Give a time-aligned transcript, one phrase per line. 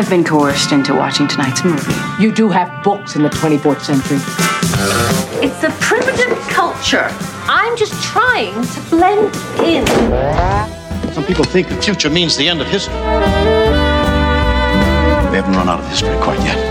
[0.00, 1.92] I've been coerced into watching tonight's movie.
[2.18, 4.16] You do have books in the 24th century.
[5.46, 7.10] It's a primitive culture.
[7.42, 9.86] I'm just trying to blend in.
[11.12, 12.94] Some people think the future means the end of history.
[12.94, 13.00] We
[15.36, 16.69] haven't run out of history quite yet.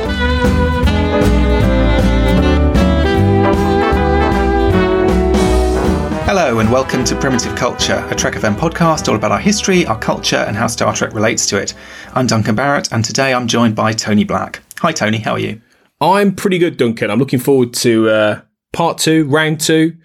[6.30, 9.98] Hello and welcome to Primitive Culture, a Trek FM podcast all about our history, our
[9.98, 11.74] culture, and how Star Trek relates to it.
[12.14, 14.62] I'm Duncan Barrett, and today I'm joined by Tony Black.
[14.78, 15.18] Hi, Tony.
[15.18, 15.60] How are you?
[16.00, 17.10] I'm pretty good, Duncan.
[17.10, 18.42] I'm looking forward to uh,
[18.74, 19.98] part two, round two.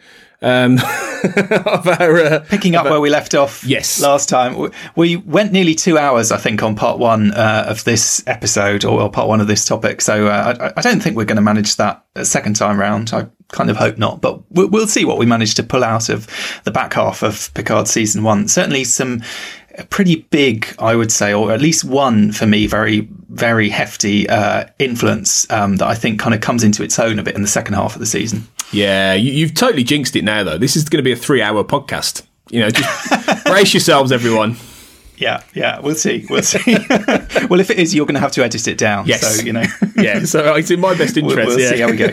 [0.45, 0.75] Um,
[1.25, 4.00] of our, uh, Picking up our- where we left off Yes.
[4.00, 8.23] last time, we went nearly two hours, I think, on part one uh, of this
[8.27, 10.00] episode or, or part one of this topic.
[10.03, 13.11] So uh, I, I don't think we're going to manage that a second time round.
[13.15, 16.09] I kind of hope not, but we'll, we'll see what we manage to pull out
[16.11, 16.27] of
[16.65, 18.47] the back half of Picard season one.
[18.48, 19.22] Certainly some
[19.91, 24.67] pretty big, I would say, or at least one for me, very, very hefty uh,
[24.78, 27.48] influence um, that I think kind of comes into its own a bit in the
[27.48, 28.47] second half of the season.
[28.75, 30.59] Yeah, you, you've totally jinxed it now, though.
[30.59, 32.23] This is going to be a three-hour podcast.
[32.51, 34.57] You know, just brace yourselves, everyone.
[35.17, 36.27] Yeah, yeah, we'll see.
[36.29, 36.59] We'll see.
[37.49, 39.07] well, if it is, you're going to have to edit it down.
[39.07, 39.37] Yes.
[39.37, 39.65] So, you know.
[39.97, 41.71] Yeah, so it's in my best We'll, we'll yeah.
[41.71, 42.09] see how we go.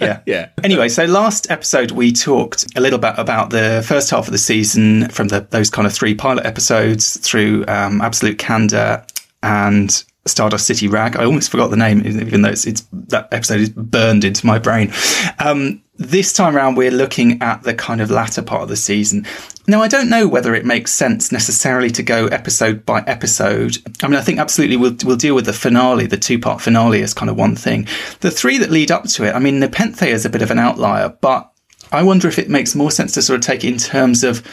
[0.00, 0.22] Yeah.
[0.24, 0.48] Yeah.
[0.64, 4.38] Anyway, so last episode we talked a little bit about the first half of the
[4.38, 9.04] season from the, those kind of three pilot episodes through um, Absolute Candor
[9.42, 11.16] and Stardust City Rag.
[11.16, 14.58] I almost forgot the name, even though it's, it's that episode is burned into my
[14.58, 14.90] brain.
[15.38, 19.26] Um, this time around, we're looking at the kind of latter part of the season.
[19.66, 23.78] Now, I don't know whether it makes sense necessarily to go episode by episode.
[24.02, 27.02] I mean, I think absolutely we'll, we'll deal with the finale, the two part finale
[27.02, 27.88] as kind of one thing.
[28.20, 30.58] The three that lead up to it, I mean, Nepenthe is a bit of an
[30.58, 31.52] outlier, but
[31.90, 34.46] I wonder if it makes more sense to sort of take it in terms of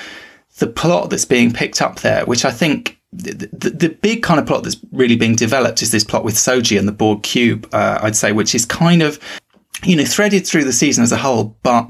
[0.58, 4.40] the plot that's being picked up there, which I think the, the, the big kind
[4.40, 7.70] of plot that's really being developed is this plot with Soji and the Borg cube,
[7.72, 9.20] uh, I'd say, which is kind of,
[9.84, 11.90] you know, threaded through the season as a whole, but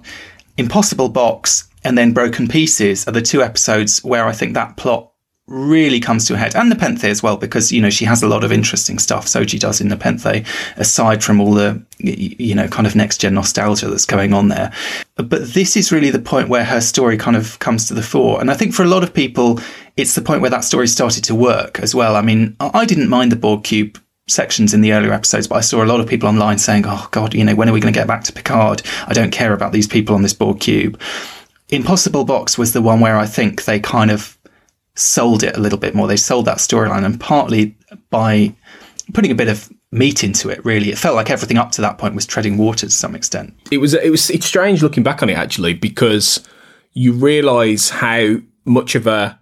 [0.58, 5.12] Impossible Box and then Broken Pieces are the two episodes where I think that plot
[5.48, 8.24] really comes to a head and the Nepenthe as well because you know she has
[8.24, 9.28] a lot of interesting stuff.
[9.28, 10.48] Soji does in the Nepenthe
[10.78, 14.72] aside from all the you know kind of next gen nostalgia that's going on there.
[15.16, 18.42] But this is really the point where her story kind of comes to the fore.
[18.42, 19.60] And I think for a lot of people
[19.98, 22.16] it's the point where that story started to work as well.
[22.16, 25.62] I mean I didn't mind the Borg cube sections in the earlier episodes, but I
[25.62, 27.94] saw a lot of people online saying, "Oh God, you know, when are we going
[27.94, 28.82] to get back to Picard?
[29.08, 31.00] I don't care about these people on this Borg cube."
[31.70, 34.38] Impossible Box was the one where I think they kind of
[34.96, 36.08] sold it a little bit more.
[36.08, 37.76] They sold that storyline, and partly
[38.10, 38.54] by
[39.14, 40.64] putting a bit of meat into it.
[40.66, 43.54] Really, it felt like everything up to that point was treading water to some extent.
[43.72, 46.44] it was it was it's strange looking back on it actually because
[46.94, 48.36] you realise how
[48.66, 49.40] much of a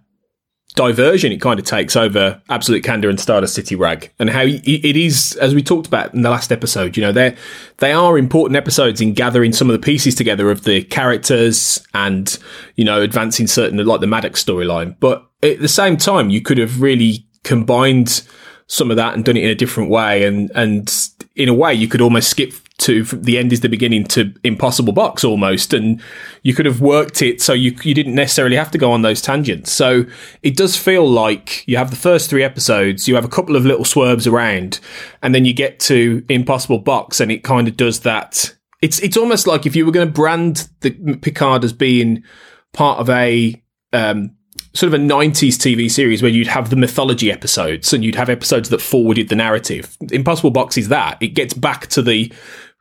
[0.74, 4.96] diversion it kind of takes over Absolute Candor and Stardust City Rag, and how it
[4.96, 6.96] is as we talked about in the last episode.
[6.96, 7.36] You know, they
[7.78, 12.38] they are important episodes in gathering some of the pieces together of the characters and
[12.76, 16.58] you know advancing certain like the Maddox storyline, but at the same time, you could
[16.58, 18.26] have really combined
[18.66, 20.24] some of that and done it in a different way.
[20.24, 20.92] And, and
[21.36, 24.92] in a way, you could almost skip to the end is the beginning to impossible
[24.92, 25.72] box almost.
[25.72, 26.02] And
[26.42, 29.22] you could have worked it so you, you didn't necessarily have to go on those
[29.22, 29.72] tangents.
[29.72, 30.04] So
[30.42, 33.64] it does feel like you have the first three episodes, you have a couple of
[33.64, 34.80] little swerves around,
[35.22, 38.54] and then you get to impossible box and it kind of does that.
[38.82, 40.90] It's, it's almost like if you were going to brand the
[41.22, 42.24] Picard as being
[42.72, 43.62] part of a,
[43.92, 44.36] um,
[44.74, 48.28] sort of a 90s TV series where you'd have the mythology episodes and you'd have
[48.28, 49.96] episodes that forwarded the narrative.
[50.10, 51.16] Impossible Box is that.
[51.20, 52.32] It gets back to the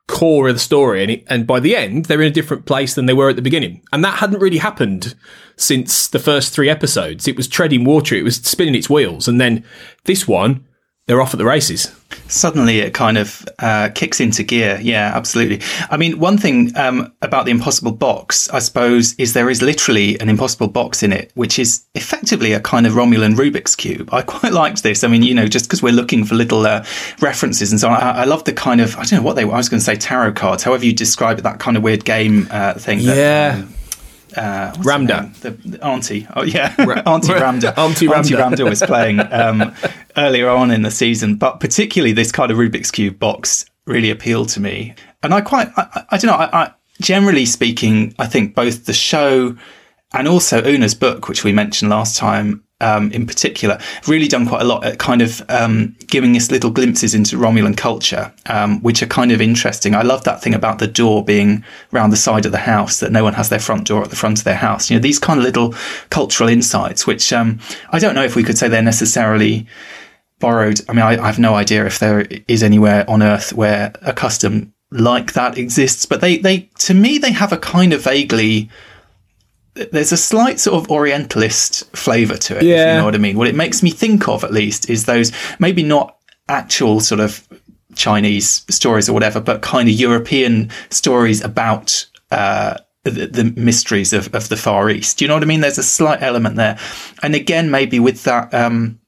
[0.08, 2.94] core of the story and, it, and by the end they're in a different place
[2.94, 3.82] than they were at the beginning.
[3.92, 5.16] And that hadn't really happened
[5.56, 7.28] since the first three episodes.
[7.28, 9.64] It was treading water, it was spinning its wheels and then
[10.06, 10.66] this one
[11.08, 11.94] they're off at the races.
[12.28, 14.80] Suddenly, it kind of uh, kicks into gear.
[14.82, 15.62] Yeah, absolutely.
[15.90, 20.18] I mean, one thing um, about the Impossible Box, I suppose, is there is literally
[20.20, 24.10] an Impossible Box in it, which is effectively a kind of Romulan Rubik's cube.
[24.14, 25.04] I quite liked this.
[25.04, 26.86] I mean, you know, just because we're looking for little uh,
[27.20, 27.96] references and so on.
[27.96, 29.54] I, I love the kind of I don't know what they were.
[29.56, 30.64] I was going to say tarot cards.
[30.64, 33.00] However you describe it, that kind of weird game uh, thing.
[33.06, 33.60] That, Yeah.
[33.64, 33.73] um,
[34.36, 35.34] uh, Ramdha.
[35.42, 36.28] The, the auntie.
[36.36, 36.76] Oh yeah,
[37.06, 37.78] Auntie Ramdha.
[37.78, 38.38] Auntie Ramdha.
[38.38, 39.74] Ramdha was playing um,
[40.18, 44.50] earlier on in the season, but particularly this kind of Rubik's cube box really appealed
[44.50, 45.70] to me, and I quite.
[45.78, 46.38] I, I, I don't know.
[46.38, 49.58] I, I generally speaking, I think both the show
[50.14, 52.64] and also Una's book, which we mentioned last time.
[52.84, 53.78] Um, in particular,
[54.08, 57.78] really done quite a lot at kind of um, giving us little glimpses into Romulan
[57.78, 59.96] culture, um, which are kind of interesting.
[59.96, 63.12] I love that thing about the door being round the side of the house, that
[63.12, 64.90] no one has their front door at the front of their house.
[64.90, 65.74] You know, these kind of little
[66.10, 67.60] cultural insights, which um,
[67.92, 69.66] I don't know if we could say they're necessarily
[70.40, 70.82] borrowed.
[70.90, 74.12] I mean, I, I have no idea if there is anywhere on Earth where a
[74.12, 78.70] custom like that exists, but they, they, to me, they have a kind of vaguely
[79.76, 82.94] there's a slight sort of Orientalist flavour to it, if Yeah.
[82.94, 83.38] you know what I mean.
[83.38, 86.18] What it makes me think of, at least, is those maybe not
[86.48, 87.48] actual sort of
[87.96, 94.34] Chinese stories or whatever, but kind of European stories about uh, the, the mysteries of,
[94.34, 95.18] of the Far East.
[95.18, 95.62] Do you know what I mean?
[95.62, 96.78] There's a slight element there,
[97.22, 99.00] and again, maybe with that um,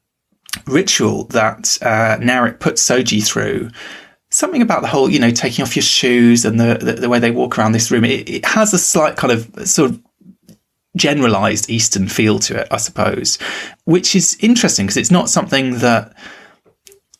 [0.67, 3.69] ritual that uh, Narek puts Soji through.
[4.31, 7.19] Something about the whole, you know, taking off your shoes and the the, the way
[7.19, 8.03] they walk around this room.
[8.03, 10.01] It, it has a slight kind of sort of
[10.95, 13.37] generalized Eastern feel to it, I suppose,
[13.85, 16.15] which is interesting because it's not something that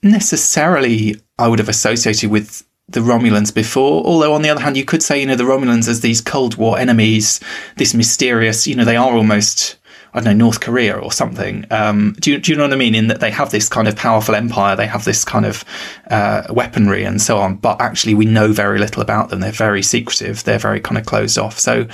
[0.01, 4.05] necessarily I would have associated with the Romulans before.
[4.05, 6.55] Although, on the other hand, you could say, you know, the Romulans as these Cold
[6.55, 7.39] War enemies,
[7.77, 9.77] this mysterious, you know, they are almost.
[10.13, 11.65] I don't know, North Korea or something.
[11.71, 12.95] Um, do, you, do you know what I mean?
[12.95, 15.65] In that they have this kind of powerful empire, they have this kind of
[16.09, 19.41] uh, weaponry and so on, but actually we know very little about them.
[19.41, 21.59] They're very secretive, they're very kind of closed off.
[21.59, 21.85] So,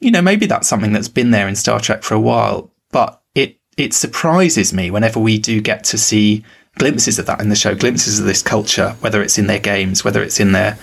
[0.00, 3.20] you know, maybe that's something that's been there in Star Trek for a while, but
[3.34, 6.44] it it surprises me whenever we do get to see
[6.76, 10.04] glimpses of that in the show, glimpses of this culture, whether it's in their games,
[10.04, 10.78] whether it's in their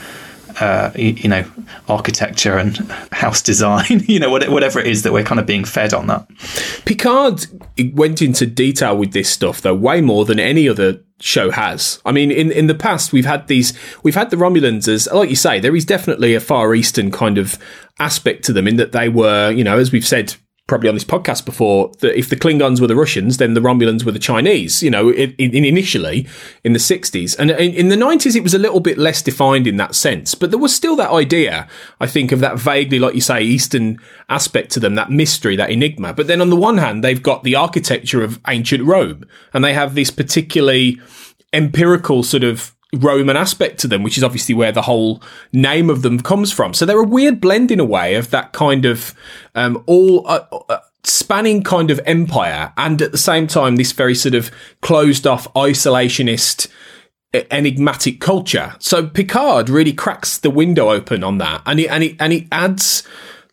[0.59, 1.45] uh, you, know
[1.87, 2.77] architecture and
[3.11, 6.27] house design, you know whatever it is that we're kind of being fed on that.
[6.85, 7.45] Picard
[7.93, 11.99] went into detail with this stuff though way more than any other show has.
[12.05, 13.73] I mean, in in the past we've had these
[14.03, 17.37] we've had the Romulans as like you say, there is definitely a Far Eastern kind
[17.37, 17.57] of
[17.99, 20.35] aspect to them in that they were, you know, as we've said
[20.67, 24.03] probably on this podcast before, that if the Klingons were the Russians, then the Romulans
[24.03, 26.27] were the Chinese, you know, in, in initially
[26.63, 27.37] in the 60s.
[27.37, 30.33] And in, in the 90s, it was a little bit less defined in that sense,
[30.33, 31.67] but there was still that idea,
[31.99, 35.69] I think, of that vaguely, like you say, Eastern aspect to them, that mystery, that
[35.69, 36.13] enigma.
[36.13, 39.73] But then on the one hand, they've got the architecture of ancient Rome, and they
[39.73, 40.99] have this particularly
[41.53, 45.21] empirical sort of Roman aspect to them, which is obviously where the whole
[45.51, 46.73] name of them comes from.
[46.73, 49.13] So they're a weird blend in a way of that kind of
[49.53, 54.15] um, all uh, uh, spanning kind of empire, and at the same time this very
[54.15, 54.51] sort of
[54.81, 56.67] closed off, isolationist,
[57.51, 58.75] enigmatic culture.
[58.79, 62.47] So Picard really cracks the window open on that, and it and it and it
[62.51, 63.03] adds,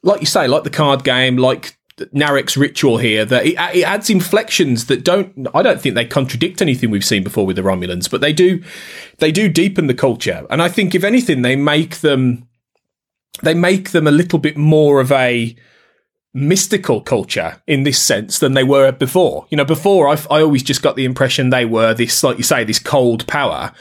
[0.03, 4.11] like you say, like the card game, like Narek's ritual here that it, it adds
[4.11, 8.11] inflections that don't I don't think they contradict anything we've seen before with the Romulans,
[8.11, 8.63] but they do
[9.19, 10.46] they do deepen the culture.
[10.51, 12.49] And I think if anything they make them
[13.43, 15.56] they make them a little bit more of a
[16.34, 19.46] mystical culture in this sense than they were before.
[19.51, 22.43] You know, before I, I always just got the impression they were this, like you
[22.43, 23.72] say, this cold power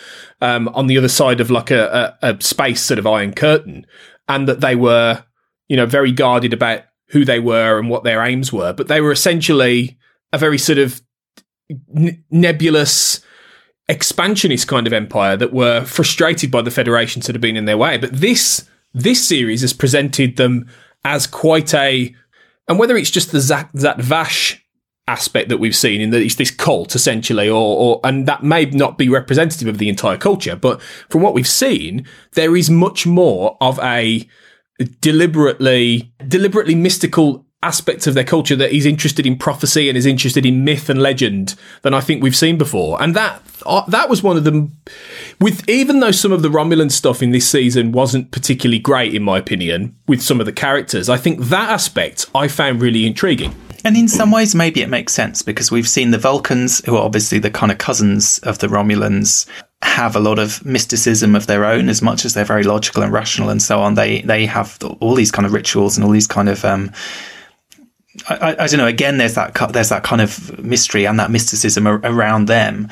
[0.42, 3.86] um, on the other side of like a, a, a space sort of iron curtain,
[4.28, 5.24] and that they were,
[5.70, 8.74] you know, very guarded about who they were and what their aims were.
[8.74, 9.98] But they were essentially
[10.34, 11.02] a very sort of
[11.96, 13.22] n- nebulous
[13.88, 17.78] expansionist kind of empire that were frustrated by the federations that have been in their
[17.78, 17.98] way.
[17.98, 20.70] But this this series has presented them
[21.04, 22.16] as quite a
[22.68, 24.64] and whether it's just the Zhat, Zhat Vash
[25.08, 28.66] aspect that we've seen in that it's this cult essentially, or, or and that may
[28.66, 33.06] not be representative of the entire culture, but from what we've seen, there is much
[33.06, 34.28] more of a
[34.84, 40.46] deliberately deliberately mystical aspects of their culture that is interested in prophecy and is interested
[40.46, 43.02] in myth and legend than I think we've seen before.
[43.02, 44.76] And that uh, that was one of them.
[45.40, 49.24] With even though some of the Romulan stuff in this season wasn't particularly great, in
[49.24, 53.56] my opinion, with some of the characters, I think that aspect I found really intriguing.
[53.84, 57.04] And in some ways, maybe it makes sense because we've seen the Vulcans, who are
[57.04, 59.48] obviously the kind of cousins of the Romulans,
[59.84, 61.90] have a lot of mysticism of their own.
[61.90, 65.16] As much as they're very logical and rational and so on, they they have all
[65.16, 66.64] these kind of rituals and all these kind of.
[66.66, 66.92] Um,
[68.30, 68.88] I, I, I don't know.
[68.88, 72.90] Again, there's that there's that kind of mystery and that mysticism ar- around them.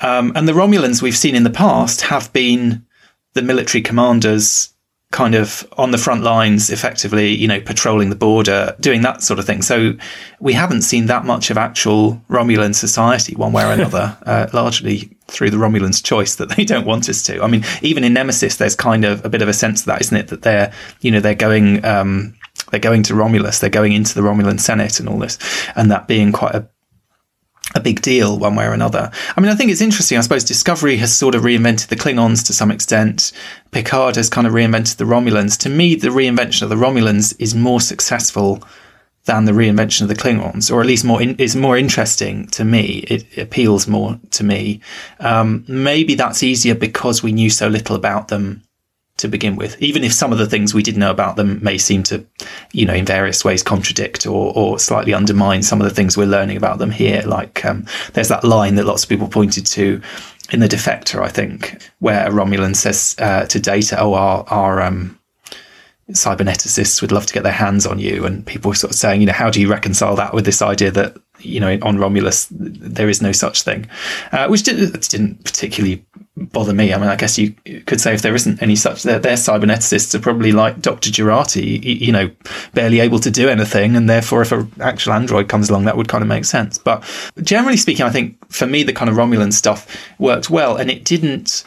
[0.00, 2.86] Um, and the Romulans we've seen in the past have been
[3.34, 4.72] the military commanders
[5.12, 9.40] kind of on the front lines, effectively, you know, patrolling the border, doing that sort
[9.40, 9.60] of thing.
[9.60, 9.94] So
[10.38, 15.16] we haven't seen that much of actual Romulan society one way or another, uh, largely
[15.26, 17.42] through the Romulans' choice that they don't want us to.
[17.42, 20.00] I mean, even in Nemesis, there's kind of a bit of a sense of that,
[20.00, 20.28] isn't it?
[20.28, 22.36] That they're, you know, they're going, um,
[22.70, 25.38] they're going to Romulus, they're going into the Romulan Senate and all this,
[25.74, 26.68] and that being quite a
[27.74, 29.10] a big deal one way or another.
[29.36, 30.18] I mean, I think it's interesting.
[30.18, 33.32] I suppose Discovery has sort of reinvented the Klingons to some extent.
[33.70, 35.58] Picard has kind of reinvented the Romulans.
[35.60, 38.62] To me, the reinvention of the Romulans is more successful
[39.24, 42.64] than the reinvention of the Klingons, or at least more in, is more interesting to
[42.64, 43.04] me.
[43.08, 44.80] It, appeals more to me.
[45.20, 48.62] Um, maybe that's easier because we knew so little about them
[49.20, 51.78] to begin with, even if some of the things we did know about them may
[51.78, 52.24] seem to,
[52.72, 56.26] you know, in various ways contradict or, or slightly undermine some of the things we're
[56.26, 57.22] learning about them here.
[57.22, 60.00] Like, um, there's that line that lots of people pointed to
[60.52, 65.18] in the Defector, I think, where Romulan says uh, to Data, "Oh, our our um,
[66.10, 69.20] cyberneticists would love to get their hands on you," and people were sort of saying,
[69.20, 72.48] you know, how do you reconcile that with this idea that you know on Romulus
[72.50, 73.88] there is no such thing,
[74.32, 76.04] uh, which did, didn't particularly
[76.36, 76.92] bother me.
[76.92, 77.52] I mean, I guess you
[77.86, 81.10] could say if there isn't any such, their, their cyberneticists are probably like Dr.
[81.10, 82.30] Jurati, you know,
[82.72, 83.96] barely able to do anything.
[83.96, 86.78] And therefore, if an actual android comes along, that would kind of make sense.
[86.78, 87.04] But
[87.42, 89.86] generally speaking, I think for me, the kind of Romulan stuff
[90.18, 91.64] worked well and it didn't,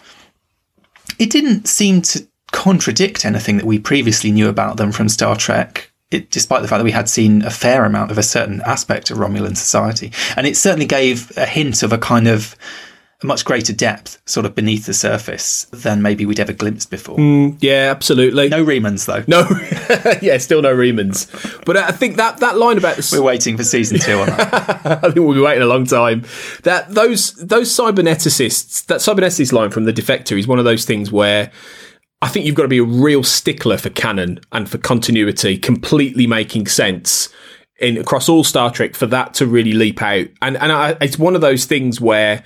[1.20, 5.92] it didn't seem to contradict anything that we previously knew about them from Star Trek.
[6.10, 9.10] It, despite the fact that we had seen a fair amount of a certain aspect
[9.10, 10.12] of Romulan society.
[10.38, 12.56] And it certainly gave a hint of a kind of
[13.24, 17.18] much greater depth sort of beneath the surface than maybe we'd ever glimpsed before.
[17.18, 18.50] Mm, yeah, absolutely.
[18.50, 19.24] No Remans though.
[19.28, 19.48] No,
[20.22, 21.64] yeah, still no Remans.
[21.66, 24.54] But I think that that line about the we're waiting for season two on that.
[24.86, 26.24] I think we'll be waiting a long time.
[26.64, 31.12] That those those cyberneticists, that cyberneticist line from the Defector is one of those things
[31.12, 31.52] where.
[32.22, 36.26] I think you've got to be a real stickler for canon and for continuity, completely
[36.26, 37.28] making sense
[37.80, 40.28] in across all Star Trek for that to really leap out.
[40.42, 42.44] And and I, it's one of those things where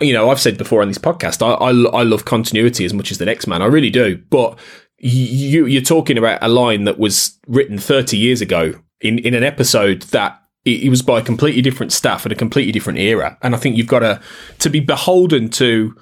[0.00, 3.10] you know, I've said before on this podcast, I, I, I love continuity as much
[3.10, 3.62] as the next man.
[3.62, 4.22] I really do.
[4.30, 4.58] But
[4.98, 9.44] you, you're talking about a line that was written 30 years ago in, in an
[9.44, 13.38] episode that it, was by a completely different staff at a completely different era.
[13.42, 14.20] And I think you've got to,
[14.58, 15.94] to be beholden to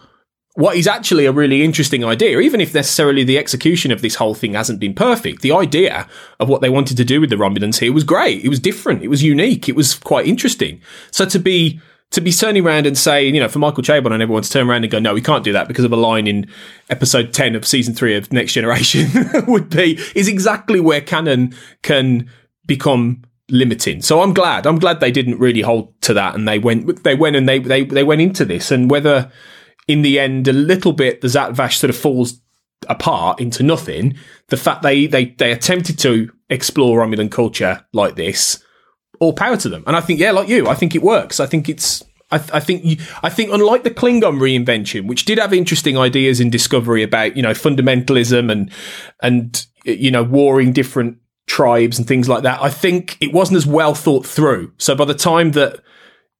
[0.54, 4.34] what is actually a really interesting idea, even if necessarily the execution of this whole
[4.34, 5.42] thing hasn't been perfect.
[5.42, 6.08] The idea
[6.40, 8.42] of what they wanted to do with the Romulans here was great.
[8.42, 9.02] It was different.
[9.02, 9.68] It was unique.
[9.68, 10.80] It was quite interesting.
[11.10, 11.80] So to be
[12.12, 14.68] to be turning around and saying, you know, for Michael Chabon and everyone to turn
[14.68, 16.48] around and go, no, we can't do that because of a line in
[16.88, 19.08] episode 10 of season three of Next Generation
[19.46, 22.30] would be, is exactly where canon can
[22.64, 24.02] become limiting.
[24.02, 27.14] So I'm glad, I'm glad they didn't really hold to that and they went, they
[27.14, 29.30] went and they, they, they went into this and whether
[29.88, 32.40] in the end, a little bit, the Zhat Vash sort of falls
[32.88, 34.16] apart into nothing.
[34.48, 38.62] The fact they, they, they attempted to explore Romulan culture like this,
[39.20, 39.84] all power to them.
[39.86, 41.40] And I think, yeah, like you, I think it works.
[41.40, 45.38] I think it's, I, I think, you, I think unlike the Klingon reinvention, which did
[45.38, 48.70] have interesting ideas in Discovery about, you know, fundamentalism and,
[49.22, 53.66] and, you know, warring different tribes and things like that, I think it wasn't as
[53.66, 54.72] well thought through.
[54.78, 55.80] So by the time that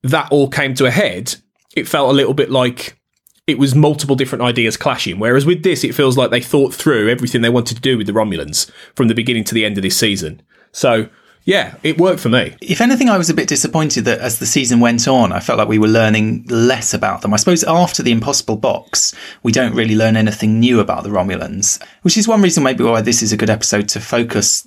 [0.03, 1.37] that all came to a head,
[1.77, 2.99] it felt a little bit like
[3.47, 5.21] it was multiple different ideas clashing.
[5.21, 8.09] Whereas with this, it feels like they thought through everything they wanted to do with
[8.09, 10.43] the Romulans from the beginning to the end of this season.
[10.73, 11.09] So
[11.47, 12.57] yeah, it worked for me.
[12.61, 15.59] If anything, I was a bit disappointed that as the season went on, I felt
[15.59, 17.33] like we were learning less about them.
[17.33, 21.81] I suppose after the Impossible Box, we don't really learn anything new about the Romulans,
[22.03, 24.67] which is one reason maybe why this is a good episode to focus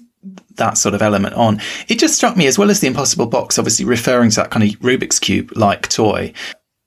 [0.55, 1.59] that sort of element on.
[1.89, 4.63] It just struck me, as well as the Impossible Box, obviously referring to that kind
[4.63, 6.33] of Rubik's Cube like toy,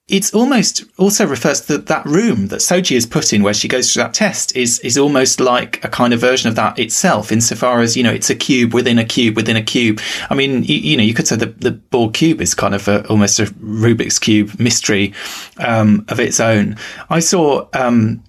[0.09, 3.93] it's almost also refers to that room that Soji is put in where she goes
[3.93, 7.81] through that test is is almost like a kind of version of that itself insofar
[7.81, 10.01] as you know it's a cube within a cube within a cube.
[10.29, 12.89] I mean you, you know you could say the, the Borg cube is kind of
[12.89, 15.15] a, almost a Rubik's cube mystery
[15.59, 16.77] um, of its own.
[17.09, 18.25] I saw um,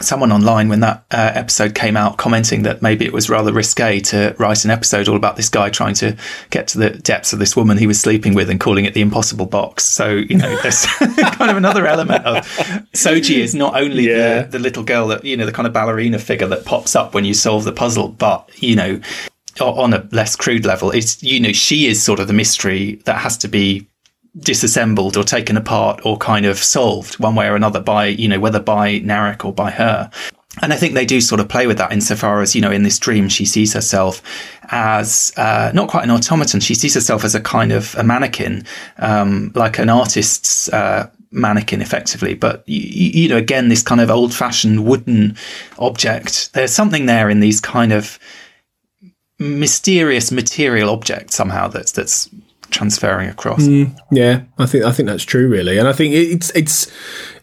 [0.00, 3.98] someone online when that uh, episode came out commenting that maybe it was rather risque
[3.98, 6.16] to write an episode all about this guy trying to
[6.50, 9.00] get to the depths of this woman he was sleeping with and calling it the
[9.00, 9.84] impossible box.
[9.84, 10.86] So, you know, there's
[11.36, 12.44] kind of another element of
[12.92, 14.42] Soji is not only yeah.
[14.42, 17.14] the, the little girl that, you know, the kind of ballerina figure that pops up
[17.14, 19.00] when you solve the puzzle, but, you know,
[19.60, 23.18] on a less crude level, it's, you know, she is sort of the mystery that
[23.18, 23.88] has to be
[24.36, 28.40] disassembled or taken apart or kind of solved one way or another by, you know,
[28.40, 30.10] whether by Narek or by her.
[30.62, 32.82] And I think they do sort of play with that insofar as, you know, in
[32.82, 34.22] this dream, she sees herself
[34.70, 36.60] as uh, not quite an automaton.
[36.60, 38.64] She sees herself as a kind of a mannequin,
[38.98, 44.10] um, like an artist's uh, mannequin effectively, but you, you know, again, this kind of
[44.10, 45.36] old fashioned wooden
[45.78, 46.52] object.
[46.54, 48.18] There's something there in these kind of
[49.38, 52.28] mysterious material objects somehow that's that's
[52.70, 53.62] transferring across.
[53.62, 56.90] Mm, yeah, I think I think that's true, really, and I think it's it's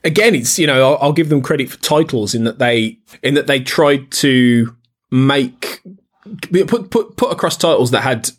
[0.03, 3.33] again, it's you know, I'll, I'll give them credit for titles in that they in
[3.33, 4.75] that they tried to
[5.11, 5.81] make
[6.67, 8.29] put put put across titles that had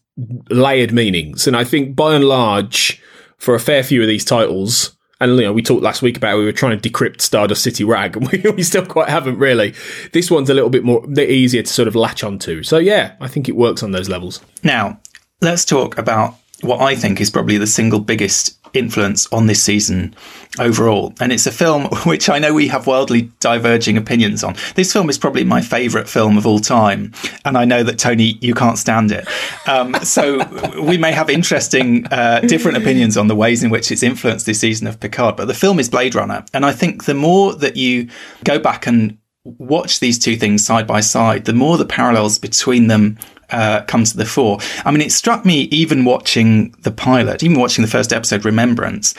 [0.51, 3.03] layered meanings, and I think by and large,
[3.37, 4.93] for a fair few of these titles.
[5.19, 7.85] And you know, we talked last week about we were trying to decrypt Stardust City
[7.85, 9.75] Rag, and we, we still quite haven't really.
[10.13, 12.63] This one's a little bit more bit easier to sort of latch onto.
[12.63, 14.43] So yeah, I think it works on those levels.
[14.63, 15.01] Now,
[15.41, 20.15] let's talk about what I think is probably the single biggest influence on this season
[20.59, 21.13] overall.
[21.21, 24.57] And it's a film which I know we have wildly diverging opinions on.
[24.75, 27.13] This film is probably my favourite film of all time.
[27.45, 29.27] And I know that, Tony, you can't stand it.
[29.67, 30.45] Um, so
[30.81, 34.61] we may have interesting, uh, different opinions on the ways in which it's influenced this
[34.61, 35.37] season of Picard.
[35.37, 36.45] But the film is Blade Runner.
[36.55, 38.09] And I think the more that you
[38.45, 42.89] go back and watch these two things side by side, the more the parallels between
[42.89, 43.17] them
[43.51, 44.59] uh, come to the fore.
[44.85, 49.15] I mean, it struck me even watching the pilot, even watching the first episode, Remembrance,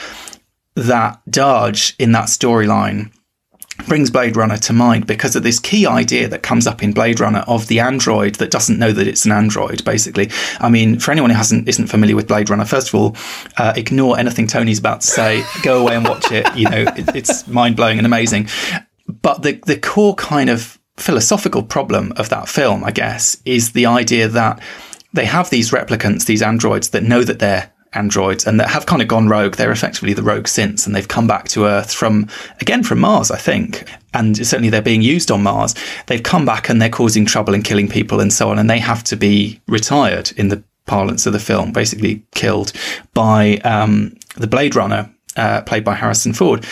[0.76, 3.12] that Dahj in that storyline
[3.86, 7.20] brings Blade Runner to mind because of this key idea that comes up in Blade
[7.20, 9.84] Runner of the android that doesn't know that it's an android.
[9.86, 10.30] Basically,
[10.60, 13.16] I mean, for anyone who hasn't isn't familiar with Blade Runner, first of all,
[13.58, 15.44] uh, ignore anything Tony's about to say.
[15.62, 16.48] Go away and watch it.
[16.56, 18.50] You know, it, it's mind blowing and amazing.
[19.08, 23.86] But the the core kind of philosophical problem of that film, I guess, is the
[23.86, 24.62] idea that
[25.14, 29.02] they have these replicants, these androids that know that they're androids and that have kind
[29.02, 29.56] of gone rogue.
[29.56, 32.28] They're effectively the rogue synths and they've come back to Earth from,
[32.60, 33.90] again, from Mars, I think.
[34.14, 35.76] And certainly they're being used on Mars.
[36.08, 38.60] They've come back and they're causing trouble and killing people and so on.
[38.60, 42.72] And they have to be retired in the parlance of the film, basically killed
[43.14, 46.66] by um, the Blade Runner, uh, played by Harrison Ford.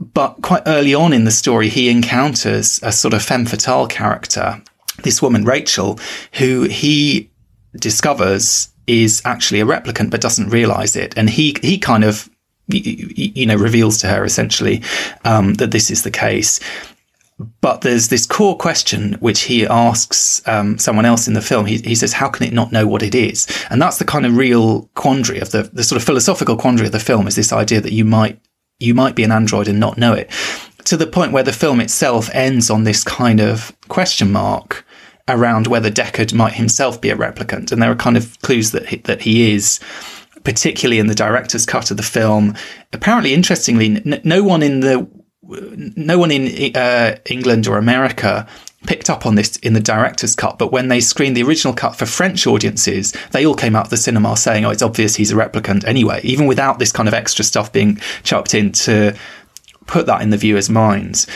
[0.00, 4.62] But quite early on in the story, he encounters a sort of femme fatale character,
[5.02, 5.98] this woman, Rachael,
[6.34, 7.30] who he
[7.76, 11.16] discovers is actually a replicant but doesn't realize it.
[11.16, 12.28] And he, he kind of,
[12.68, 14.82] you know, reveals to her essentially
[15.24, 16.60] um, that this is the case.
[17.60, 21.66] But there's this core question which he asks um, someone else in the film.
[21.66, 23.46] He, he says, How can it not know what it is?
[23.70, 26.92] And that's the kind of real quandary of the, the sort of philosophical quandary of
[26.92, 28.40] the film is this idea that you might
[28.78, 30.30] you might be an android and not know it
[30.88, 34.86] to the point where the film itself ends on this kind of question mark
[35.28, 37.70] around whether Deckard might himself be a replicant.
[37.70, 39.80] And there are kind of clues that he, that he is,
[40.44, 42.54] particularly in the director's cut of the film.
[42.94, 45.06] Apparently, interestingly, no one in the
[45.42, 48.46] no one in uh, England or America
[48.86, 51.96] picked up on this in the director's cut, but when they screened the original cut
[51.96, 55.32] for French audiences, they all came out of the cinema saying, "Oh, it's obvious he's
[55.32, 59.14] a replicant." Anyway, even without this kind of extra stuff being chucked in to
[59.86, 61.26] put that in the viewers' minds.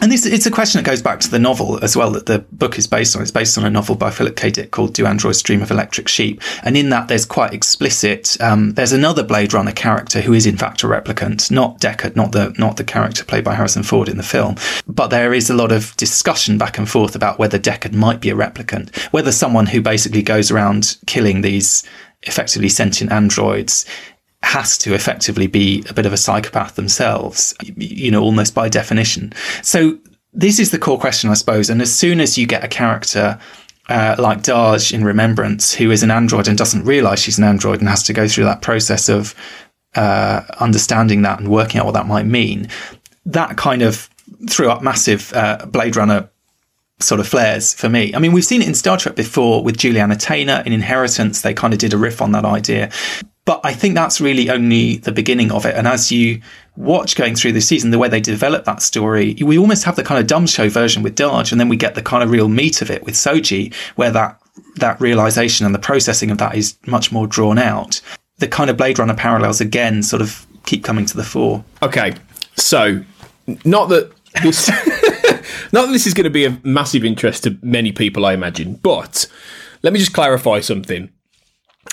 [0.00, 2.38] And this, it's a question that goes back to the novel as well that the
[2.52, 3.22] book is based on.
[3.22, 4.50] It's based on a novel by Philip K.
[4.50, 6.40] Dick called Do Androids Dream of Electric Sheep?
[6.62, 10.56] And in that, there's quite explicit, um, there's another Blade Runner character who is in
[10.56, 14.16] fact a replicant, not Deckard, not the, not the character played by Harrison Ford in
[14.16, 14.56] the film.
[14.86, 18.30] But there is a lot of discussion back and forth about whether Deckard might be
[18.30, 21.84] a replicant, whether someone who basically goes around killing these
[22.22, 23.86] effectively sentient androids
[24.42, 29.32] has to effectively be a bit of a psychopath themselves, you know, almost by definition.
[29.62, 29.98] So
[30.32, 31.70] this is the core question, I suppose.
[31.70, 33.38] And as soon as you get a character
[33.88, 37.80] uh, like Dahj in Remembrance, who is an android and doesn't realize she's an android
[37.80, 39.34] and has to go through that process of
[39.94, 42.68] uh, understanding that and working out what that might mean,
[43.26, 44.08] that kind of
[44.48, 46.30] threw up massive uh, Blade Runner
[47.00, 48.14] sort of flares for me.
[48.14, 51.42] I mean, we've seen it in Star Trek before with Juliana Tainer in Inheritance.
[51.42, 52.90] They kind of did a riff on that idea.
[53.44, 55.74] But I think that's really only the beginning of it.
[55.74, 56.40] And as you
[56.76, 60.04] watch going through the season, the way they develop that story, we almost have the
[60.04, 62.48] kind of dumb show version with Dahj, and then we get the kind of real
[62.48, 64.40] meat of it with Soji, where that
[64.76, 68.00] that realization and the processing of that is much more drawn out.
[68.38, 71.64] The kind of Blade Runner parallels again sort of keep coming to the fore.
[71.82, 72.14] Okay,
[72.56, 73.02] so
[73.64, 74.68] not that this,
[75.72, 78.74] not that this is going to be of massive interest to many people, I imagine,
[78.74, 79.26] but
[79.82, 81.10] let me just clarify something.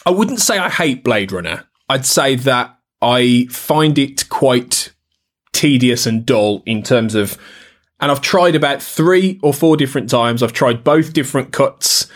[0.05, 1.65] I wouldn't say I hate Blade Runner.
[1.89, 4.93] I'd say that I find it quite
[5.53, 7.37] tedious and dull in terms of,
[7.99, 10.43] and I've tried about three or four different times.
[10.43, 12.07] I've tried both different cuts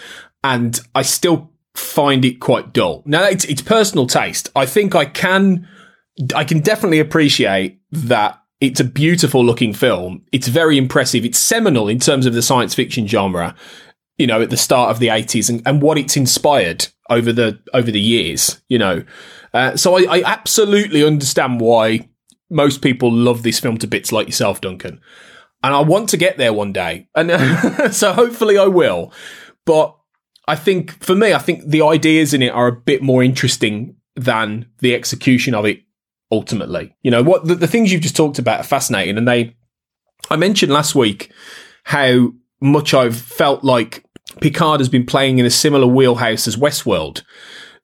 [0.43, 3.03] and I still find it quite dull.
[3.05, 4.49] Now it's, it's personal taste.
[4.55, 5.67] I think I can,
[6.35, 10.23] I can definitely appreciate that it's a beautiful looking film.
[10.31, 11.25] It's very impressive.
[11.25, 13.55] It's seminal in terms of the science fiction genre,
[14.17, 17.59] you know, at the start of the 80s and, and what it's inspired over the
[17.73, 19.03] over the years, you know.
[19.53, 22.09] Uh, so I, I absolutely understand why
[22.49, 25.01] most people love this film to bits like yourself, Duncan.
[25.61, 27.07] And I want to get there one day.
[27.13, 29.13] And so hopefully I will.
[29.65, 29.95] But
[30.47, 33.95] I think for me, I think the ideas in it are a bit more interesting
[34.15, 35.81] than the execution of it
[36.31, 36.95] ultimately.
[37.03, 39.17] You know, what the, the things you've just talked about are fascinating.
[39.17, 39.55] And they,
[40.29, 41.31] I mentioned last week
[41.83, 44.03] how much I've felt like
[44.39, 47.23] Picard has been playing in a similar wheelhouse as Westworld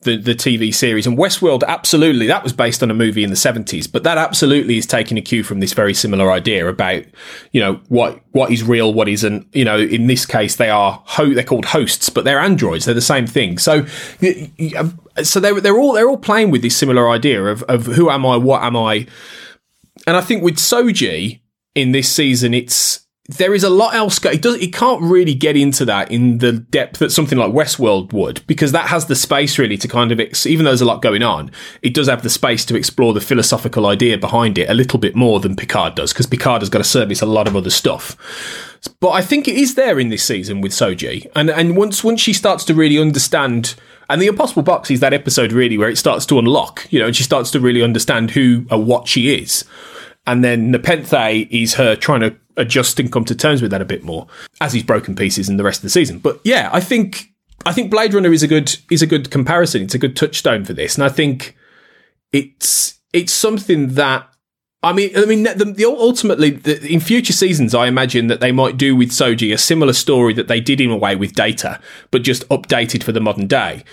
[0.02, 1.08] the, the TV series.
[1.08, 4.78] And Westworld, absolutely, that was based on a movie in the 70s, but that absolutely
[4.78, 7.04] is taking a cue from this very similar idea about,
[7.52, 9.48] you know, what, what is real, what isn't.
[9.56, 12.86] You know, in this case, they are, ho- they're called hosts, but they're androids.
[12.86, 13.58] They're the same thing.
[13.58, 13.86] So,
[14.78, 18.10] um, so they're, they're all, they're all playing with this similar idea of, of who
[18.10, 19.08] am I, what am I?
[20.06, 21.42] And I think with Soji
[21.74, 24.24] in this season, it's, there is a lot else.
[24.24, 24.56] It does.
[24.56, 28.72] It can't really get into that in the depth that something like Westworld would, because
[28.72, 31.24] that has the space really to kind of, ex- even though there's a lot going
[31.24, 34.98] on, it does have the space to explore the philosophical idea behind it a little
[34.98, 37.70] bit more than Picard does, because Picard has got to service a lot of other
[37.70, 38.16] stuff.
[39.02, 42.22] But I think it is there in this season with Soji, and and once once
[42.22, 43.76] she starts to really understand.
[44.10, 47.08] And the Impossible Box is that episode really where it starts to unlock, you know,
[47.08, 49.66] and she starts to really understand who or what she is.
[50.28, 53.86] And then Nepenthe is her trying to adjust and come to terms with that a
[53.86, 54.28] bit more
[54.60, 56.20] as he's broken pieces in the rest of the season.
[56.20, 57.32] But yeah, I think
[57.66, 59.84] I think Blade Runner is a good is a good comparison.
[59.84, 61.56] It's a good touchstone for this, and I think
[62.32, 64.28] it's it's something that
[64.84, 68.52] I mean, I mean, the, the ultimately the, in future seasons, I imagine that they
[68.52, 71.80] might do with Soji a similar story that they did in a way with Data,
[72.12, 73.84] but just updated for the modern day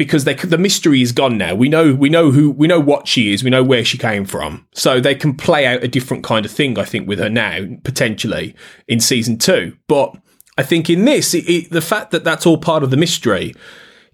[0.00, 1.54] because they, the mystery is gone now.
[1.54, 3.44] We know we know who we know what she is.
[3.44, 4.66] We know where she came from.
[4.72, 6.78] So they can play out a different kind of thing.
[6.78, 8.56] I think with her now potentially
[8.88, 9.76] in season two.
[9.88, 10.16] But
[10.56, 13.54] I think in this, it, it, the fact that that's all part of the mystery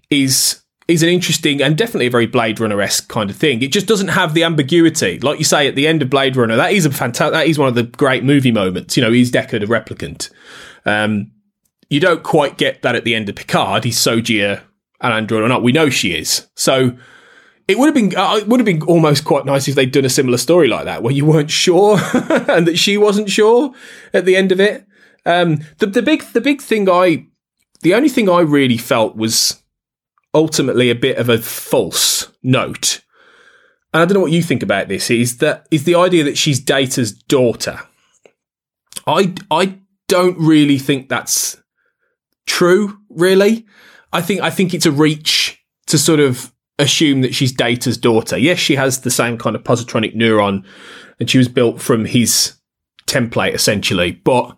[0.09, 3.61] is is an interesting and definitely a very Blade Runner esque kind of thing.
[3.61, 6.57] It just doesn't have the ambiguity, like you say at the end of Blade Runner.
[6.57, 7.31] That is a fantastic.
[7.31, 8.97] That is one of the great movie moments.
[8.97, 10.29] You know, he's Deckard, a replicant.
[10.85, 11.31] Um,
[11.89, 13.85] you don't quite get that at the end of Picard.
[13.85, 14.61] He's Soji
[15.01, 15.63] an android or not.
[15.63, 16.47] We know she is.
[16.55, 16.97] So
[17.67, 20.05] it would have been uh, it would have been almost quite nice if they'd done
[20.05, 23.73] a similar story like that, where you weren't sure and that she wasn't sure
[24.13, 24.85] at the end of it.
[25.25, 27.27] Um, the the big the big thing I
[27.81, 29.61] the only thing I really felt was
[30.33, 33.01] ultimately a bit of a false note.
[33.93, 35.09] And I don't know what you think about this.
[35.09, 37.81] Is that is the idea that she's Data's daughter?
[39.05, 41.61] I I don't really think that's
[42.45, 42.99] true.
[43.09, 43.65] Really,
[44.13, 48.37] I think I think it's a reach to sort of assume that she's Data's daughter.
[48.37, 50.65] Yes, she has the same kind of positronic neuron,
[51.19, 52.53] and she was built from his
[53.07, 54.11] template essentially.
[54.11, 54.55] But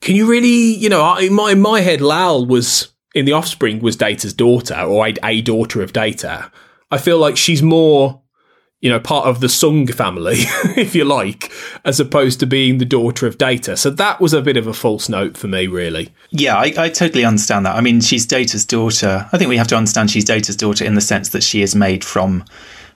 [0.00, 3.80] can you really, you know, in my in my head, Lal was in the Offspring
[3.80, 6.50] was Data's daughter or a, a daughter of Data.
[6.90, 8.22] I feel like she's more
[8.80, 10.36] you know, part of the Soong family,
[10.76, 11.50] if you like,
[11.84, 13.76] as opposed to being the daughter of Data.
[13.76, 16.10] So that was a bit of a false note for me, really.
[16.30, 17.74] Yeah, I, I, totally understand that.
[17.74, 19.28] I mean, she's Data's daughter.
[19.32, 21.74] I think we have to understand she's Data's daughter in the sense that she is
[21.74, 22.44] made from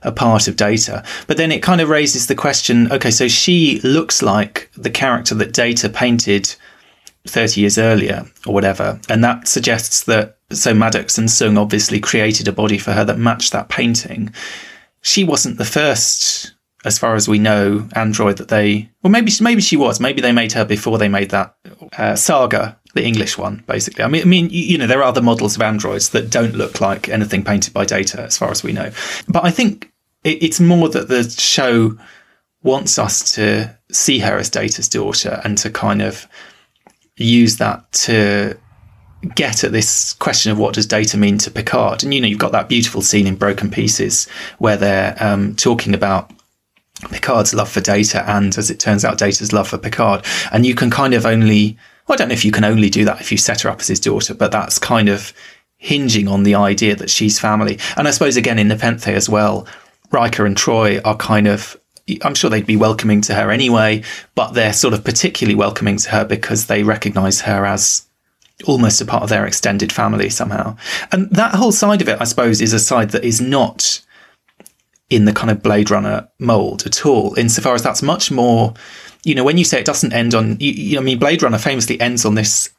[0.02, 1.04] a part of Data.
[1.26, 5.34] But then it kind of raises the question okay, so she looks like the character
[5.36, 6.54] that Data painted
[7.26, 9.00] 30 years earlier or whatever.
[9.08, 13.18] And that suggests that, so Maddox and Soong obviously created a body for her that
[13.18, 14.32] matched that painting
[15.02, 18.88] she wasn't the first, as far as we know, android that they.
[19.02, 20.00] Well, maybe she, maybe she was.
[20.00, 21.56] Maybe they made her before they made that
[21.98, 23.64] uh, Saga, the English one.
[23.66, 26.54] Basically, I mean, I mean, you know, there are other models of androids that don't
[26.54, 28.90] look like anything painted by Data, as far as we know.
[29.28, 29.92] But I think
[30.24, 31.98] it, it's more that the show
[32.62, 36.28] wants us to see her as Data's daughter and to kind of
[37.16, 38.56] use that to
[39.34, 42.02] get at this question of what does data mean to Picard.
[42.02, 45.94] And you know, you've got that beautiful scene in Broken Pieces where they're um, talking
[45.94, 46.30] about
[47.10, 50.24] Picard's love for data and, as it turns out, data's love for Picard.
[50.50, 53.04] And you can kind of only, well, I don't know if you can only do
[53.04, 55.32] that if you set her up as his daughter, but that's kind of
[55.76, 57.78] hinging on the idea that she's family.
[57.96, 59.66] And I suppose, again, in Nepenthe as well,
[60.10, 61.76] Riker and Troi are kind of
[62.24, 64.02] I'm sure they'd be welcoming to her anyway,
[64.34, 68.06] but they're sort of particularly welcoming to her because they recognize her as
[68.64, 70.76] almost a part of their extended family somehow.
[71.10, 74.02] And that whole side of it, I suppose, is a side that is not
[75.10, 78.74] in the kind of Blade Runner mold at all, insofar as that's much more,
[79.24, 81.42] you know, when you say it doesn't end on, you, you know, I mean, Blade
[81.42, 82.70] Runner famously ends on this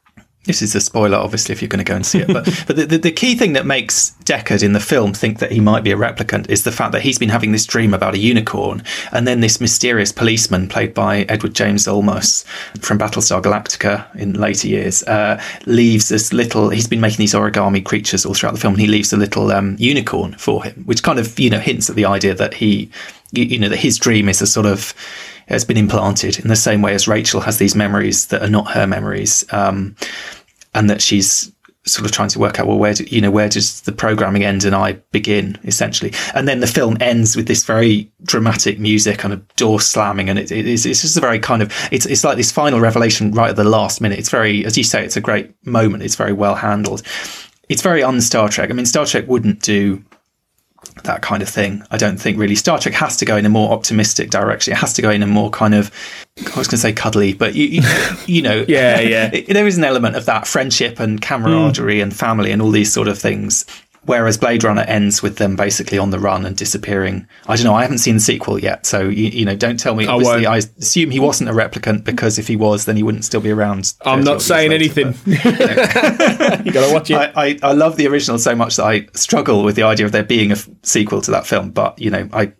[0.45, 2.27] this is a spoiler, obviously, if you're going to go and see it.
[2.27, 5.51] But, but the, the, the, key thing that makes Deckard in the film think that
[5.51, 8.13] he might be a replicant is the fact that he's been having this dream about
[8.13, 8.83] a unicorn.
[9.11, 12.43] And then this mysterious policeman, played by Edward James Olmos
[12.79, 17.83] from Battlestar Galactica in later years, uh, leaves this little, he's been making these origami
[17.83, 21.03] creatures all throughout the film, and he leaves a little um, unicorn for him, which
[21.03, 22.91] kind of, you know, hints at the idea that he
[23.33, 24.93] you, you know, that his dream is a sort of
[25.47, 28.71] has been implanted in the same way as Rachael has these memories that are not
[28.71, 29.95] her memories, um,
[30.73, 31.51] and that she's
[31.85, 34.43] sort of trying to work out well where do, you know where does the programming
[34.43, 36.13] end and I begin essentially.
[36.33, 40.39] And then the film ends with this very dramatic music and a door slamming and
[40.39, 43.31] it, it is it's just a very kind of it's it's like this final revelation
[43.31, 44.19] right at the last minute.
[44.19, 46.03] It's very as you say it's a great moment.
[46.03, 47.01] It's very well handled.
[47.67, 48.69] It's very un Star Trek.
[48.69, 50.03] I mean Star Trek wouldn't do
[51.03, 51.83] that kind of thing.
[51.91, 54.73] I don't think really Star Trek has to go in a more optimistic direction.
[54.73, 55.91] It has to go in a more kind of
[56.39, 57.81] I was going to say cuddly, but you you,
[58.25, 59.41] you know, yeah, yeah.
[59.47, 62.03] there is an element of that friendship and camaraderie mm.
[62.03, 63.65] and family and all these sort of things
[64.05, 67.25] Whereas Blade Runner ends with them basically on the run and disappearing.
[67.47, 67.73] I don't know.
[67.73, 70.07] I haven't seen the sequel yet, so you, you know, don't tell me.
[70.07, 73.23] Obviously, I, I, assume he wasn't a replicant because if he was, then he wouldn't
[73.23, 73.93] still be around.
[74.05, 75.11] I'm not saying later, anything.
[75.11, 76.61] But, you, know.
[76.65, 77.15] you gotta watch it.
[77.15, 80.11] I, I, I, love the original so much that I struggle with the idea of
[80.11, 82.51] there being a f- sequel to that film, but you know, I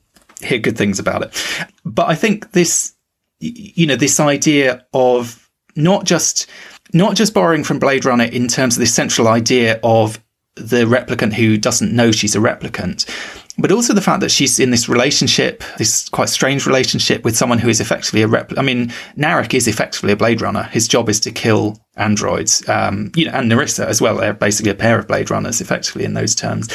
[0.42, 1.68] hear good things about it.
[1.84, 2.94] But I think this,
[3.40, 6.48] you know, this idea of not just
[6.94, 10.23] not just borrowing from Blade Runner in terms of this central idea of
[10.56, 13.10] the replicant who doesn't know she's a replicant,
[13.58, 17.60] but also the fact that she's in this relationship, this quite strange relationship with someone
[17.60, 18.60] who is effectively a replicant.
[18.60, 18.88] I mean,
[19.18, 20.64] Narek is effectively a Blade Runner.
[20.64, 24.18] His job is to kill androids, um, you know, and Narissa as well.
[24.18, 26.70] They're basically a pair of Blade Runners, effectively in those terms.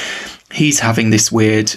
[0.52, 1.74] He's having this weird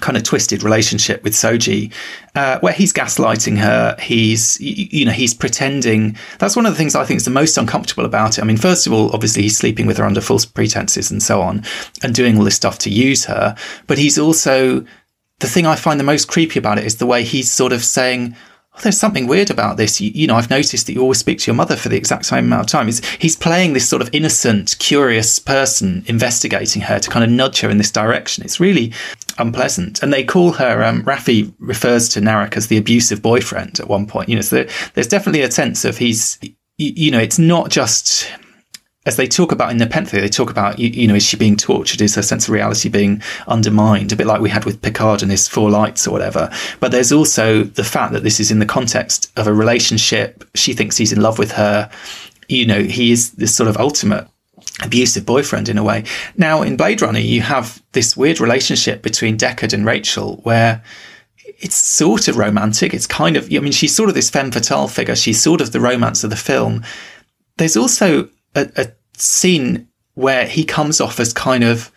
[0.00, 1.92] kind of twisted relationship with Soji,
[2.34, 3.96] uh, where he's gaslighting her.
[4.00, 6.16] He's, you know, he's pretending.
[6.38, 8.42] That's one of the things I think is the most uncomfortable about it.
[8.42, 11.40] I mean, first of all, obviously he's sleeping with her under false pretenses and so
[11.40, 11.64] on,
[12.02, 13.56] and doing all this stuff to use her.
[13.86, 14.84] But he's also
[15.40, 17.84] the thing I find the most creepy about it is the way he's sort of
[17.84, 18.36] saying,
[18.74, 20.00] oh, there's something weird about this.
[20.00, 22.26] You, you, know, I've noticed that you always speak to your mother for the exact
[22.26, 22.86] same amount of time.
[22.86, 27.60] He's, he's playing this sort of innocent, curious person, investigating her to kind of nudge
[27.60, 28.44] her in this direction.
[28.44, 28.92] It's really
[29.38, 30.02] unpleasant.
[30.02, 34.06] And they call her, um, Raffi refers to Narek as the abusive boyfriend at one
[34.06, 34.28] point.
[34.28, 37.70] You know, so there, there's definitely a sense of he's, you, you know, it's not
[37.70, 38.28] just
[39.06, 41.56] as they talk about in Nepenthe, they talk about, you, you, know, is she being
[41.56, 42.00] tortured?
[42.00, 44.12] Is her sense of reality being undermined?
[44.12, 46.50] A bit like we had with Picard and his four lights or whatever.
[46.80, 50.44] But there's also the fact that this is in the context of a relationship.
[50.54, 51.90] She thinks he's in love with her.
[52.48, 54.26] You know, he is this sort of ultimate
[54.82, 56.04] abusive boyfriend in a way.
[56.38, 60.82] Now, in Blade Runner, you have this weird relationship between Deckard and Rachael where
[61.58, 62.94] it's sort of romantic.
[62.94, 65.14] It's kind of, I mean, she's sort of this femme fatale figure.
[65.14, 66.82] She's sort of the romance of the film.
[67.58, 71.90] There's also a, a scene where he comes off as kind of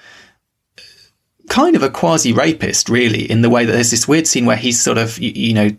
[1.50, 4.58] kind of a quasi rapist, really, in the way that there's this weird scene where
[4.58, 5.70] he's sort of, you, you, know,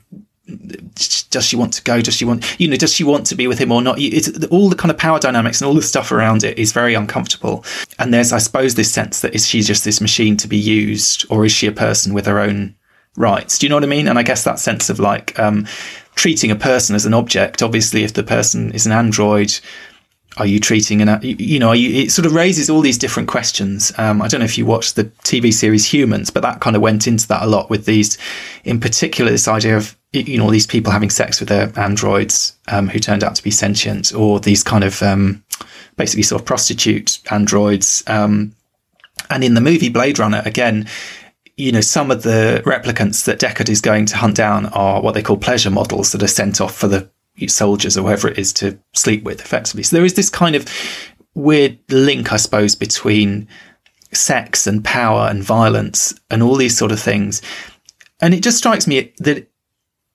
[1.31, 2.01] does she want to go?
[2.01, 3.99] Does she want, you know, does she want to be with him or not?
[3.99, 6.95] It's all the kind of power dynamics and all the stuff around it is very
[6.95, 7.65] uncomfortable.
[7.99, 11.27] And there's, I suppose, this sense that is she just this machine to be used
[11.31, 12.75] or is she a person with her own
[13.17, 13.59] rights?
[13.59, 14.09] Do you know what I mean?
[14.09, 15.67] And I guess that sense of like, um,
[16.15, 17.63] treating a person as an object.
[17.63, 19.57] Obviously, if the person is an android,
[20.39, 23.93] are you treating an you know you, it sort of raises all these different questions.
[23.99, 26.83] Um, i don't know if you watched the tv series humans but that kind of
[26.83, 28.19] went into that a lot with these
[28.65, 32.89] in particular this idea of you know these people having sex with their androids um,
[32.89, 35.45] who turned out to be sentient or these kind of um,
[35.97, 38.03] basically sort of prostitute androids.
[38.07, 38.55] Um,
[39.31, 40.89] and in the movie blade runner again
[41.59, 45.15] you know, some of the replicants that Deckard is going to hunt down are what
[45.15, 47.11] they call pleasure models that are sent off for the
[47.47, 49.83] soldiers or whoever it is to sleep with effectively.
[49.83, 50.67] So there is this kind of
[51.35, 53.49] weird link, I suppose, between
[54.13, 57.43] sex and power and violence and all these sort of things.
[58.21, 59.49] And it just strikes me that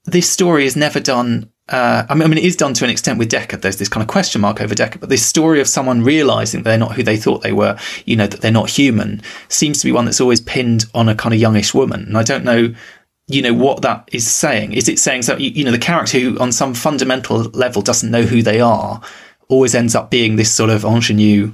[0.05, 1.49] this story is never done.
[1.69, 3.61] Uh, I, mean, I mean, it is done to an extent with Deckard.
[3.61, 6.77] There's this kind of question mark over Deckard, but this story of someone realizing they're
[6.77, 9.93] not who they thought they were, you know, that they're not human, seems to be
[9.93, 12.03] one that's always pinned on a kind of youngish woman.
[12.03, 12.73] And I don't know
[13.27, 14.73] you know what that is saying.
[14.73, 18.23] Is it saying so you know the character who on some fundamental level doesn't know
[18.23, 19.01] who they are
[19.47, 21.53] always ends up being this sort of ingenue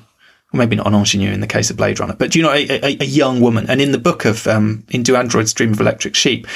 [0.52, 2.68] or maybe not an ingenue in the case of blade runner but you know a,
[2.70, 3.70] a, a young woman.
[3.70, 6.48] And in the book of um, in do androids dream of electric sheep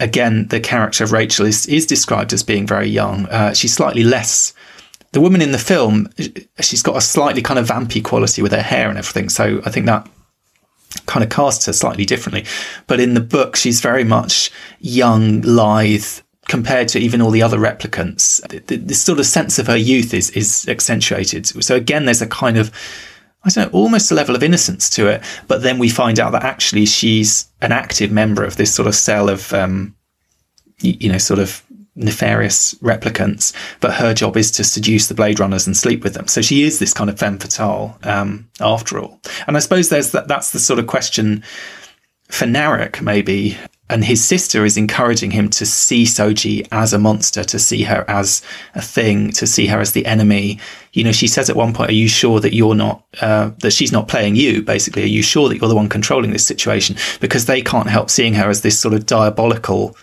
[0.00, 3.26] again the character of rachael is is described as being very young.
[3.26, 4.52] Uh, she's slightly less
[5.12, 6.08] the woman in the film
[6.60, 9.30] she's got a slightly kind of vampy quality with her hair and everything.
[9.30, 10.06] So i think that
[11.06, 12.44] kind of casts her slightly differently.
[12.86, 14.50] But in the book, she's very much
[14.80, 18.40] young, lithe, compared to even all the other replicants.
[18.66, 21.46] This sort of sense of her youth is, is accentuated.
[21.46, 22.70] So again, there's a kind of,
[23.44, 25.22] I don't know, almost a level of innocence to it.
[25.46, 28.94] But then we find out that actually she's an active member of this sort of
[28.94, 29.94] cell of, um,
[30.80, 31.62] you know, sort of
[31.94, 36.26] nefarious replicants, but her job is to seduce the Blade Runners and sleep with them.
[36.26, 39.20] So she is this kind of femme fatale, um, after all.
[39.46, 41.42] And I suppose there's that, that's the sort of question
[42.28, 43.58] for Narek, maybe.
[43.92, 48.06] and his sister is encouraging him to see Soji as a monster, to see her
[48.08, 48.40] as
[48.74, 50.58] a thing, to see her as the enemy.
[50.94, 53.72] You know, she says at one point, "Are you sure that you're not uh, that
[53.72, 56.96] she's not playing you?" Basically, are you sure that you're the one controlling this situation?
[57.20, 59.94] Because they can't help seeing her as this sort of diabolical,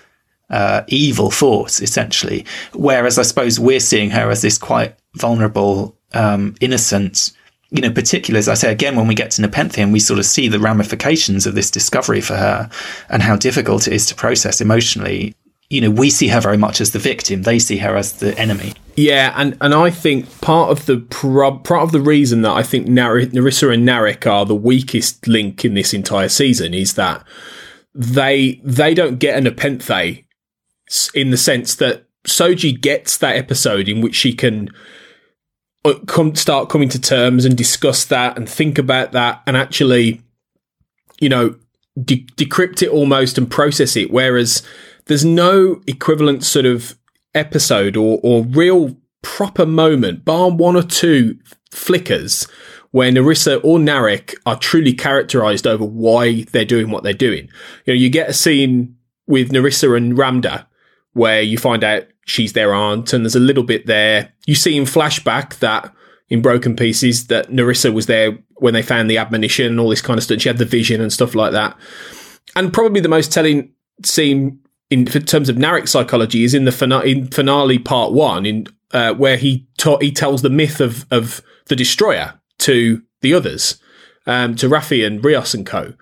[0.49, 2.45] uh, evil force, essentially.
[2.73, 7.31] Whereas I suppose we're seeing her as this quite vulnerable, um, innocent
[7.71, 10.25] you know, particularly as I say again, when we get to Nepenthe, we sort of
[10.25, 12.69] see the ramifications of this discovery for her
[13.09, 15.35] and how difficult it is to process emotionally.
[15.69, 18.35] You know, we see her very much as the victim; they see her as the
[18.39, 18.73] enemy.
[18.95, 22.63] Yeah, and, and I think part of the prob- part of the reason that I
[22.63, 27.23] think Nar- Narissa and Narek are the weakest link in this entire season is that
[27.93, 30.23] they they don't get an Nepenthe
[31.13, 34.69] in the sense that Soji gets that episode in which she can
[35.86, 40.21] uh, come start coming to terms and discuss that and think about that and actually,
[41.19, 41.56] you know,
[42.04, 44.12] de- decrypt it almost and process it.
[44.12, 44.63] Whereas
[45.06, 46.97] there's no equivalent sort of
[47.34, 51.38] episode or, or real proper moment, bar one or two
[51.71, 52.47] flickers
[52.91, 57.47] where Narissa or Narek are truly characterized over why they're doing what they're doing.
[57.86, 58.95] You know, you get a scene
[59.28, 60.65] with Narissa and Ramdha
[61.13, 64.34] where you find out she's their aunt, and there's a little bit there.
[64.45, 65.93] You see in flashback that
[66.30, 70.02] in Broken Pieces that Narissa was there when they found the admonition and all this
[70.02, 70.41] kind of stuff.
[70.41, 71.76] She had the vision and stuff like that.
[72.56, 73.74] And probably the most telling
[74.06, 78.45] scene in, in terms of Narek's psychology is in the finale, in finale part one,
[78.45, 83.34] in uh, where he ta- he tells the myth of of the destroyer to the
[83.34, 83.80] others,
[84.26, 85.93] um, to Raffi and Rios and co.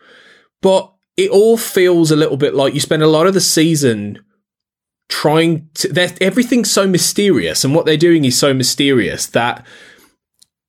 [0.61, 4.23] But it all feels a little bit like you spend a lot of the season
[5.09, 9.65] trying to everything's so mysterious and what they're doing is so mysterious that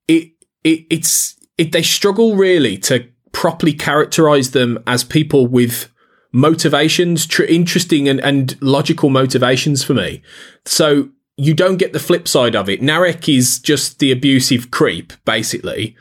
[0.07, 0.31] it,
[0.65, 5.93] it it's it, they struggle really to properly characterize them as people with
[6.33, 10.23] motivations tr- interesting and, and logical motivations for me.
[10.65, 12.81] So you don't get the flip side of it.
[12.81, 15.97] Narek is just the abusive creep basically.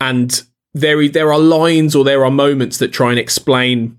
[0.00, 3.98] And there there are lines or there are moments that try and explain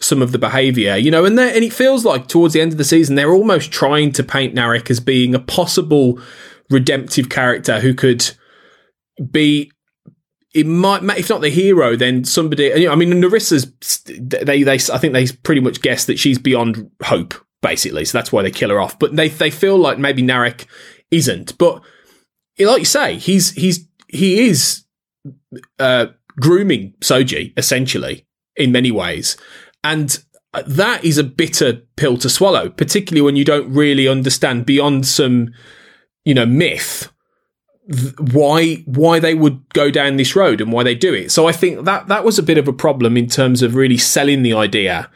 [0.00, 2.78] some of the behavior, you know, and and it feels like towards the end of
[2.78, 6.20] the season they're almost trying to paint Narek as being a possible
[6.70, 8.30] redemptive character who could
[9.30, 9.72] be
[10.54, 13.66] it might if not the hero then somebody you know, I mean Narissa's
[14.06, 18.04] they they I think they pretty much guess that she's beyond hope basically.
[18.04, 18.98] So that's why they kill her off.
[18.98, 20.66] But they they feel like maybe Narek
[21.10, 21.56] isn't.
[21.58, 21.82] But
[22.58, 24.84] like you say he's he's he is
[25.78, 26.06] uh,
[26.40, 29.36] grooming Soji essentially in many ways
[29.92, 30.22] and
[30.66, 35.52] that is a bitter pill to swallow, particularly when you don't really understand beyond some,
[36.24, 37.10] you know, myth
[38.18, 41.32] why why they would go down this road and why they do it.
[41.32, 43.96] So I think that that was a bit of a problem in terms of really
[43.96, 45.10] selling the idea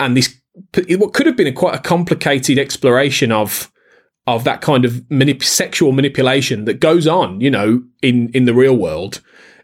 [0.00, 0.34] and this
[0.98, 3.70] what could have been a quite a complicated exploration of
[4.26, 8.54] of that kind of manip- sexual manipulation that goes on, you know, in in the
[8.54, 9.20] real world,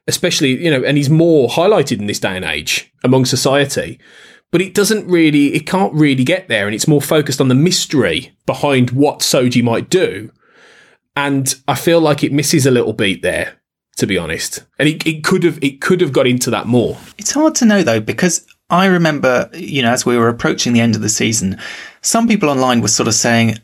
[0.06, 3.98] especially you know, and he's more highlighted in this day and age among society
[4.52, 6.66] but it doesn't really, it can't really get there.
[6.66, 10.30] And it's more focused on the mystery behind what Soji might do.
[11.16, 13.60] And I feel like it misses a little beat there,
[13.96, 14.64] to be honest.
[14.78, 16.98] And it, it could have, it could have got into that more.
[17.18, 20.80] It's hard to know though, because I remember, you know, as we were approaching the
[20.80, 21.58] end of the season,
[22.02, 23.58] some people online were sort of saying,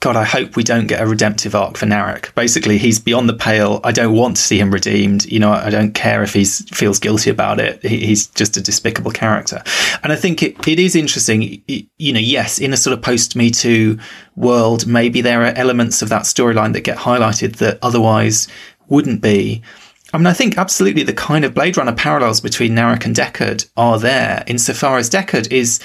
[0.00, 2.34] God, I hope we don't get a redemptive arc for Narek.
[2.34, 3.80] Basically, he's beyond the pale.
[3.82, 5.24] I don't want to see him redeemed.
[5.24, 7.82] You know, I don't care if he feels guilty about it.
[7.82, 9.62] He, he's just a despicable character.
[10.02, 11.62] And I think it, it is interesting.
[11.66, 13.98] You know, yes, in a sort of post Me Too
[14.36, 18.46] world, maybe there are elements of that storyline that get highlighted that otherwise
[18.88, 19.62] wouldn't be.
[20.12, 23.68] I mean, I think absolutely the kind of Blade Runner parallels between Narek and Deckard
[23.76, 25.80] are there insofar as Deckard is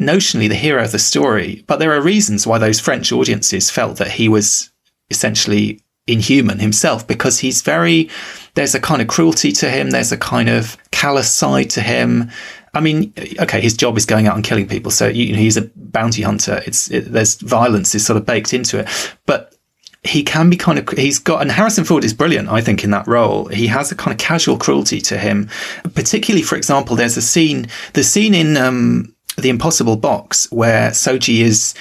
[0.00, 3.96] notionally the hero of the story, but there are reasons why those French audiences felt
[3.98, 4.70] that he was
[5.10, 8.08] essentially inhuman himself because he's very
[8.54, 12.30] there's a kind of cruelty to him there's a kind of callous side to him.
[12.74, 15.56] I mean okay his job is going out and killing people so you know, he's
[15.56, 16.62] a bounty hunter.
[16.66, 18.88] It's it, there's violence is sort of baked into it.
[19.26, 19.54] But
[20.04, 22.90] he can be kind of he's got and Harrison Ford is brilliant I think in
[22.90, 23.46] that role.
[23.46, 25.48] He has a kind of casual cruelty to him.
[25.94, 31.40] Particularly for example there's a scene the scene in um the impossible box where Soji
[31.40, 31.74] is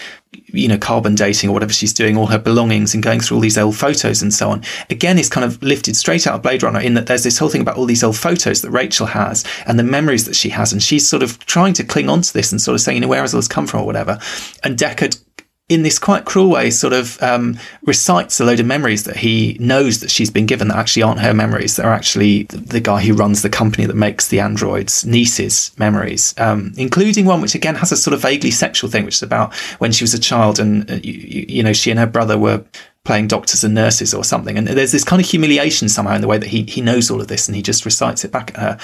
[0.47, 3.41] you know, carbon dating or whatever she's doing, all her belongings and going through all
[3.41, 4.64] these old photos and so on.
[4.89, 7.49] Again, is kind of lifted straight out of Blade Runner in that there's this whole
[7.49, 10.72] thing about all these old photos that Rachael has and the memories that she has.
[10.72, 13.01] And she's sort of trying to cling on to this and sort of saying, you
[13.01, 14.20] know, where has all this come from or whatever.
[14.64, 15.20] And Deckard
[15.68, 19.57] in this quite cruel way, sort of um, recites a load of memories that he
[19.59, 21.76] knows that she's been given that actually aren't her memories.
[21.76, 26.74] They're actually the, guy who runs the company that makes the androids' niece's memories, um,
[26.78, 29.91] including one which again has a sort of vaguely sexual thing, which is about when
[29.91, 32.63] she was a child and uh, you, you know she and her brother were
[33.03, 34.57] playing doctors and nurses or something.
[34.57, 37.22] And there's this kind of humiliation somehow in the way that he he knows all
[37.22, 38.78] of this and he just recites it back at her,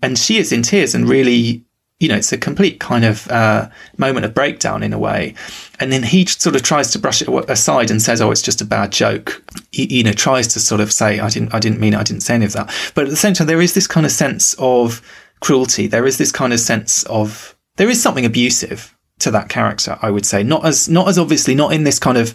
[0.00, 1.64] and she is in tears and really
[2.00, 5.34] you know, it's a complete kind of uh, moment of breakdown in a way.
[5.78, 8.62] And then he sort of tries to brush it aside and says, "Oh, it's just
[8.62, 11.78] a bad joke." He, you know, tries to sort of say, "I didn't, I didn't
[11.78, 11.98] mean it.
[11.98, 14.06] I didn't say any of that." But at the same time, there is this kind
[14.06, 15.02] of sense of
[15.40, 15.86] cruelty.
[15.86, 19.98] There is this kind of sense of there is something abusive to that character.
[20.00, 22.34] I would say, not as not as obviously, not in this kind of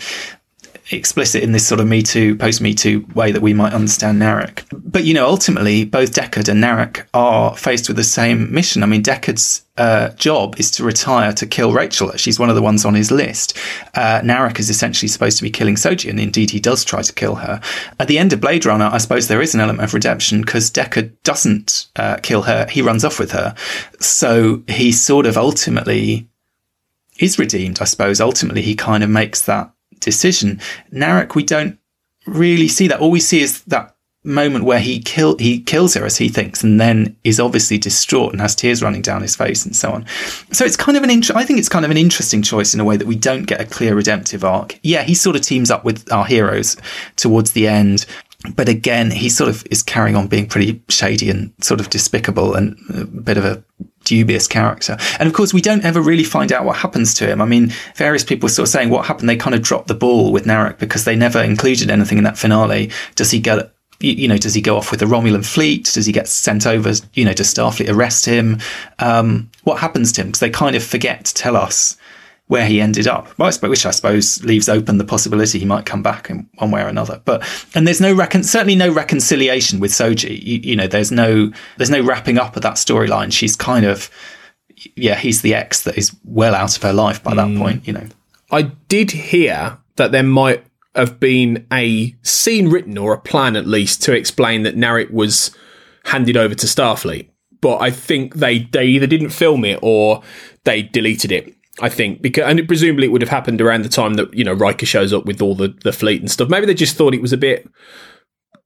[0.91, 4.21] explicit in this sort of Me Too, post Me Too way that we might understand
[4.21, 4.63] Narek.
[4.71, 8.83] But, you know, ultimately, both Deckard and Narek are faced with the same mission.
[8.83, 12.11] I mean, Deckard's uh, job is to retire to kill Rachael.
[12.17, 13.57] She's one of the ones on his list.
[13.93, 17.13] Uh, Narek is essentially supposed to be killing Soji, and indeed he does try to
[17.13, 17.59] kill her.
[17.99, 20.71] At the end of Blade Runner, I suppose there is an element of redemption because
[20.71, 22.67] Deckard doesn't uh, kill her.
[22.69, 23.55] He runs off with her.
[23.99, 26.27] So he sort of ultimately
[27.17, 28.21] is redeemed, I suppose.
[28.21, 29.71] Ultimately, he kind of makes that
[30.06, 30.62] decision.
[30.93, 31.78] Narek, we don't
[32.26, 33.01] really see that.
[33.01, 33.95] All we see is that
[34.26, 38.32] moment where he kill he kills her as he thinks, and then is obviously distraught
[38.32, 40.06] and has tears running down his face and so on.
[40.51, 42.80] So it's kind of an int- I think it's kind of an interesting choice in
[42.80, 44.80] a way that we don't get a clear redemptive arc.
[44.84, 46.76] Yeah, he sort of teams up with our heroes
[47.16, 48.06] towards the end.
[48.56, 52.53] But again, he sort of is carrying on being pretty shady and sort of despicable
[52.53, 53.64] and a bit of a
[54.06, 54.97] dubious character.
[55.20, 57.41] And of course, we don't ever really find out what happens to him.
[57.41, 59.28] I mean, various people sort of saying what happened.
[59.28, 62.38] They kind of dropped the ball with Narek because they never included anything in that
[62.38, 62.91] finale.
[63.16, 65.91] Does he get, you know, does he go off with the Romulan fleet?
[65.93, 68.60] Does he get sent over, you know, does Starfleet arrest him?
[68.99, 70.28] Um, what happens to him?
[70.28, 71.97] Because they kind of forget to tell us
[72.47, 76.29] where he ended up, which I suppose leaves open the possibility he might come back
[76.29, 77.21] in one way or another.
[77.25, 77.43] But
[77.73, 80.39] and there's no recon- certainly no reconciliation with Soji.
[80.43, 83.33] You, you, know, there's no there's no wrapping up of that storyline.
[83.33, 84.11] She's kind of
[84.95, 87.57] yeah, he's the ex that is well out of her life by that mm.
[87.57, 87.87] point.
[87.87, 88.07] You know,
[88.51, 90.63] I did hear that there might
[90.95, 95.55] have been a scene written or a plan at least to explain that Narek was
[96.05, 97.29] handed over to Starfleet.
[97.61, 100.21] But I think they, they either didn't film it or
[100.63, 101.55] they deleted it.
[101.82, 104.53] I think because and presumably it would have happened around the time that you know
[104.53, 106.49] Riker shows up with all the the fleet and stuff.
[106.49, 107.67] Maybe they just thought it was a bit,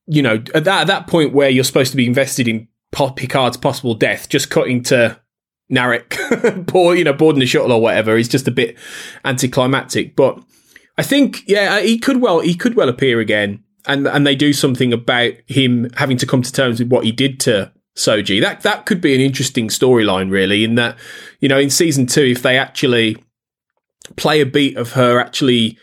[0.05, 3.57] you know, at that at that point where you're supposed to be invested in Picard's
[3.57, 5.19] possible death, just cutting to
[5.71, 8.77] Narek, poor you know, boarding the shuttle or whatever is just a bit
[9.25, 10.15] anticlimactic.
[10.15, 10.39] But
[10.97, 14.35] I think yeah, uh, he could well he could well appear again, and and they
[14.35, 18.41] do something about him having to come to terms with what he did to Soji.
[18.41, 20.63] That that could be an interesting storyline, really.
[20.63, 20.97] In that,
[21.39, 23.17] you know, in season two, if they actually
[24.15, 25.77] play a beat of her actually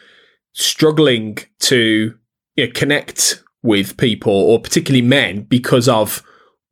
[0.53, 2.15] struggling to
[2.57, 6.23] you know, connect with people, or particularly men, because of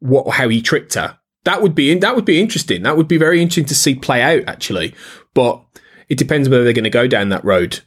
[0.00, 2.82] what how he tricked her, that would be that would be interesting.
[2.82, 4.94] That would be very interesting to see play out, actually.
[5.34, 5.62] But
[6.08, 7.80] it depends whether they're going to go down that road.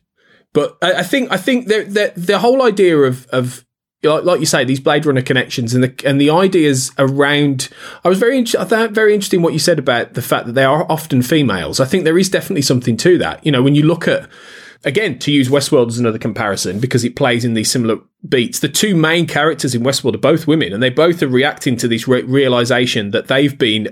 [0.54, 3.66] But I, I think I think the, the the whole idea of of
[4.04, 7.70] like you say, these Blade Runner connections and the and the ideas around.
[8.04, 10.66] I was very I thought very interesting what you said about the fact that they
[10.66, 11.80] are often females.
[11.80, 13.46] I think there is definitely something to that.
[13.46, 14.30] You know, when you look at
[14.84, 18.60] again to use Westworld as another comparison because it plays in these similar beats.
[18.60, 21.88] The two main characters in Westworld are both women, and they both are reacting to
[21.88, 23.90] this re- realization that they've been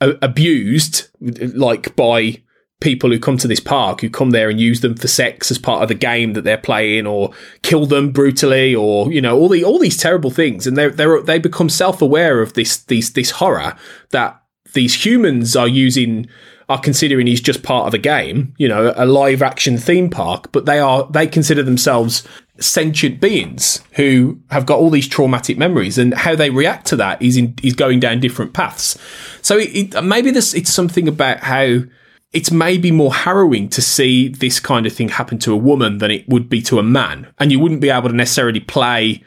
[0.00, 2.42] uh, abused, like by
[2.80, 5.58] people who come to this park who come there and use them for sex as
[5.58, 9.48] part of the game that they're playing or kill them brutally or you know all
[9.48, 10.66] the all these terrible things.
[10.66, 13.76] And they they they become self-aware of this this this horror
[14.10, 14.40] that
[14.74, 16.28] these humans are using
[16.68, 20.50] are considering he's just part of a game you know a live action theme park
[20.50, 22.26] but they are they consider themselves
[22.58, 25.98] sentient beings who have got all these traumatic memories.
[25.98, 28.98] And how they react to that is in, is going down different paths.
[29.42, 31.80] So it, it, maybe this it's something about how
[32.36, 36.10] it's maybe more harrowing to see this kind of thing happen to a woman than
[36.10, 37.32] it would be to a man.
[37.38, 39.24] And you wouldn't be able to necessarily play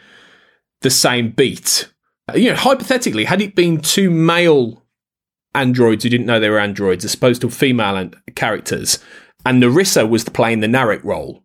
[0.81, 1.91] the same beat.
[2.35, 4.85] You know, hypothetically, had it been two male
[5.55, 8.99] androids who didn't know they were androids as opposed to female characters,
[9.43, 11.43] and Narissa was playing the Narek role,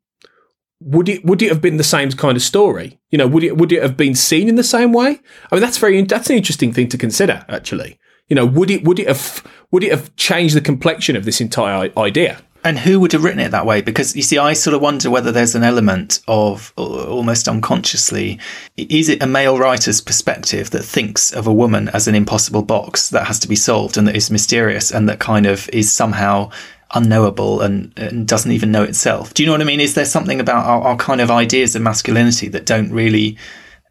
[0.80, 3.00] would it would it have been the same kind of story?
[3.10, 5.18] You know, would it would it have been seen in the same way?
[5.50, 7.98] I mean, that's very that's an interesting thing to consider, actually.
[8.28, 11.40] You know, would it would it have would it have changed the complexion of this
[11.40, 12.40] entire idea?
[12.66, 13.82] And who would have written it that way?
[13.82, 18.40] Because you see, I sort of wonder whether there's an element of uh, almost unconsciously,
[18.78, 23.10] is it a male writer's perspective that thinks of a woman as an impossible box
[23.10, 26.50] that has to be solved and that is mysterious and that kind of is somehow
[26.94, 29.34] unknowable and, and, doesn't even know itself.
[29.34, 29.80] Do you know what I mean?
[29.80, 33.36] Is there something about our, our kind of ideas of masculinity that don't really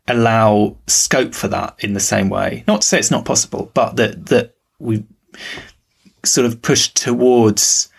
[0.07, 2.63] allow scope for that in the same way?
[2.67, 5.05] Not to say it's not possible, but that that we
[6.23, 7.89] sort of push towards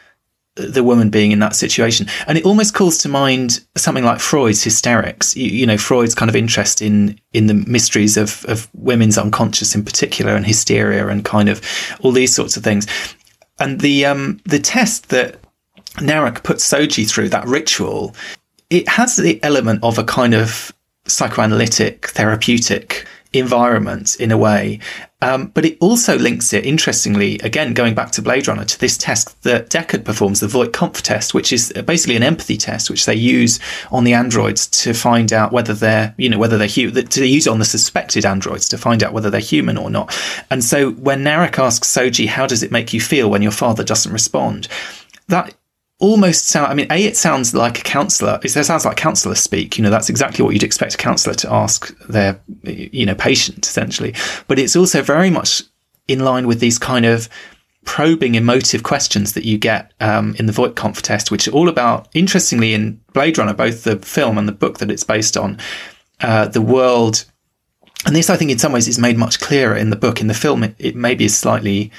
[0.56, 2.06] the woman being in that situation.
[2.26, 5.36] And it almost calls to mind something like Freud's hysterics.
[5.36, 9.74] You, you, know, Freud's kind of interest in, in the mysteries of, of women's unconscious
[9.74, 11.60] in particular and hysteria and kind of
[12.00, 12.86] all these sorts of things.
[13.58, 15.40] And the, um, the test that
[15.96, 18.14] Narek puts Soji through, that ritual,
[18.70, 20.72] it has the element of a kind of
[21.06, 24.78] psychoanalytic, therapeutic environment in a way.
[25.20, 28.96] Um, but it also links it, interestingly, again, going back to Blade Runner, to this
[28.96, 33.14] test that Deckard performs, the Voight-Kampff test, which is basically an empathy test, which they
[33.14, 33.58] use
[33.90, 37.46] on the androids to find out whether they're, you know, whether they're human, to use
[37.46, 40.14] it on the suspected androids to find out whether they're human or not.
[40.50, 43.82] And so when Narek asks Soji, how does it make you feel when your father
[43.82, 44.68] doesn't respond?
[45.28, 45.54] That
[46.04, 46.70] almost sound.
[46.70, 48.38] I mean, a it sounds like a counselor.
[48.42, 49.78] It sounds like counselor speak.
[49.78, 53.66] You know, that's exactly what you'd expect a counselor to ask their, you know, patient
[53.66, 54.14] essentially.
[54.46, 55.62] But it's also very much
[56.06, 57.28] in line with these kind of
[57.84, 62.08] probing emotive questions that you get um, in the Voight-Kampff test, which are all about,
[62.14, 65.58] interestingly, in Blade Runner, both the film and the book that it's based on,
[66.20, 67.24] uh, the world.
[68.06, 70.20] And this, I think, in some ways, is made much clearer in the book.
[70.20, 71.90] In the film, it, it maybe is slightly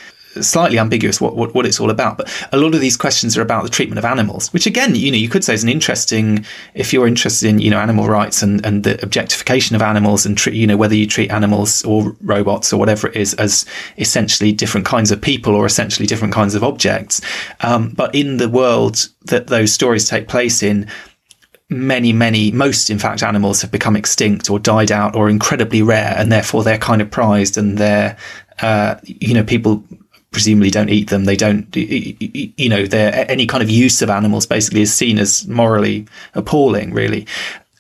[0.42, 2.18] slightly ambiguous what, what, what it's all about.
[2.18, 5.12] But a lot of these questions are about the treatment of animals, which again, you
[5.12, 8.42] know, you could say is an interesting, if you're interested in, you know, animal rights
[8.42, 12.72] and, and the objectification of animals and, you know, whether you treat animals or robots
[12.74, 13.66] or whatever it is as
[13.98, 17.22] essentially different kinds of people or essentially different kinds of objects.
[17.62, 20.88] Um, but in the world that those stories take place in,
[21.70, 26.14] many, many, most, in fact, animals have become extinct or died out or incredibly rare,
[26.18, 28.16] and therefore they're kind of prized and they're,
[28.62, 29.84] uh, you know, people
[30.36, 31.24] presumably don't eat them.
[31.24, 36.08] They don't, you know, any kind of use of animals basically is seen as morally
[36.34, 37.26] appalling, really.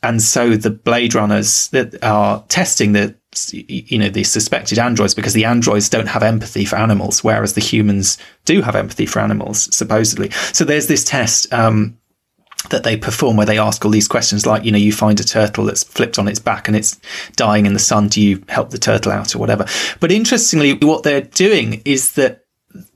[0.01, 3.13] And so the Blade Runners that are testing the,
[3.51, 7.61] you know, the suspected androids because the androids don't have empathy for animals, whereas the
[7.61, 10.29] humans do have empathy for animals, supposedly.
[10.53, 11.97] So there's this test, um,
[12.69, 15.23] that they perform where they ask all these questions like, you know, you find a
[15.23, 16.99] turtle that's flipped on its back and it's
[17.35, 18.07] dying in the sun.
[18.07, 19.65] Do you help the turtle out or whatever?
[19.99, 22.44] But interestingly, what they're doing is that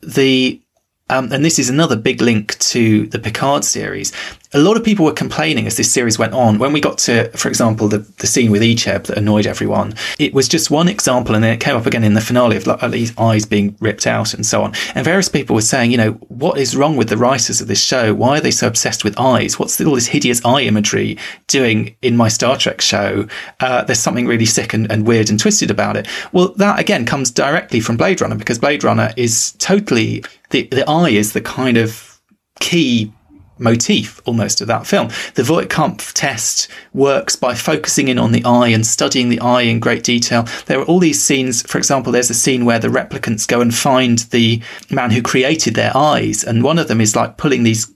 [0.01, 0.61] the
[1.09, 4.11] um, and this is another big link to the Picard series.
[4.51, 6.57] A lot of people were complaining as this series went on.
[6.57, 10.33] When we got to, for example, the, the scene with Icheb that annoyed everyone, it
[10.33, 12.79] was just one example, and then it came up again in the finale of like,
[12.89, 14.73] these eyes being ripped out and so on.
[14.95, 17.83] And various people were saying, you know, what is wrong with the writers of this
[17.83, 18.11] show?
[18.15, 19.59] Why are they so obsessed with eyes?
[19.59, 23.27] What's all this hideous eye imagery doing in my Star Trek show?
[23.59, 26.07] Uh, there's something really sick and, and weird and twisted about it.
[26.31, 30.89] Well, that again comes directly from Blade Runner because Blade Runner is totally the, the
[30.89, 32.19] eye is the kind of
[32.59, 33.13] key
[33.59, 35.09] motif almost of that film.
[35.35, 39.79] The Voight-Kampff test works by focusing in on the eye and studying the eye in
[39.79, 40.47] great detail.
[40.65, 41.61] There are all these scenes.
[41.61, 45.75] For example, there's a scene where the replicants go and find the man who created
[45.75, 47.91] their eyes, and one of them is like pulling these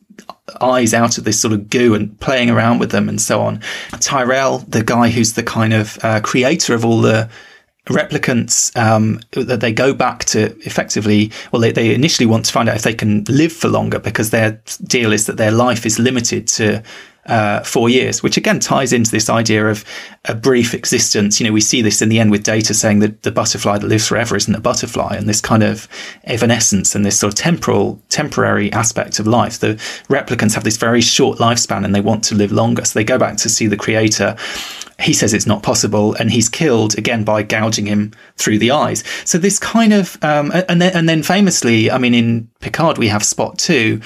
[0.61, 3.61] eyes out of this sort of goo and playing around with them and so on.
[3.99, 7.29] Tyrell, the guy who's the kind of uh, creator of all the
[7.87, 12.69] replicants um, that they go back to effectively well they, they initially want to find
[12.69, 15.99] out if they can live for longer because their deal is that their life is
[15.99, 16.81] limited to
[17.25, 19.85] uh, four years, which again ties into this idea of
[20.25, 21.39] a brief existence.
[21.39, 23.87] You know, we see this in the end with data saying that the butterfly that
[23.87, 25.87] lives forever isn't a butterfly, and this kind of
[26.25, 29.59] evanescence and this sort of temporal, temporary aspect of life.
[29.59, 29.75] The
[30.09, 32.85] replicants have this very short lifespan and they want to live longer.
[32.85, 34.35] So they go back to see the creator
[34.99, 39.03] he says it's not possible, and he's killed again by gouging him through the eyes.
[39.25, 43.07] So this kind of, um, and then and then famously, I mean, in Picard we
[43.07, 44.01] have Spot too.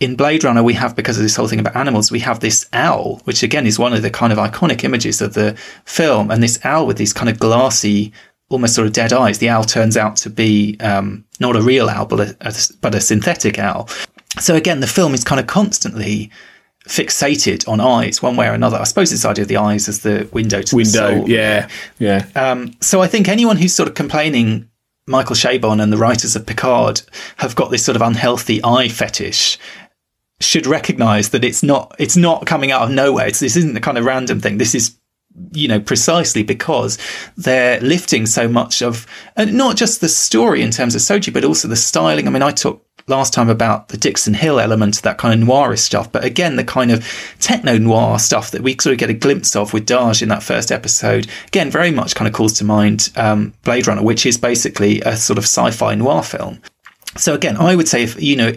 [0.00, 2.66] In Blade Runner, we have because of this whole thing about animals, we have this
[2.72, 6.42] owl, which again is one of the kind of iconic images of the film, and
[6.42, 8.12] this owl with these kind of glassy,
[8.48, 9.38] almost sort of dead eyes.
[9.38, 13.00] The owl turns out to be um, not a real owl, but a, but a
[13.00, 13.88] synthetic owl.
[14.38, 16.30] So again, the film is kind of constantly
[16.86, 18.78] fixated on eyes one way or another.
[18.78, 21.28] I suppose this idea of the eyes as the window to window, the soul.
[21.28, 22.26] yeah, yeah.
[22.34, 24.68] Um, so I think anyone who's sort of complaining,
[25.06, 27.02] Michael Chabon and the writers of Picard
[27.36, 29.58] have got this sort of unhealthy eye fetish.
[30.40, 33.26] Should recognise that it's not it's not coming out of nowhere.
[33.26, 34.58] It's, this isn't the kind of random thing.
[34.58, 34.96] This is
[35.52, 36.98] you know, precisely because
[37.36, 41.44] they're lifting so much of, and not just the story in terms of Soji, but
[41.44, 42.26] also the styling.
[42.26, 45.78] I mean, I talked last time about the Dixon Hill element, that kind of noirish
[45.78, 47.06] stuff, but again, the kind of
[47.40, 50.42] techno noir stuff that we sort of get a glimpse of with Dahj in that
[50.42, 54.36] first episode, again, very much kind of calls to mind um, Blade Runner, which is
[54.36, 56.60] basically a sort of sci fi noir film.
[57.16, 58.52] So again, I would say if, you know,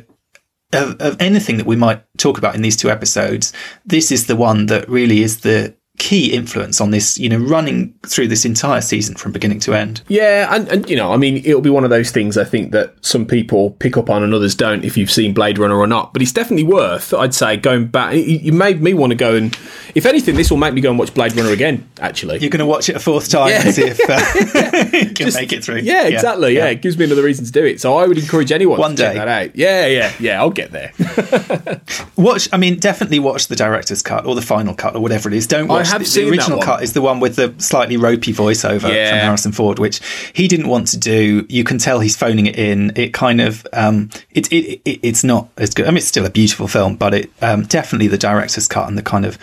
[0.74, 3.54] of, of anything that we might talk about in these two episodes,
[3.86, 7.94] this is the one that really is the key influence on this, you know, running
[8.04, 10.02] through this entire season from beginning to end.
[10.08, 12.72] Yeah, and, and you know, I mean, it'll be one of those things I think
[12.72, 15.86] that some people pick up on and others don't if you've seen Blade Runner or
[15.86, 16.12] not.
[16.12, 18.16] But it's definitely worth, I'd say, going back.
[18.16, 19.58] You made me want to go and,
[19.94, 21.88] if anything, this will make me go and watch Blade Runner again.
[22.00, 23.62] Actually, you're going to watch it a fourth time yeah.
[23.64, 25.80] and see if uh, you can Just, make it through.
[25.80, 26.56] Yeah, exactly.
[26.56, 26.66] Yeah.
[26.66, 26.72] yeah.
[26.72, 27.80] it gives me another reason to do it.
[27.80, 29.14] So I would encourage anyone one day.
[29.14, 29.56] that out.
[29.56, 30.42] Yeah, yeah, yeah.
[30.42, 30.92] I'll get there.
[32.18, 32.50] watch.
[32.52, 35.48] I mean, definitely watch the director's cut or the final cut or whatever it is.
[35.48, 37.98] Don't watch I have the, seen the original cut is the one with the slightly
[37.98, 39.10] ropey voiceover yeah.
[39.10, 40.02] from Harrison Ford, which
[40.34, 41.46] he didn't want to do.
[41.50, 42.92] You can tell he's phoning it in.
[42.96, 45.86] It kind of um, it, it, it, it's not as good.
[45.86, 48.98] I mean, it's still a beautiful film, but it um, definitely the director's cut and
[48.98, 49.38] the kind of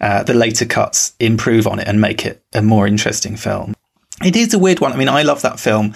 [0.00, 3.74] uh, the later cuts improve on it and make it a more interesting film.
[4.24, 4.92] It is a weird one.
[4.92, 5.94] I mean, I love that film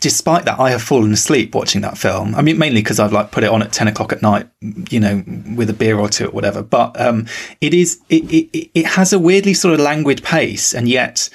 [0.00, 2.34] despite that, I have fallen asleep watching that film.
[2.34, 4.48] I mean, mainly because I've like put it on at ten o'clock at night,
[4.90, 5.22] you know,
[5.56, 6.62] with a beer or two or whatever.
[6.62, 7.26] But um,
[7.60, 11.28] it is it, it it has a weirdly sort of languid pace, and yet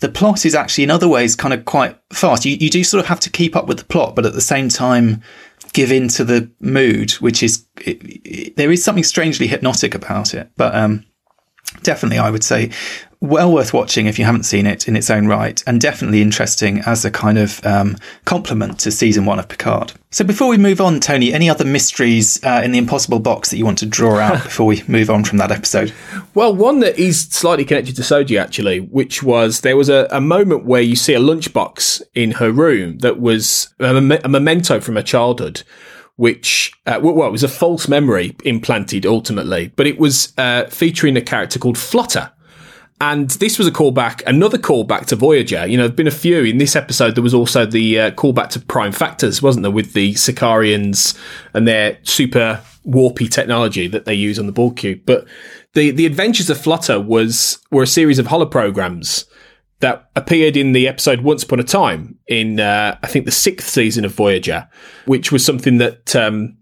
[0.00, 2.44] the plot is actually in other ways kind of quite fast.
[2.44, 4.40] You you do sort of have to keep up with the plot, but at the
[4.40, 5.22] same time
[5.72, 10.34] give in to the mood, which is it, it, there is something strangely hypnotic about
[10.34, 10.50] it.
[10.56, 11.04] But um,
[11.82, 12.70] definitely, I would say
[13.22, 16.80] well worth watching if you haven't seen it in its own right, and definitely interesting
[16.80, 19.92] as a kind of um, complement to season one of Picard.
[20.10, 23.58] So, before we move on, Tony, any other mysteries uh, in the Impossible box that
[23.58, 25.94] you want to draw out before we move on from that episode?
[26.34, 30.20] Well, one that is slightly connected to Soji, actually, which was there was a, a
[30.20, 33.94] moment where you see a lunchbox in her room that was a,
[34.24, 35.62] a memento from her childhood
[36.16, 41.16] which uh, well, it was a false memory implanted ultimately, but it was uh, featuring
[41.16, 42.32] a character called Flutter,
[43.02, 45.66] and this was a callback, another callback to Voyager.
[45.66, 46.44] You know, there've been a few.
[46.44, 49.92] In this episode, there was also the uh, callback to Prime Factors, wasn't there, with
[49.92, 51.18] the Sikarians
[51.52, 55.00] and their super warpy technology that they use on the Borg cube.
[55.04, 55.26] But
[55.74, 59.24] the, the Adventures of Flutter was, were a series of holoprograms
[59.82, 63.68] that appeared in the episode Once Upon a Time in, uh, I think, the sixth
[63.68, 64.68] season of Voyager,
[65.04, 66.56] which was something that um,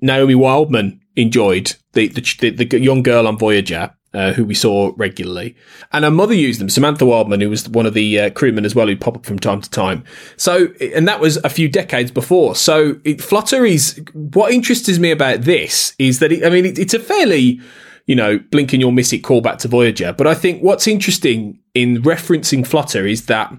[0.00, 5.56] Naomi Wildman enjoyed, the, the, the young girl on Voyager uh, who we saw regularly.
[5.92, 8.74] And her mother used them, Samantha Wildman, who was one of the uh, crewmen as
[8.74, 10.04] well, who'd pop up from time to time.
[10.36, 12.54] So, and that was a few decades before.
[12.54, 16.78] So, it, Flutter is, what interests me about this is that, it, I mean, it,
[16.78, 17.60] it's a fairly,
[18.06, 20.12] you know, blink and you'll miss it callback to Voyager.
[20.12, 23.54] But I think what's interesting in referencing Flutter is that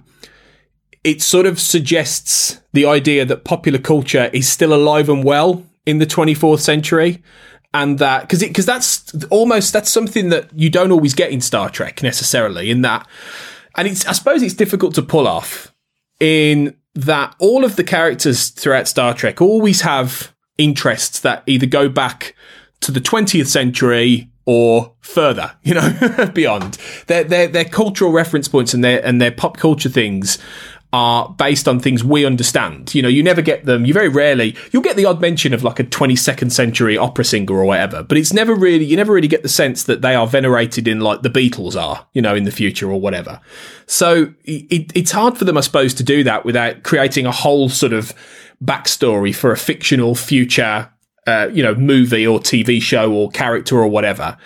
[1.03, 5.99] it sort of suggests the idea that popular culture is still alive and well in
[5.99, 7.21] the 24th century
[7.73, 11.69] and that because because that's almost that's something that you don't always get in Star
[11.69, 12.69] Trek necessarily.
[12.69, 13.07] In that,
[13.75, 15.73] and it's I suppose it's difficult to pull off
[16.19, 21.89] in that all of the characters throughout Star Trek always have interests that either go
[21.89, 22.35] back
[22.81, 26.77] to the 20th century or further, you know, beyond.
[27.07, 30.37] Their, their, their cultural reference points and their, and their pop culture things
[30.93, 32.93] are based on things we understand.
[32.93, 33.83] You know, you never get them.
[33.83, 37.55] You very rarely you'll get the odd mention of like a 22nd century opera singer
[37.55, 40.27] or whatever, but it's never really you never really get the sense that they are
[40.27, 43.41] venerated in like the Beatles are, you know, in the future or whatever.
[43.87, 47.69] So it, it's hard for them, I suppose, to do that without creating a whole
[47.69, 48.13] sort of
[48.63, 50.89] backstory for a fictional future,
[51.27, 54.37] uh, you know, movie or TV show or character or whatever.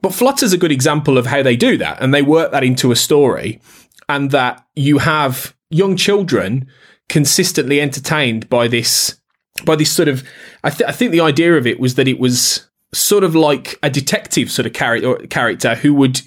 [0.00, 2.92] But Flutter's a good example of how they do that, and they work that into
[2.92, 3.60] a story,
[4.08, 6.68] and that you have young children
[7.08, 9.18] consistently entertained by this
[9.64, 10.22] by this sort of
[10.62, 13.78] I, th- I think the idea of it was that it was sort of like
[13.82, 16.20] a detective sort of character character who would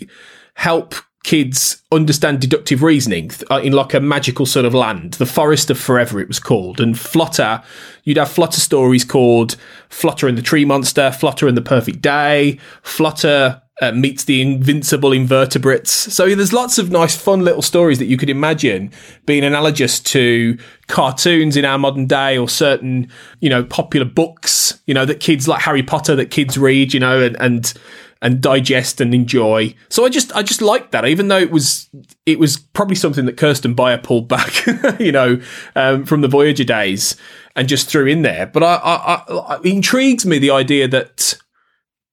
[0.56, 5.70] help kids understand deductive reasoning uh, in like a magical sort of land the forest
[5.70, 7.62] of forever it was called and flutter
[8.04, 9.56] you'd have flutter stories called
[9.90, 15.12] flutter and the tree monster flutter and the perfect day flutter uh, meets the invincible
[15.12, 15.92] invertebrates.
[15.92, 18.92] So there's lots of nice, fun little stories that you could imagine
[19.26, 20.58] being analogous to
[20.88, 23.10] cartoons in our modern day or certain,
[23.40, 27.00] you know, popular books, you know, that kids like Harry Potter that kids read, you
[27.00, 27.74] know, and, and,
[28.22, 29.74] and digest and enjoy.
[29.90, 31.90] So I just, I just liked that, even though it was,
[32.26, 34.66] it was probably something that Kirsten Beyer pulled back,
[35.00, 35.42] you know,
[35.76, 37.16] um, from the Voyager days
[37.56, 38.46] and just threw in there.
[38.46, 41.34] But I, I, I, it intrigues me the idea that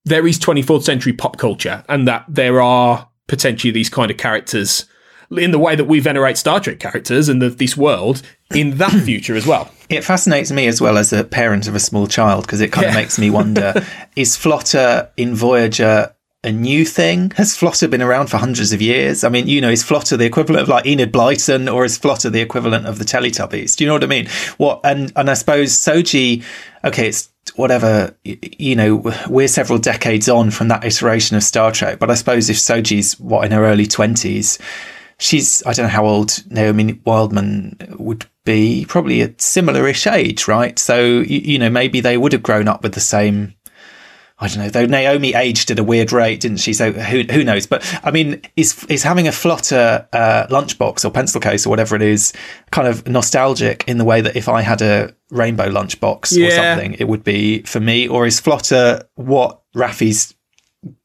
[0.04, 4.86] there is 24th century pop culture and that there are potentially these kind of characters
[5.30, 8.22] in the way that we venerate Star Trek characters and the, this world
[8.54, 9.70] in that future as well.
[9.88, 12.88] It fascinates me as well as a parent of a small child because it kind
[12.88, 13.86] of makes me wonder
[14.16, 16.14] is Flutter in Voyager
[16.44, 17.30] a new thing?
[17.36, 19.24] Has Flutter been around for hundreds of years?
[19.24, 22.30] I mean, you know, is Flutter the equivalent of like Enid Blyton or is Flutter
[22.30, 23.76] the equivalent of the Teletubbies?
[23.76, 24.28] Do you know what I mean?
[24.56, 26.44] What and and I suppose Soji,
[26.84, 31.98] okay, it's whatever, you know, we're several decades on from that iteration of Star Trek.
[31.98, 34.58] But I suppose if Soji's what in her early twenties,
[35.18, 40.78] she's I don't know how old Naomi Wildman would be, probably a similar-ish age, right?
[40.78, 43.54] So you, you know, maybe they would have grown up with the same.
[44.40, 44.70] I don't know.
[44.70, 46.72] Though Naomi aged at a weird rate, didn't she?
[46.72, 47.66] So who who knows?
[47.66, 51.96] But I mean, is is having a flutter uh, lunchbox or pencil case or whatever
[51.96, 52.32] it is
[52.70, 56.94] kind of nostalgic in the way that if I had a rainbow lunchbox or something,
[56.94, 58.06] it would be for me?
[58.06, 60.34] Or is Flutter what Raffi's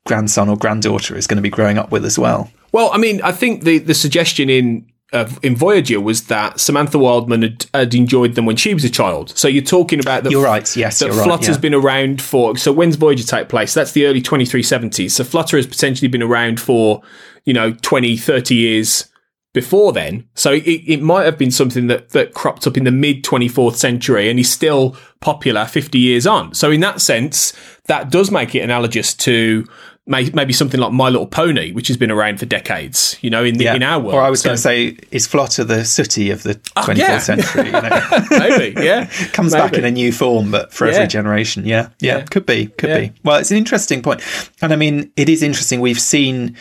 [0.06, 2.50] grandson or granddaughter is going to be growing up with as well?
[2.72, 6.98] Well, I mean, I think the, the suggestion in uh, in Voyager was that Samantha
[6.98, 9.38] Wildman had, had enjoyed them when she was a child.
[9.38, 10.32] So you're talking about that.
[10.32, 10.76] You're right.
[10.76, 11.58] Yes, that you're right, yeah.
[11.58, 12.58] been around for.
[12.58, 13.76] So when's Voyager take place?
[13.76, 15.12] That's the early 2370s.
[15.12, 17.04] So Flutter has potentially been around for
[17.46, 19.13] you know 20, 30 years
[19.54, 20.28] before then.
[20.36, 23.76] So it, it might have been something that that cropped up in the mid 24th
[23.76, 26.54] century and is still popular 50 years on.
[26.54, 27.54] So in that sense,
[27.86, 29.66] that does make it analogous to.
[30.06, 33.44] may- Maybe something like My Little Pony, which has been around for decades, you know,
[33.46, 34.16] in the, in our world.
[34.16, 36.98] Or I was So- going to say, is Flutter the sooty of the ah, 24th
[36.98, 37.18] yeah.
[37.20, 37.66] century?
[37.68, 38.26] You know?
[38.32, 40.94] maybe, yeah, Comes back in a new form, but for Yeah.
[40.96, 41.66] every generation.
[41.66, 42.24] Yeah, yeah, Yeah.
[42.26, 43.00] could be, could Yeah.
[43.00, 43.12] be.
[43.24, 44.22] Well, it's an interesting point.
[44.62, 45.80] And I mean, it is interesting.
[45.80, 46.58] We've seen,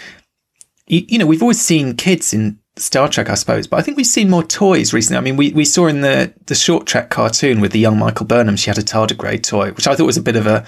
[0.86, 4.06] you know, we've always seen kids in Star Trek, I suppose, but I think we've
[4.06, 5.18] seen more toys recently.
[5.18, 8.26] I mean, we, we saw in the, the short Trek cartoon with the young Michael
[8.26, 10.64] Burnham, she had a tardigrade toy, which I thought was a bit of a,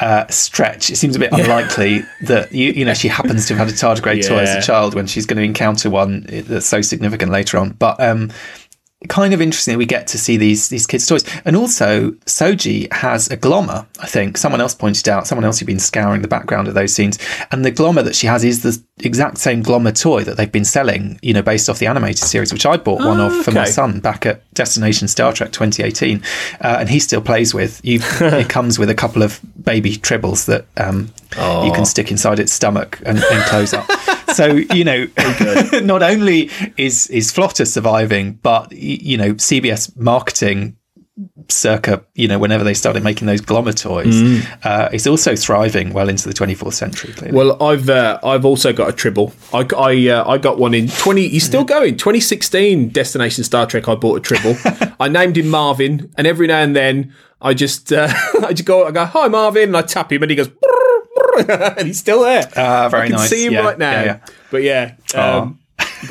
[0.00, 0.90] uh, stretch.
[0.90, 3.78] It seems a bit unlikely that you you know she happens to have had a
[3.78, 7.58] tardigrade toy as a child when she's going to encounter one that's so significant later
[7.58, 7.72] on.
[7.72, 8.30] But um,
[9.08, 11.24] kind of interesting that we get to see these these kids' toys.
[11.44, 13.86] And also, Soji has a glommer.
[14.00, 15.26] I think someone else pointed out.
[15.26, 17.18] Someone else who'd been scouring the background of those scenes,
[17.50, 20.64] and the glommer that she has is the exact same glommer toy that they've been
[20.64, 21.18] selling.
[21.22, 24.00] You know, based off the animated series, which I bought one of for my son
[24.00, 26.22] back at Destination Star Trek 2018,
[26.60, 27.80] uh, and he still plays with.
[27.84, 31.12] You, it comes with a couple of baby tribbles that um,
[31.64, 33.88] you can stick inside its stomach and, and close up.
[34.34, 35.06] So you know,
[35.82, 40.76] not only is is Flutter surviving, but you know, CBS marketing
[41.48, 46.08] circa you know whenever they started making those glommer toys uh, is also thriving well
[46.08, 47.36] into the 24th century clearly.
[47.36, 49.32] Well, I've uh, I've also got a tribble.
[49.52, 51.28] I I, uh, I got one in twenty.
[51.28, 51.96] He's still going.
[51.96, 53.88] Twenty sixteen Destination Star Trek.
[53.88, 54.56] I bought a tribble.
[55.00, 58.08] I named him Marvin, and every now and then I just uh,
[58.42, 60.48] I just go I go hi Marvin, and I tap him, and he goes.
[60.48, 60.89] "Brrr, brrr,"
[61.78, 62.48] And he's still there.
[62.56, 63.30] Ah, very I can nice.
[63.30, 64.02] see him Yeah, right now.
[64.02, 64.18] yeah.
[64.50, 65.58] But yeah, um,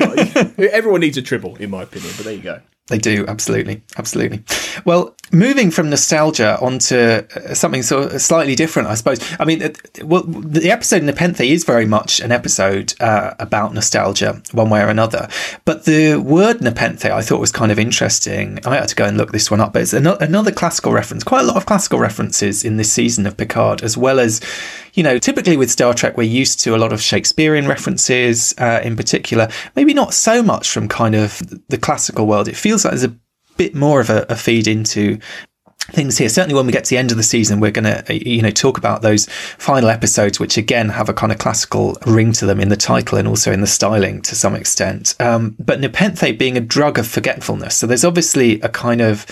[0.72, 2.12] everyone needs a triple, in my opinion.
[2.16, 2.60] But there you go.
[2.88, 4.42] They do, absolutely, absolutely.
[4.84, 9.20] Well, moving from nostalgia onto uh, something sort of slightly different, I suppose.
[9.38, 9.62] I mean,
[10.02, 14.82] well, the episode in Nepenthe is very much an episode uh, about nostalgia, one way
[14.82, 15.28] or another.
[15.64, 18.58] But the word Nepenthe, I thought was kind of interesting.
[18.66, 21.22] I had to go and look this one up, but it's ano- another classical reference.
[21.22, 24.40] Quite a lot of classical references in this season of Picard, as well as,
[24.94, 28.80] you know, typically with Star Trek, we're used to a lot of Shakespearean references, uh,
[28.82, 29.48] in particular.
[29.76, 32.48] Maybe not so much from kind of the classical world.
[32.48, 33.16] It feels like there's a
[33.56, 35.18] bit more of a, a feed into
[35.92, 36.28] things here.
[36.28, 38.50] Certainly, when we get to the end of the season, we're going to, you know,
[38.50, 39.26] talk about those
[39.58, 43.18] final episodes, which again have a kind of classical ring to them in the title
[43.18, 45.14] and also in the styling to some extent.
[45.20, 49.26] Um, but Nepenthe being a drug of forgetfulness, so there's obviously a kind of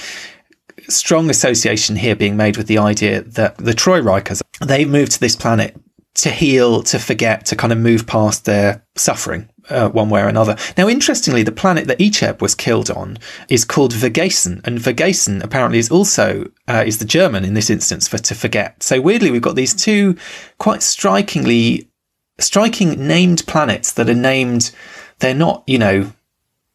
[0.89, 5.21] strong association here being made with the idea that the Troi Rikers they've moved to
[5.21, 5.77] this planet
[6.15, 9.49] to heal, to forget, to kind of move past their suffering.
[9.71, 10.57] Uh, one way or another.
[10.79, 13.19] Now, interestingly, the planet that Icheb was killed on
[13.51, 18.09] is called Vergessen, and Vergessen apparently is also uh, is the German in this instance
[18.09, 18.83] for to forget.
[18.83, 20.17] So weirdly, we've got these two
[20.57, 21.91] quite strikingly
[22.39, 24.71] striking named planets that are named.
[25.19, 26.15] They're not, you know,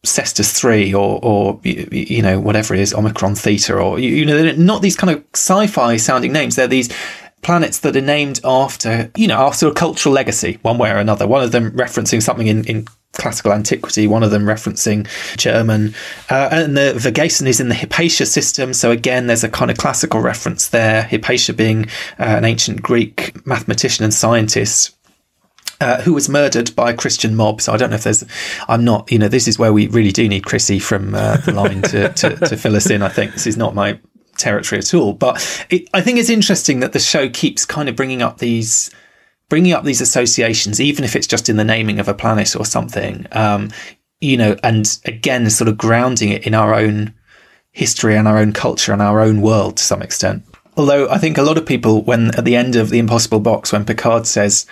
[0.06, 4.58] Cestus three or or you know whatever it is Omicron Theta or you, know they're
[4.58, 6.56] not these kind of sci-fi sounding names.
[6.56, 6.94] They're these
[7.42, 11.26] planets that are named after you know after a cultural legacy one way or another.
[11.26, 14.08] One of them referencing something in in classical antiquity.
[14.08, 15.96] One of them referencing German,
[16.30, 18.74] uh, and the Vergessen is in the Hypatia system.
[18.74, 21.04] So again, there's a kind of classical reference there.
[21.04, 21.86] Hypatia being
[22.20, 24.96] uh, an ancient Greek mathematician and scientist
[25.84, 27.62] uh, who was murdered by a Christian mob.
[27.62, 28.24] So I don't know if there's,
[28.70, 31.52] I'm not, you know, this is where we really do need Chrissy from uh, the
[31.52, 33.02] line to, to, to fill us in.
[33.02, 34.00] I think this is not my
[34.38, 35.12] territory at all.
[35.12, 38.92] But it, I think it's interesting that the show keeps kind of bringing up these,
[39.50, 42.66] bringing up these associations, even if it's just in the naming of a planet or
[42.66, 43.70] something, um,
[44.22, 47.14] you know, and again, sort of grounding it in our own
[47.72, 50.46] history and our own culture and our own world to some extent.
[50.78, 53.74] Although I think a lot of people, when at the end of the Impossible Box,
[53.74, 54.66] when Picard says,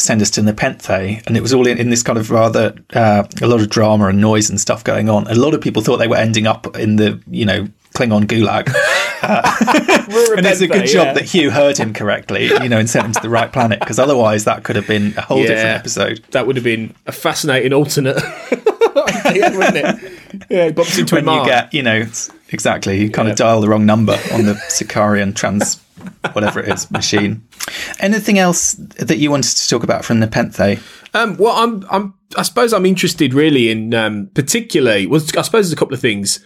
[0.00, 0.88] send us to Nepenthe,
[1.26, 4.06] and it was all in, in this kind of rather uh, a lot of drama
[4.08, 5.26] and noise and stuff going on.
[5.28, 8.72] A lot of people thought they were ending up in the you know Klingon gulag.
[9.22, 13.04] Uh, and it's a good job that Hugh heard him correctly, you know, and sent
[13.04, 15.48] him to the right planet, because otherwise that could have been a whole Yeah.
[15.48, 16.24] different episode.
[16.30, 18.16] That would have been a fascinating alternate
[19.26, 20.12] idea, wouldn't it?
[20.48, 22.06] Yeah, he bumps into a When you get, you know,
[22.48, 25.76] exactly, you kind of dial the wrong number on the Sikarian trans,
[26.32, 27.46] whatever it is, machine.
[28.00, 30.82] Anything else that you wanted to talk about from the Nepenthe?
[31.14, 35.66] Um, well, I'm, I'm, I suppose I'm interested really in, um, particularly, well, I suppose
[35.66, 36.40] there's a couple of things.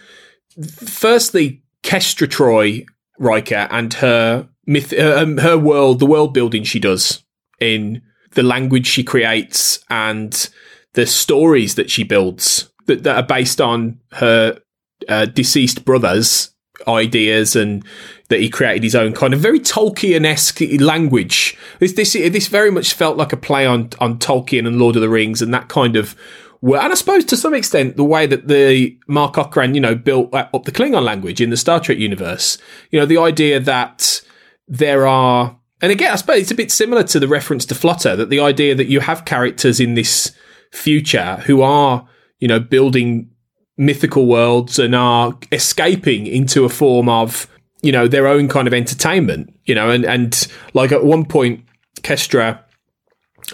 [0.77, 2.85] Firstly, Kestra Troi
[3.19, 7.23] Riker and her myth, uh, um, her world, the world building she does
[7.59, 8.01] in
[8.31, 10.49] the language she creates and
[10.93, 14.59] the stories that she builds that, that are based on her
[15.07, 16.51] uh, deceased brother's
[16.87, 17.85] ideas and
[18.29, 21.57] that he created his own kind of very Tolkien-esque language.
[21.79, 25.01] This this this very much felt like a play on on Tolkien and Lord of
[25.01, 26.15] the Rings and that kind of
[26.61, 29.93] well, and I suppose to some extent the way that the Marc Okrand, you know,
[29.93, 32.57] built up the Klingon language in the Star Trek universe.
[32.89, 34.21] You know, the idea that
[34.67, 38.15] there are, and again, I suppose it's a bit similar to the reference to Flutter,
[38.15, 40.31] that the idea that you have characters in this
[40.71, 42.07] future who are,
[42.39, 43.29] you know, building
[43.77, 47.47] mythical worlds and are escaping into a form of,
[47.85, 51.63] you know, their own kind of entertainment, you know, and, and like at one point,
[52.01, 52.59] Kestra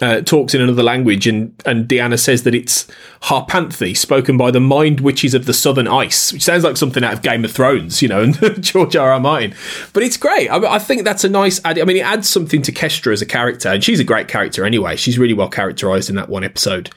[0.00, 2.86] uh, talks in another language, and and Deanna says that it's
[3.24, 7.12] Harpanthe, spoken by the mind witches of the Southern Ice, which sounds like something out
[7.12, 9.12] of Game of Thrones, you know, and George R.
[9.12, 9.20] R.
[9.20, 9.54] Martin.
[9.92, 10.48] But it's great.
[10.48, 11.60] I, I think that's a nice.
[11.64, 14.28] Add- I mean, it adds something to Kestra as a character, and she's a great
[14.28, 14.96] character anyway.
[14.96, 16.88] She's really well characterized in that one episode,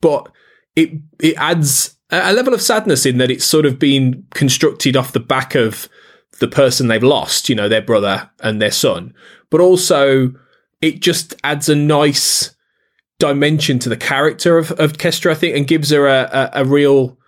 [0.00, 0.30] but
[0.74, 5.12] it it adds a level of sadness in that it's sort of been constructed off
[5.12, 5.88] the back of
[6.40, 9.14] the person they've lost, you know, their brother and their son,
[9.50, 10.32] but also
[10.80, 12.54] it just adds a nice
[13.18, 16.64] dimension to the character of, of Kestra, I think, and gives her a, a, a
[16.64, 17.18] real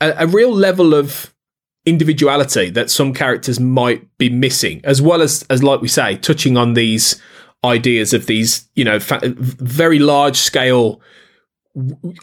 [0.00, 1.32] a, a real level of
[1.86, 6.56] individuality that some characters might be missing, as well as as like we say, touching
[6.56, 7.20] on these
[7.62, 11.00] ideas of these, you know, fa- very large scale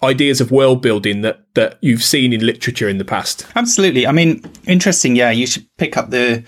[0.03, 3.45] ideas of world building that that you've seen in literature in the past.
[3.55, 4.07] Absolutely.
[4.07, 5.15] I mean, interesting.
[5.15, 6.43] Yeah, you should pick up the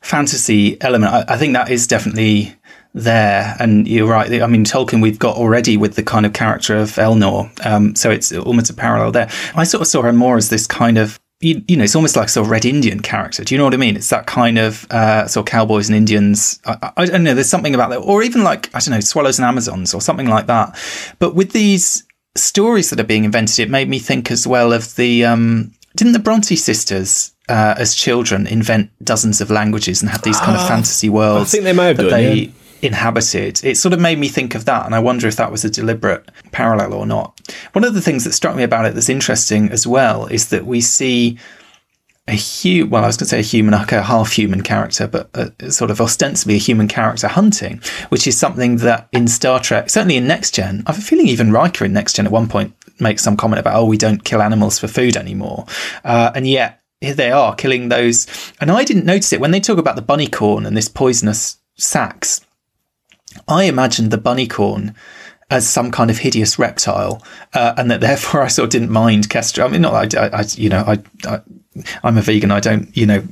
[0.00, 1.12] fantasy element.
[1.12, 2.54] I, I think that is definitely
[2.94, 3.54] there.
[3.60, 4.42] And you're right.
[4.42, 7.50] I mean, Tolkien, we've got already with the kind of character of Elnor.
[7.64, 9.30] Um, so it's almost a parallel there.
[9.54, 11.18] I sort of saw her more as this kind of.
[11.40, 13.44] You, you know, it's almost like sort of Red Indian character.
[13.44, 13.94] Do you know what I mean?
[13.94, 16.58] It's that kind of uh, sort of cowboys and Indians.
[16.64, 17.34] I, I, I don't know.
[17.34, 20.26] There's something about that, or even like I don't know, swallows and Amazons, or something
[20.26, 20.76] like that.
[21.20, 22.02] But with these
[22.36, 26.12] stories that are being invented, it made me think as well of the um, didn't
[26.12, 30.66] the Bronte sisters uh, as children invent dozens of languages and have these kind of
[30.68, 31.50] fantasy worlds?
[31.50, 32.50] I think they may have that done, they yeah.
[32.82, 33.64] inhabited.
[33.64, 35.70] It sort of made me think of that, and I wonder if that was a
[35.70, 37.40] deliberate parallel or not.
[37.72, 40.66] One of the things that struck me about it that's interesting as well is that
[40.66, 41.38] we see
[42.28, 45.06] a human, well, I was going to say a human, like a half human character,
[45.06, 49.60] but a, sort of ostensibly a human character hunting, which is something that in Star
[49.60, 52.32] Trek, certainly in Next Gen, I have a feeling even Riker in Next Gen at
[52.32, 55.66] one point makes some comment about, oh, we don't kill animals for food anymore.
[56.04, 58.26] Uh, and yet here they are killing those.
[58.60, 61.58] And I didn't notice it when they talk about the bunny corn and this poisonous
[61.76, 62.40] sacs.
[63.46, 64.94] I imagined the bunny corn
[65.50, 67.22] as some kind of hideous reptile,
[67.54, 69.64] uh, and that therefore I sort of didn't mind Kestra.
[69.64, 71.40] I mean, not I, I, you know, I, I,
[72.02, 72.50] I'm a vegan.
[72.50, 73.22] I don't, you know,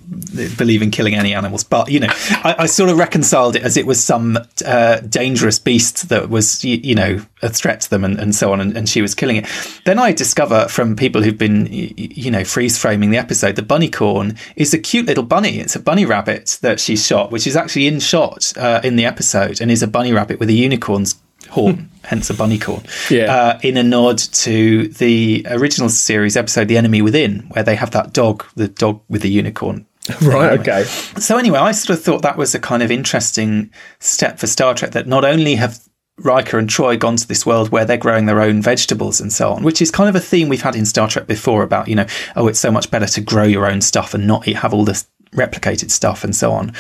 [0.57, 3.77] believe in killing any animals, but you know, I, I sort of reconciled it as
[3.77, 8.05] it was some uh, dangerous beast that was, you, you know, a threat to them,
[8.05, 9.47] and, and so on, and, and she was killing it.
[9.85, 13.91] Then I discover from people who've been, you know, freeze framing the episode, the bunny
[13.91, 15.59] corn is a cute little bunny.
[15.59, 19.05] It's a bunny rabbit that she shot, which is actually in shot uh, in the
[19.05, 21.15] episode, and is a bunny rabbit with a unicorn's
[21.47, 22.83] horn, hence a bunny corn.
[23.11, 23.35] Yeah.
[23.35, 27.91] Uh, in a nod to the original series episode, The Enemy Within, where they have
[27.93, 29.87] that dog, the dog with the unicorn.
[30.23, 30.61] Right.
[30.61, 30.85] Okay.
[30.85, 34.73] So anyway, I sort of thought that was a kind of interesting step for Star
[34.73, 35.81] Trek that not only have
[36.19, 39.51] Riker and Troi gone to this world where they're growing their own vegetables and so
[39.51, 41.95] on, which is kind of a theme we've had in Star Trek before about, you
[41.95, 44.85] know, oh, it's so much better to grow your own stuff and not have all
[44.85, 46.73] this replicated stuff and so on,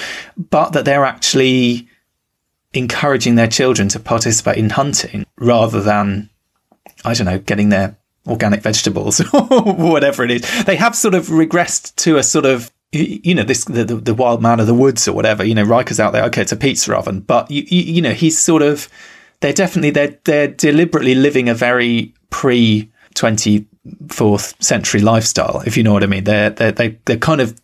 [0.50, 1.88] but that they're actually
[2.76, 6.30] encouraging their children to participate in hunting rather than,
[7.04, 7.96] I don't know, getting their
[8.26, 10.64] organic vegetables or whatever it is.
[10.64, 14.40] They have sort of regressed to a sort of, you know, this the, the, wild
[14.40, 15.44] man of the woods or whatever.
[15.44, 16.24] You know, Riker's out there.
[16.24, 18.88] Okay, it's a pizza oven, but you, you, you know, he's sort of.
[19.40, 23.66] They're definitely they're they're deliberately living a very pre twenty
[24.08, 25.62] fourth century lifestyle.
[25.66, 27.60] If you know what I mean, they're they they they're kind of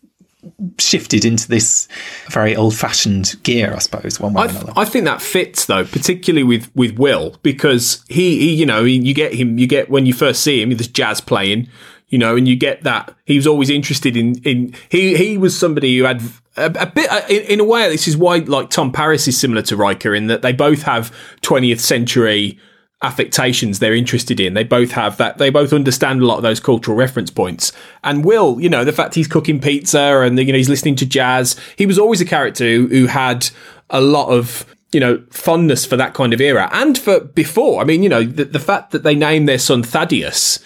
[0.79, 1.87] shifted into this
[2.29, 4.19] very old fashioned gear, I suppose.
[4.19, 4.73] One way I, or another.
[4.75, 9.13] I think that fits though, particularly with with Will because he, he you know you
[9.13, 11.69] get him you get when you first see him there's jazz playing
[12.13, 15.57] you know, and you get that he was always interested in, in, he, he was
[15.57, 16.21] somebody who had
[16.55, 19.35] a, a bit, uh, in, in, a way, this is why like Tom Paris is
[19.35, 22.59] similar to Riker in that they both have 20th century
[23.03, 24.53] affectations they're interested in.
[24.53, 25.37] They both have that.
[25.37, 27.71] They both understand a lot of those cultural reference points.
[28.03, 31.05] And Will, you know, the fact he's cooking pizza and you know he's listening to
[31.05, 31.59] jazz.
[31.75, 33.49] He was always a character who, who had
[33.89, 37.81] a lot of you know fondness for that kind of era and for before.
[37.81, 40.59] I mean, you know, the, the fact that they named their son Thaddeus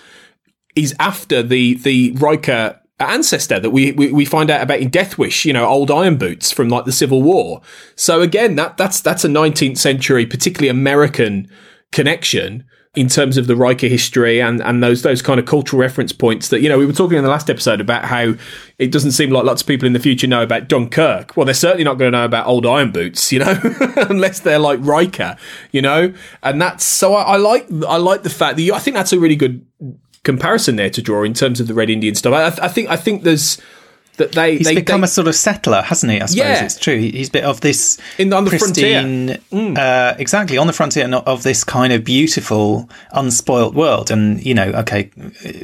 [0.76, 5.18] is after the the Riker ancestor that we, we, we find out about in Death
[5.18, 7.62] Wish, you know, old iron boots from like the Civil War.
[7.96, 11.50] So again, that that's that's a 19th century, particularly American
[11.92, 12.66] connection
[12.98, 16.48] in terms of the Riker history and, and those those kind of cultural reference points
[16.50, 18.34] that you know we were talking in the last episode about how
[18.80, 21.38] it doesn't seem like lots of people in the future know about Dunkirk.
[21.38, 23.60] Well, they're certainly not going to know about old iron boots, you know,
[24.10, 25.38] unless they're like Riker,
[25.72, 26.12] you know.
[26.42, 29.14] And that's so I, I, like I like the fact that you, I think that's
[29.14, 29.64] a really good
[30.24, 32.34] comparison there to draw in terms of the Red Indian stuff.
[32.34, 33.62] I, I think I think there's
[34.18, 36.22] that they he's they, become they, a sort of settler, hasn't he?
[36.22, 36.64] I suppose yeah.
[36.64, 36.98] it's true.
[36.98, 39.78] He's a bit of this in on the pristine, frontier, mm.
[39.78, 44.12] uh, exactly on the frontier of this kind of beautiful, unspoilt world.
[44.12, 45.12] And you know, okay,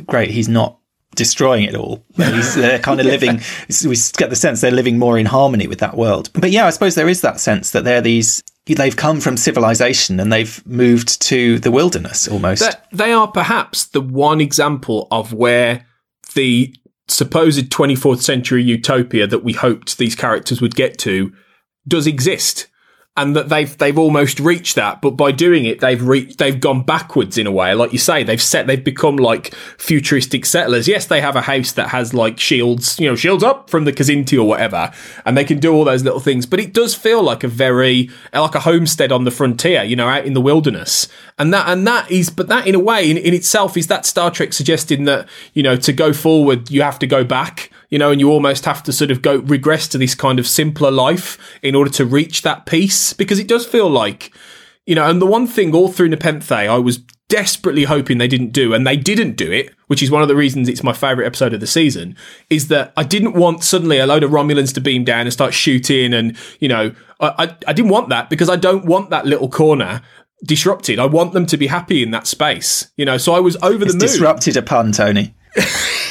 [0.06, 0.78] great, he's not
[1.16, 2.04] destroying it all.
[2.16, 3.40] He's uh, kind of living.
[3.86, 6.32] we get the sense they're living more in harmony with that world.
[6.34, 8.44] But yeah, I suppose there is that sense that they're these.
[8.66, 12.62] They've come from civilization and they've moved to the wilderness almost.
[12.62, 15.86] That they are perhaps the one example of where
[16.34, 16.74] the
[17.08, 21.32] supposed 24th century utopia that we hoped these characters would get to
[21.88, 22.68] does exist
[23.16, 26.82] and that they've they've almost reached that, but by doing it, they've reached they've gone
[26.82, 27.76] backwards in a way.
[27.76, 30.88] Like you say, they've set they've become like futuristic settlers.
[30.88, 33.94] Yes, they have a house that has like shields, you know, shields up from the
[33.94, 34.92] Kzinti or whatever,
[35.26, 36.48] and they can do all those little things.
[36.48, 40.10] But it does feel like a very like a homestead on the frontier, you know,
[40.10, 41.08] out in the wilderness.
[41.38, 44.08] And that and that is, but that in a way in, in itself is that
[44.08, 48.00] Star Trek suggesting that you know to go forward you have to go back you
[48.00, 50.90] know, and you almost have to sort of go regress to this kind of simpler
[50.90, 54.34] life in order to reach that peace because it does feel like,
[54.88, 56.98] you know, and the one thing all through Nepenthe I was
[57.30, 60.36] desperately hoping they didn't do, and they didn't do it, which is one of the
[60.36, 62.18] reasons it's my favourite episode of the season,
[62.50, 65.54] is that I didn't want suddenly a load of Romulans to beam down and start
[65.54, 69.28] shooting, and you know, I, I, I didn't want that because I don't want that
[69.28, 70.02] little corner
[70.44, 70.98] disrupted.
[70.98, 73.18] I want them to be happy in that space, you know.
[73.18, 74.08] So I was over it's the moon.
[74.08, 75.36] Disrupted a pun, Tony.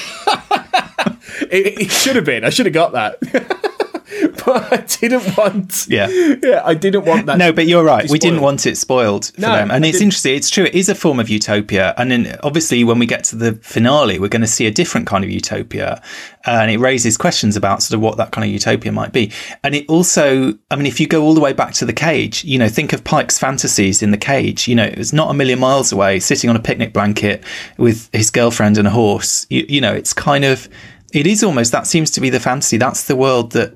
[1.53, 2.45] it, it should have been.
[2.45, 3.19] I should have got that.
[4.45, 5.87] but I didn't want.
[5.89, 7.39] Yeah, yeah, I didn't want that.
[7.39, 8.09] No, but you're right.
[8.11, 10.09] We didn't want it spoiled for No, them, and I it's didn't.
[10.09, 10.35] interesting.
[10.37, 10.65] It's true.
[10.65, 14.19] It is a form of utopia, and then obviously when we get to the finale,
[14.19, 16.03] we're going to see a different kind of utopia,
[16.45, 19.33] and it raises questions about sort of what that kind of utopia might be.
[19.65, 22.45] And it also, I mean, if you go all the way back to the cage,
[22.45, 24.69] you know, think of Pike's fantasies in the cage.
[24.69, 27.45] You know, it's not a million miles away, sitting on a picnic blanket
[27.79, 29.47] with his girlfriend and a horse.
[29.49, 30.69] You, you know, it's kind of.
[31.13, 32.77] It is almost that seems to be the fantasy.
[32.77, 33.75] That's the world that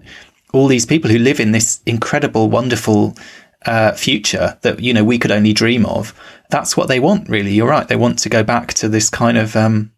[0.53, 3.15] all these people who live in this incredible, wonderful
[3.67, 6.15] uh, future that you know we could only dream of.
[6.51, 7.53] That's what they want, really.
[7.53, 7.87] You're right.
[7.87, 9.57] They want to go back to this kind of.
[9.57, 9.93] Um,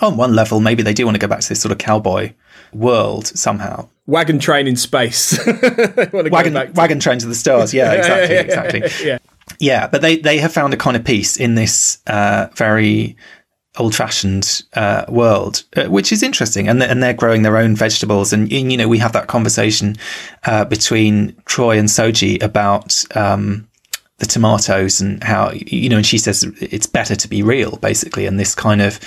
[0.00, 2.34] on one level, maybe they do want to go back to this sort of cowboy
[2.72, 3.88] world somehow.
[4.06, 5.38] Wagon train in space.
[6.12, 7.72] wagon, wagon train to the stars.
[7.74, 9.06] Yeah, exactly, yeah, exactly.
[9.06, 9.18] yeah.
[9.58, 13.16] Yeah, but they they have found a kind of peace in this uh, very
[13.78, 18.52] old-fashioned uh, world, uh, which is interesting, and and they're growing their own vegetables, and,
[18.52, 19.96] and you know we have that conversation
[20.44, 23.04] uh, between Troi and Soji about.
[23.14, 23.68] Um,
[24.18, 28.24] the tomatoes and how you know and she says it's better to be real basically
[28.24, 28.98] and this kind of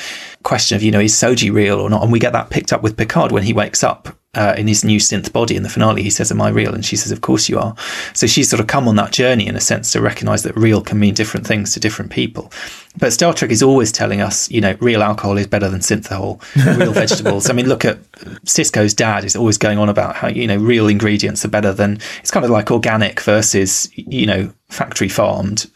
[0.44, 2.04] question of you know is soji real or not?
[2.04, 4.84] And we get that picked up with picard when he wakes up uh, in his
[4.84, 6.04] new synth body in the finale.
[6.04, 6.74] He says am i real?
[6.74, 7.76] And she says of course you are.
[8.14, 10.82] So she's sort of come on that journey in a sense to recognize that real
[10.82, 12.52] can mean different things to different people.
[12.98, 16.42] But star trek is always telling us you know real alcohol is better than synthehol
[16.78, 17.50] real vegetables.
[17.50, 18.02] I mean look at
[18.46, 22.00] Sisko's dad is always going on about how you know real ingredients are better than
[22.20, 25.70] it's kind of like organic versus you know factory farmed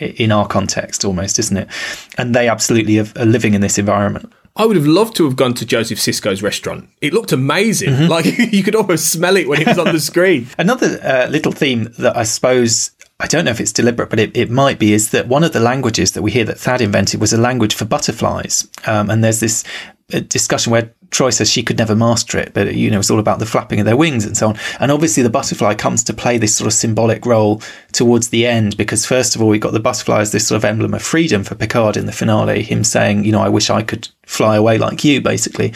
[0.00, 1.68] in our context almost isn't it
[2.16, 5.36] and they absolutely are, are living in this environment I would have loved to have
[5.36, 6.88] gone to Joseph Sisko's restaurant.
[7.00, 7.90] It looked amazing.
[7.90, 8.10] Mm-hmm.
[8.10, 10.48] Like you could almost smell it when it was on the screen.
[10.58, 12.90] Another uh, little theme that I suppose
[13.20, 15.52] I don't know if it's deliberate, but it, it might be is that one of
[15.52, 18.68] the languages that we hear that Thad invented was a language for butterflies.
[18.86, 19.64] Um, and there's this
[20.12, 23.18] uh, discussion where Troi says she could never master it, but you know, it's all
[23.18, 24.58] about the flapping of their wings and so on.
[24.78, 28.76] And obviously the butterfly comes to play this sort of symbolic role towards the end
[28.76, 31.44] because first of all, we've got the butterfly as this sort of emblem of freedom
[31.44, 34.76] for Picard in the finale, him saying, you know, I wish I could fly away
[34.76, 35.72] like you, basically.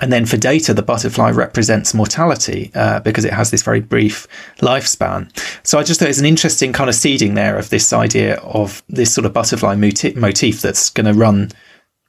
[0.00, 4.28] And then for Data, the butterfly represents mortality uh, because it has this very brief
[4.58, 5.30] lifespan.
[5.66, 8.84] So I just thought it's an interesting kind of seeding there of this idea of
[8.88, 11.50] this sort of butterfly motif that's going to run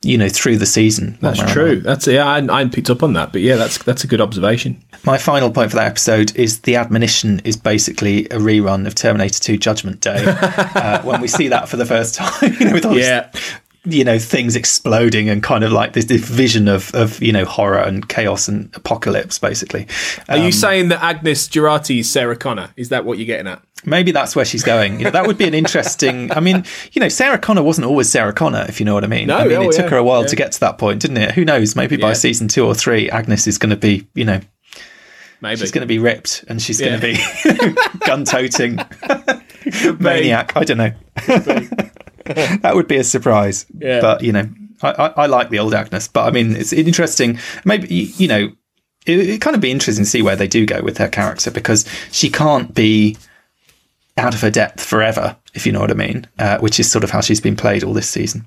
[0.03, 1.17] you know, through the season.
[1.21, 1.79] That's true.
[1.81, 2.25] That's yeah.
[2.25, 4.81] I, I picked up on that, but yeah, that's that's a good observation.
[5.05, 9.39] My final point for that episode is the admonition is basically a rerun of Terminator
[9.39, 10.23] 2 Judgment Day.
[10.27, 13.29] uh, when we see that for the first time, you know, with all Yeah.
[13.31, 13.53] this,
[13.87, 17.45] you know, things exploding and kind of like this, this vision of, of, you know,
[17.45, 19.87] horror and chaos and apocalypse, basically.
[20.29, 22.69] Are you um, saying that Agnes Jurati is Sarah Connor?
[22.75, 23.61] Is that what you're getting at?
[23.85, 24.99] Maybe that's where she's going.
[24.99, 26.31] You know, that would be an interesting.
[26.31, 29.07] I mean, you know, Sarah Connor wasn't always Sarah Connor, if you know what I
[29.07, 29.27] mean.
[29.27, 30.27] No, I mean, oh, it took yeah, her a while yeah.
[30.27, 31.31] to get to that point, didn't it?
[31.31, 31.75] Who knows?
[31.75, 32.13] Maybe by Yeah.
[32.13, 34.41] season two or three, Agnes is going to be, you know,
[35.39, 37.75] Maybe she's going to be ripped and she's going to be
[38.05, 38.79] gun toting
[39.99, 40.53] maniac.
[40.55, 40.91] I don't know.
[42.61, 43.65] that would be a surprise.
[43.77, 44.01] Yeah.
[44.01, 44.49] But you know,
[44.81, 46.07] I, I, I like the old Agnes.
[46.07, 47.39] But I mean, it's interesting.
[47.65, 48.51] Maybe you, know,
[49.05, 51.51] it, it kind of be interesting to see where they do go with her character
[51.51, 53.17] because she can't be
[54.17, 56.27] out of her depth forever, if you know what I mean.
[56.39, 58.45] Uh, which is sort of how she's been played all this season.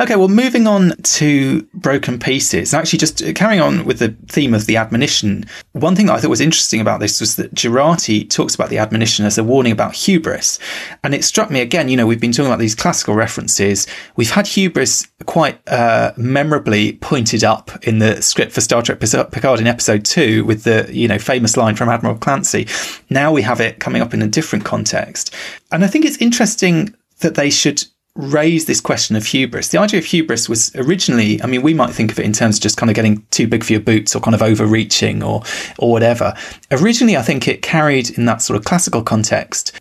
[0.00, 4.66] Okay, well, moving on to Broken Pieces, actually just carrying on with the theme of
[4.66, 8.54] the admonition, one thing that I thought was interesting about this was that Jurati talks
[8.54, 10.58] about the admonition as a warning about hubris.
[11.04, 13.86] And it struck me again, you know, we've been talking about these classical references.
[14.16, 19.60] We've had hubris quite uh, memorably pointed up in the script for Star Trek Picard
[19.60, 22.66] in episode two with the, you know, famous line from Admiral Clancy.
[23.10, 25.34] Now we have it coming up in a different context.
[25.70, 27.84] And I think it's interesting that they should
[28.14, 29.68] raise this question of hubris.
[29.68, 32.58] The idea of hubris was originally, I mean, we might think of it in terms
[32.58, 35.42] of just kind of getting too big for your boots or kind of overreaching or
[35.78, 36.34] or whatever.
[36.70, 39.72] Originally, I think it carried in that sort of classical context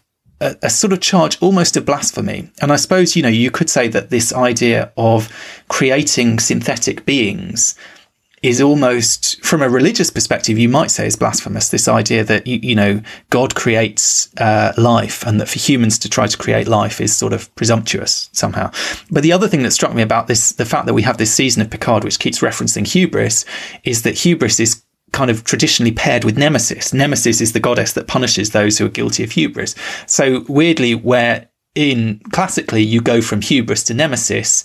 [0.42, 2.50] a, a sort of charge almost of blasphemy.
[2.62, 5.30] And I suppose, you know, you could say that this idea of
[5.70, 7.76] creating synthetic beings
[8.42, 11.70] is almost from a religious perspective you might say is blasphemous.
[11.70, 16.10] This idea that you, you know god creates uh, life and that for humans to
[16.10, 18.72] try to create life is sort of presumptuous somehow.
[19.12, 21.34] But the other thing that struck me about this the fact that we have this
[21.34, 23.46] season of picard which keeps referencing hubris
[23.84, 26.94] is that hubris is kind of traditionally paired with nemesis.
[26.94, 29.76] Nemesis is the goddess that punishes those who are guilty of hubris.
[30.08, 34.64] So weirdly where in classically you go from hubris to nemesis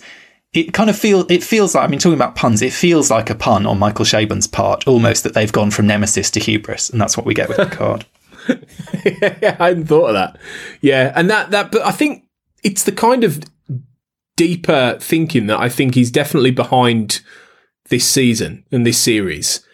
[0.53, 3.29] it kind of feel it feels like I mean talking about puns, it feels like
[3.29, 6.99] a pun on Michael Chabon's part, almost that they've gone from nemesis to hubris, and
[6.99, 8.05] that's what we get with Picard.
[9.05, 10.37] yeah, I hadn't thought of that.
[10.81, 12.25] Yeah, and that that, but I think
[12.63, 13.43] it's the kind of
[14.35, 17.21] deeper thinking that I think is definitely behind
[17.89, 19.65] this season and this series.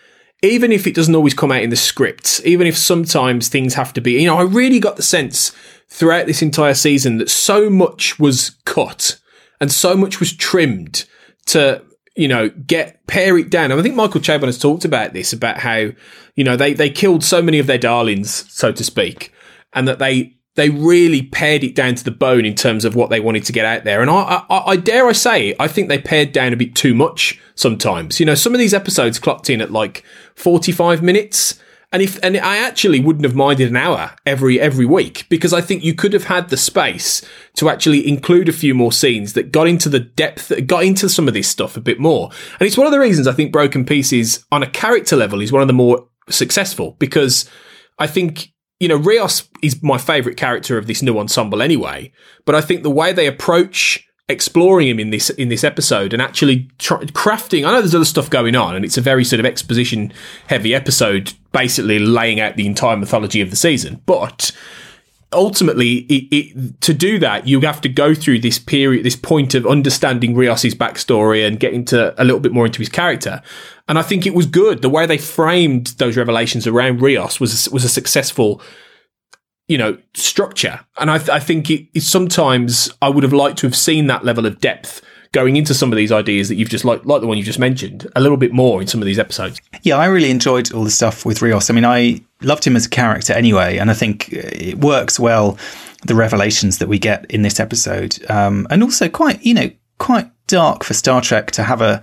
[0.42, 3.94] Even if it doesn't always come out in the scripts, even if sometimes things have
[3.94, 5.54] to be, you know, I really got the sense
[5.88, 9.20] throughout this entire season that so much was cut
[9.64, 11.06] and so much was trimmed
[11.46, 11.82] to
[12.18, 13.72] you know get pare it down.
[13.72, 15.88] And I think Michael Chabon has talked about this about how
[16.36, 19.32] you know they they killed so many of their darlings, so to speak,
[19.72, 23.10] and that they they really pared it down to the bone in terms of what
[23.10, 24.02] they wanted to get out there.
[24.02, 26.94] And I, I, I dare I say, I think they pared down a bit too
[26.94, 28.20] much sometimes.
[28.20, 30.04] You know, some of these episodes clocked in at like
[30.36, 31.58] forty five minutes.
[31.94, 35.62] And if and I actually wouldn't have minded an hour every every week because I
[35.62, 37.22] think you could have had the space
[37.58, 41.08] to actually include a few more scenes that got into the depth that got into
[41.08, 42.32] some of this stuff a bit more.
[42.60, 45.52] And it's one of the reasons I think Broken Pieces on a character level is
[45.52, 47.48] one of the more successful because
[48.00, 52.12] I think you know Rios is my favorite character of this new ensemble anyway,
[52.46, 56.22] but I think the way they approach exploring him in this in this episode and
[56.22, 57.68] actually try, crafting.
[57.68, 60.14] I know there's other stuff going on, and it's a very sort of exposition
[60.48, 64.02] heavy episode, basically laying out the entire mythology of the season.
[64.06, 64.52] But
[65.34, 69.56] ultimately, it, it, to do that, you have to go through this period, this point
[69.56, 73.42] of understanding Rios's backstory and getting to a little bit more into his character.
[73.88, 77.68] And I think it was good the way they framed those revelations around Rios was
[77.70, 78.62] was a successful
[79.68, 80.80] you know, structure.
[80.98, 84.08] And I, th- I think it, it sometimes I would have liked to have seen
[84.08, 87.22] that level of depth going into some of these ideas that you've just like, like
[87.22, 89.60] the one you just mentioned, a little bit more in some of these episodes.
[89.82, 91.70] Yeah, I really enjoyed all the stuff with Rios.
[91.70, 95.58] I mean, I loved him as a character anyway, and I think it works well
[96.06, 100.30] the revelations that we get in this episode, um, and also quite, you know, quite
[100.48, 102.02] dark for Star Trek to have a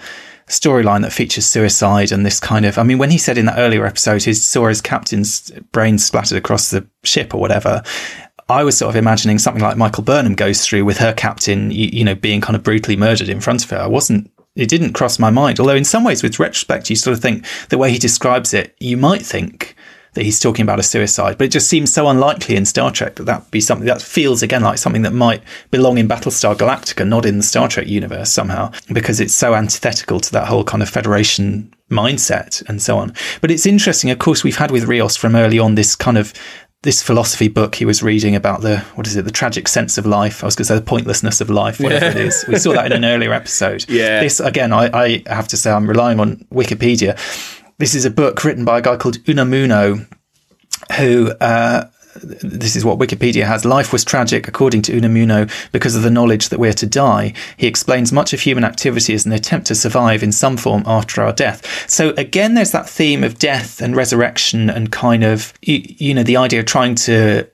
[0.51, 3.59] storyline that features suicide and this kind of I mean when he said in that
[3.59, 7.82] earlier episode he saw his captain's brains splattered across the ship or whatever
[8.48, 11.89] I was sort of imagining something like Michael Burnham goes through with her captain you,
[11.93, 13.78] you know being kind of brutally murdered in front of her.
[13.78, 15.60] I wasn't it didn't cross my mind.
[15.60, 18.74] Although in some ways with retrospect you sort of think the way he describes it
[18.81, 19.77] you might think
[20.15, 23.16] that he's talking about a suicide, but it just seems so unlikely in Star Trek
[23.16, 27.07] that that be something that feels again like something that might belong in Battlestar Galactica,
[27.07, 30.82] not in the Star Trek universe somehow, because it's so antithetical to that whole kind
[30.82, 33.15] of Federation mindset and so on.
[33.41, 36.32] But it's interesting, of course, we've had with Rios from early on this kind of
[36.82, 40.07] this philosophy book he was reading about the what is it the tragic sense of
[40.07, 42.11] life i was going to say the pointlessness of life whatever yeah.
[42.12, 45.47] it is we saw that in an earlier episode yeah this again I, I have
[45.49, 47.19] to say i'm relying on wikipedia
[47.81, 50.07] this is a book written by a guy called unamuno
[50.98, 51.89] who uh,
[52.23, 53.65] this is what Wikipedia has.
[53.65, 57.32] Life was tragic, according to Unamuno, because of the knowledge that we're to die.
[57.57, 61.23] He explains much of human activity as an attempt to survive in some form after
[61.23, 61.89] our death.
[61.89, 66.24] So again, there's that theme of death and resurrection and kind of, you, you know,
[66.24, 67.48] the idea of trying to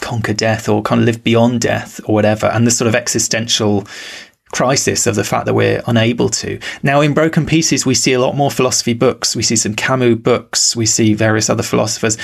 [0.00, 3.86] conquer death or kind of live beyond death or whatever, and the sort of existential
[4.52, 6.58] crisis of the fact that we're unable to.
[6.82, 9.36] Now, in Broken Pieces, we see a lot more philosophy books.
[9.36, 10.74] We see some Camus books.
[10.74, 12.18] We see various other philosophers.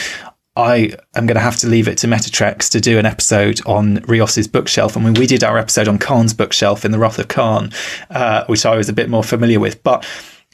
[0.56, 3.60] I am going to have to leave it to Meta Treks to do an episode
[3.66, 4.96] on Rios's bookshelf.
[4.96, 7.72] I mean, we did our episode on Khan's bookshelf in The Wrath of Khan,
[8.10, 9.82] uh, which I was a bit more familiar with.
[9.82, 10.06] But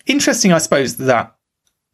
[0.07, 1.37] interesting, I suppose, that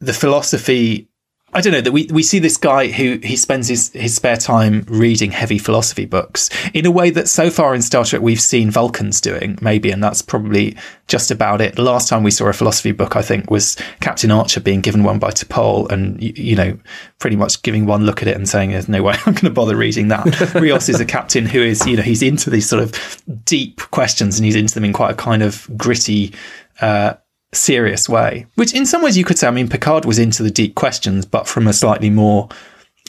[0.00, 1.07] the philosophy
[1.54, 4.36] I don't know that we, we see this guy who he spends his, his spare
[4.36, 8.40] time reading heavy philosophy books in a way that so far in Star Trek we've
[8.40, 10.76] seen Vulcans doing, maybe, and that's probably
[11.06, 11.74] just about it.
[11.76, 15.04] The last time we saw a philosophy book, I think, was Captain Archer being given
[15.04, 16.78] one by T'Pol and, you, you know,
[17.18, 19.50] pretty much giving one look at it and saying, there's no way I'm going to
[19.50, 20.54] bother reading that.
[20.54, 24.38] Rios is a captain who is, you know, he's into these sort of deep questions
[24.38, 26.34] and he's into them in quite a kind of gritty,
[26.82, 27.14] uh,
[27.52, 28.46] serious way.
[28.54, 31.24] Which, in some ways, you could say, I mean, Picard was into the deep questions,
[31.24, 32.48] but from a slightly more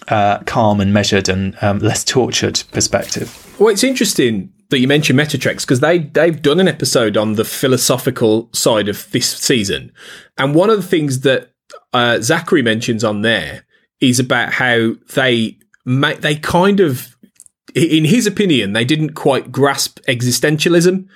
[0.08, 3.56] uh, calm and measured and um, less tortured perspective.
[3.60, 7.34] Well, it's interesting that you mentioned Meta Treks because they they've done an episode on
[7.34, 9.92] the philosophical side of this season,
[10.38, 11.52] and one of the things that
[11.94, 13.66] uh, Zachary mentions on there
[14.00, 17.16] is about how they they kind of,
[17.76, 21.08] in his opinion, they didn't quite grasp existentialism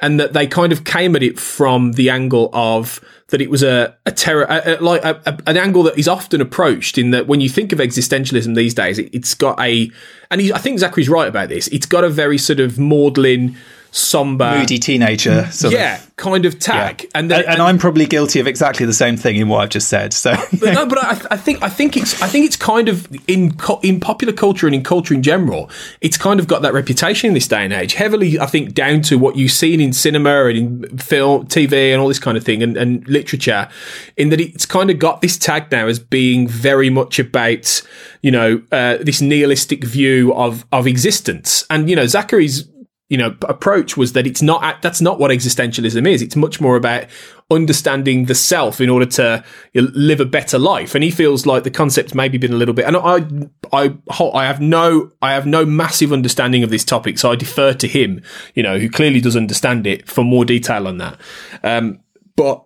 [0.00, 3.62] and that they kind of came at it from the angle of that it was
[3.62, 7.40] a, a terror, a, a, like an angle that is often approached in that when
[7.40, 9.90] you think of existentialism these days, it, has got a,
[10.30, 11.66] and he, I think Zachary's right about this.
[11.68, 13.56] It's got a very sort of maudlin,
[13.96, 15.48] somber, moody teenager.
[15.70, 16.16] yeah, of.
[16.16, 17.02] kind of tag.
[17.02, 17.10] Yeah.
[17.14, 19.70] And, then, and, and, I'm probably guilty of exactly the same thing in what I've
[19.70, 20.12] just said.
[20.12, 23.08] So, but no, but I, I, think I think it's I think it's kind of
[23.26, 25.70] in in popular culture and in culture in general,
[26.00, 27.94] it's kind of got that reputation in this day and age.
[27.94, 32.00] Heavily, I think, down to what you've seen in cinema and in film, TV, and
[32.00, 33.68] all this kind of thing, and, and literature.
[34.16, 37.82] In that, it's kind of got this tag now as being very much about
[38.20, 42.68] you know uh, this nihilistic view of of existence, and you know Zachary's
[43.08, 46.22] you know approach was that it's not that's not what existentialism is.
[46.22, 47.04] It's much more about
[47.50, 50.94] understanding the self in order to live a better life.
[50.94, 53.24] And he feels like the concept's maybe been a little bit and i
[53.72, 53.96] i
[54.34, 57.86] i have no i have no massive understanding of this topic so i defer to
[57.86, 58.20] him
[58.54, 61.20] you know who clearly does understand it for more detail on that.
[61.62, 62.00] Um,
[62.36, 62.64] but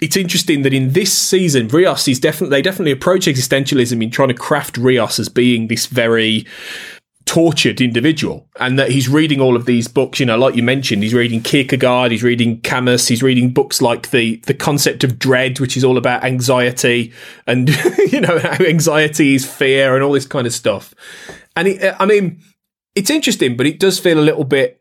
[0.00, 4.28] it's interesting that in this season, Rios is definitely they definitely approach existentialism in trying
[4.28, 6.46] to craft Rios as being this very
[7.26, 11.02] tortured individual and that he's reading all of these books you know like you mentioned
[11.02, 15.58] he's reading kierkegaard he's reading camus he's reading books like the the concept of dread
[15.58, 17.12] which is all about anxiety
[17.48, 17.68] and
[18.12, 20.94] you know anxiety is fear and all this kind of stuff.
[21.56, 22.40] And i mean
[22.94, 24.80] it's interesting but it does feel a little bit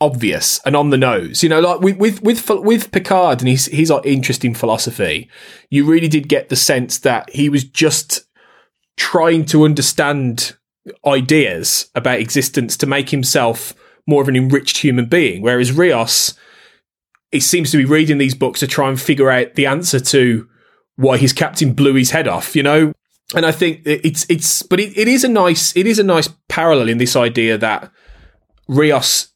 [0.00, 1.42] obvious and on the nose.
[1.42, 5.28] You know like with with with, with picard and he's he's got uh, interesting philosophy
[5.70, 8.26] you really did get the sense that he was just
[8.96, 10.56] trying to understand
[11.06, 13.74] ideas about existence to make himself
[14.06, 15.42] more of an enriched human being.
[15.42, 16.34] Whereas Rios,
[17.30, 20.48] he seems to be reading these books to try and figure out the answer to
[20.96, 22.92] why his captain blew his head off, you know?
[23.34, 26.28] And I think it's, it's, but it, it is a nice, it is a nice
[26.48, 27.90] parallel in this idea that
[28.68, 29.33] Rios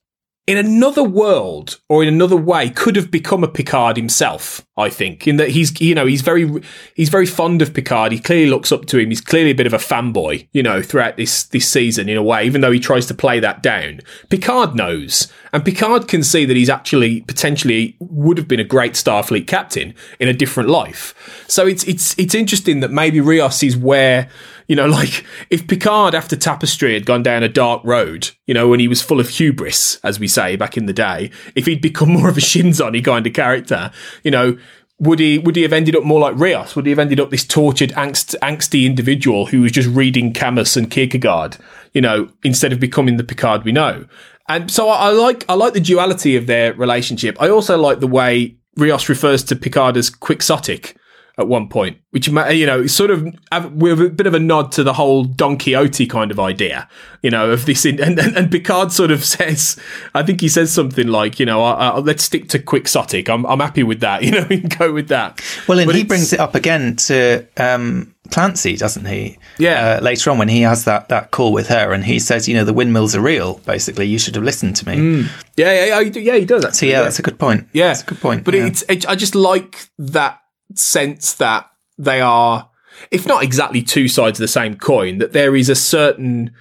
[0.49, 4.67] in another world or in another way could have become a Picard himself.
[4.79, 6.63] I think in that he's you know he's very
[6.95, 8.13] he's very fond of Picard.
[8.13, 9.11] He clearly looks up to him.
[9.11, 12.23] He's clearly a bit of a fanboy, you know, throughout this this season in a
[12.23, 12.47] way.
[12.47, 14.01] Even though he tries to play that down,
[14.31, 18.93] Picard knows, and Picard can see that he's actually potentially would have been a great
[18.93, 21.45] Starfleet captain in a different life.
[21.47, 24.31] So it's it's it's interesting that maybe Rios is where
[24.69, 28.69] you know, like if Picard after Tapestry had gone down a dark road, you know,
[28.69, 31.81] when he was full of hubris, as we say back in the day, if he'd
[31.81, 33.91] become more of a Shinzoni kind of character,
[34.23, 34.59] you know,
[35.01, 36.77] would he would he have ended up more like Rios?
[36.77, 40.77] Would he have ended up this tortured, angst, angsty individual who was just reading Camus
[40.77, 41.57] and Kierkegaard,
[41.93, 44.07] you know, instead of becoming the Picard we know?
[44.49, 47.41] And so I, I like I like the duality of their relationship.
[47.41, 50.97] I also like the way Rios refers to Picard as quixotic
[51.39, 53.25] at one point, which you know, sort of
[53.73, 56.89] with a bit of a nod to the whole Don Quixote kind of idea,
[57.23, 57.85] you know, of this.
[57.85, 59.79] In, and, and, and Picard sort of says,
[60.15, 63.29] I think he says something like, you know, uh, uh, let's stick to quixotic.
[63.29, 65.41] I'm I'm happy with that, you know, and go with that.
[65.69, 69.39] Well, and but he brings it up again to um, Clancy, doesn't he?
[69.59, 69.99] Yeah.
[69.99, 72.55] Uh, later on, when he has that that call with her, and he says, you
[72.55, 73.59] know, the windmills are real.
[73.59, 75.29] Basically, you should have listened to me.
[75.57, 76.63] Yeah, yeah, yeah, he do- yeah, he does.
[76.63, 77.69] So Actually, yeah, that's a good point.
[77.73, 78.43] Yeah, that's a good point.
[78.43, 78.67] But yeah.
[78.67, 80.41] it's it, I just like that
[80.75, 82.71] sense that they are,
[83.11, 86.53] if not exactly two sides of the same coin, that there is a certain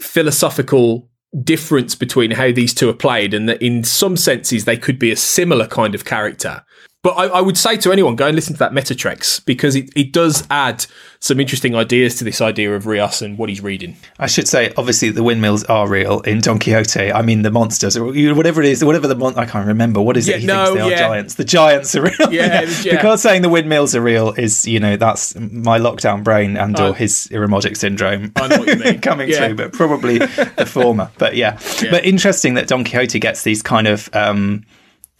[0.00, 1.08] philosophical
[1.42, 5.10] difference between how these two are played, and that in some senses they could be
[5.10, 6.64] a similar kind of character.
[7.02, 9.74] But I, I would say to anyone, go and listen to that Meta Treks because
[9.74, 10.86] it, it does add
[11.18, 13.96] some interesting ideas to this idea of Rios and what he's reading.
[14.20, 17.10] I should say, obviously, the windmills are real in Don Quixote.
[17.12, 18.04] I mean, the monsters, or
[18.34, 20.00] whatever it is, whatever the mon- I can't remember.
[20.00, 20.40] What is Yeah, it?
[20.42, 21.34] He no, thinks they are giants.
[21.34, 22.32] The giants are real.
[22.32, 22.92] Yeah, yeah.
[22.94, 26.82] because saying the windmills are real is, you know, that's my lockdown brain and or
[26.90, 26.92] Oh.
[26.92, 29.00] his Irumodic syndrome I know what you mean.
[29.00, 29.48] coming Yeah.
[29.48, 31.10] through, but probably the former.
[31.18, 31.58] But yeah.
[31.90, 34.62] but interesting that Don Quixote gets these kind of um,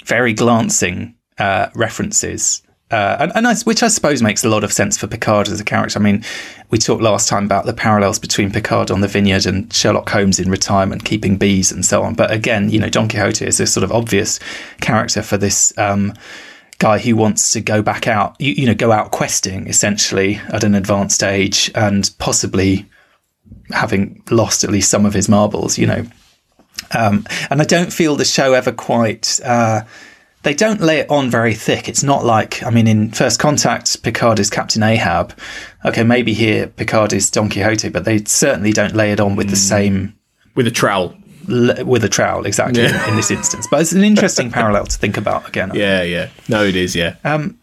[0.05, 2.63] very glancing uh, references.
[2.91, 5.59] Uh, and, and I, which I suppose makes a lot of sense for Picard as
[5.59, 5.99] a character.
[5.99, 6.23] I mean,
[6.71, 10.39] we talked last time about the parallels between Picard on the vineyard and Sherlock Holmes
[10.39, 12.15] in retirement, keeping bees and so on.
[12.15, 14.39] But again, you know, Don Quixote is a sort of obvious
[14.83, 16.13] character for this um,
[16.79, 20.63] guy who wants to go back out, you, you know, go out questing essentially at
[20.63, 22.85] an advanced age and possibly
[23.71, 26.05] having lost at least some of his marbles, you know.
[26.95, 29.41] Um, and I don't feel the show ever quite.
[29.43, 29.83] Uh,
[30.43, 31.89] they don't lay it on very thick.
[31.89, 35.37] It's not like, I mean, in First Contact, Picard is Captain Ahab.
[35.85, 39.49] Okay, maybe here Picard is Don Quixote, but they certainly don't lay it on with
[39.49, 39.57] the hmm.
[39.57, 40.19] same
[40.55, 41.17] With a trowel.
[41.47, 43.05] with a trowel exactly Yeah.
[43.05, 43.69] in, in this instance.
[43.71, 45.71] But it's an interesting parallel to think about again.
[45.75, 46.31] Yeah, yeah.
[46.49, 47.17] No, it is, yeah.
[47.25, 47.59] Um,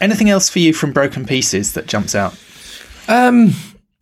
[0.00, 2.38] anything else for you from Broken Pieces that jumps out?
[3.08, 3.52] Um,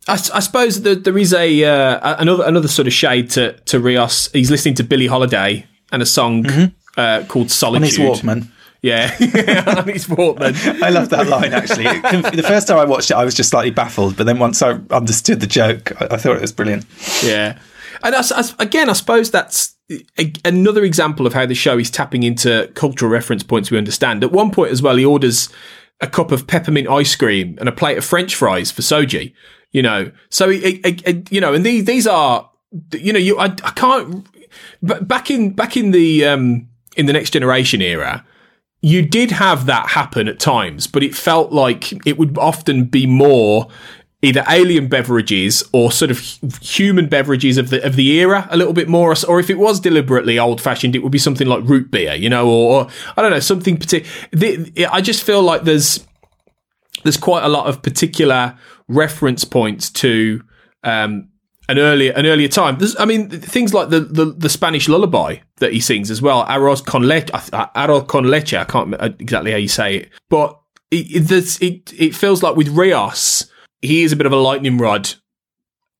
[0.09, 4.31] I suppose that there is a uh, another another sort of shade to to Rios.
[4.31, 6.73] He's listening to Billie Holiday and a song mm-hmm.
[6.97, 7.75] Uh, called Mm-hmm.
[7.75, 7.87] On Solitude.
[7.87, 8.47] his Walkman.
[8.81, 9.11] Yeah,
[9.77, 10.81] on his Walkman.
[10.83, 11.85] I love that line actually.
[11.85, 14.79] The first time I watched it, I was just slightly baffled, but then once I
[14.91, 16.85] understood the joke, I, I thought it was brilliant.
[17.23, 17.57] Yeah,
[18.03, 19.75] and I I again, I suppose that's
[20.19, 24.23] a, another example of how the show is tapping into cultural reference points we understand.
[24.23, 25.49] At one point as well, he orders
[25.99, 29.33] a cup of peppermint ice cream and a plate of French fries for Soji.
[29.71, 32.49] You know, so he, he- he- you know, and these these are,
[32.93, 34.27] you know, you I, I can't.
[34.83, 36.66] But back in back in the um
[36.97, 38.25] in the next generation era,
[38.81, 43.05] you did have that happen at times, but it felt like it would often be
[43.05, 43.67] more
[44.23, 46.19] either alien beverages or sort of
[46.61, 49.79] human beverages of the of the era a little bit more, or if it was
[49.79, 53.21] deliberately old fashioned, it would be something like root beer, you know, or, or I
[53.21, 54.89] don't know something particular.
[54.91, 56.05] I just feel like there's
[57.03, 58.57] there's quite a lot of particular
[58.87, 60.41] reference points to
[60.83, 61.29] um,
[61.69, 62.77] an earlier an earlier time.
[62.77, 66.45] There's, I mean, things like the, the the Spanish lullaby that he sings as well,
[66.45, 68.53] "Arroz con leche." uh, Arroz con leche.
[68.53, 70.59] I can't remember exactly how you say it, but
[70.91, 73.49] it it, it it feels like with Rios,
[73.81, 75.13] he is a bit of a lightning rod.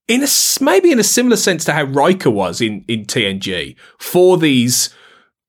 [0.08, 0.28] In a,
[0.62, 4.94] maybe in a similar sense to how Riker was in in TNG for these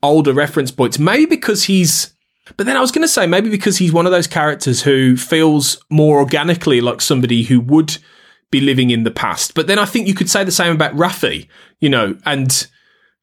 [0.03, 2.15] older reference points, maybe because he's
[2.57, 5.17] but then I was going to say maybe because he's one of those characters who
[5.17, 7.99] feels more organically like somebody who would
[8.51, 9.55] be living in the past.
[9.55, 11.49] But then I think you could say the same about Raffi,
[11.81, 12.67] you know, and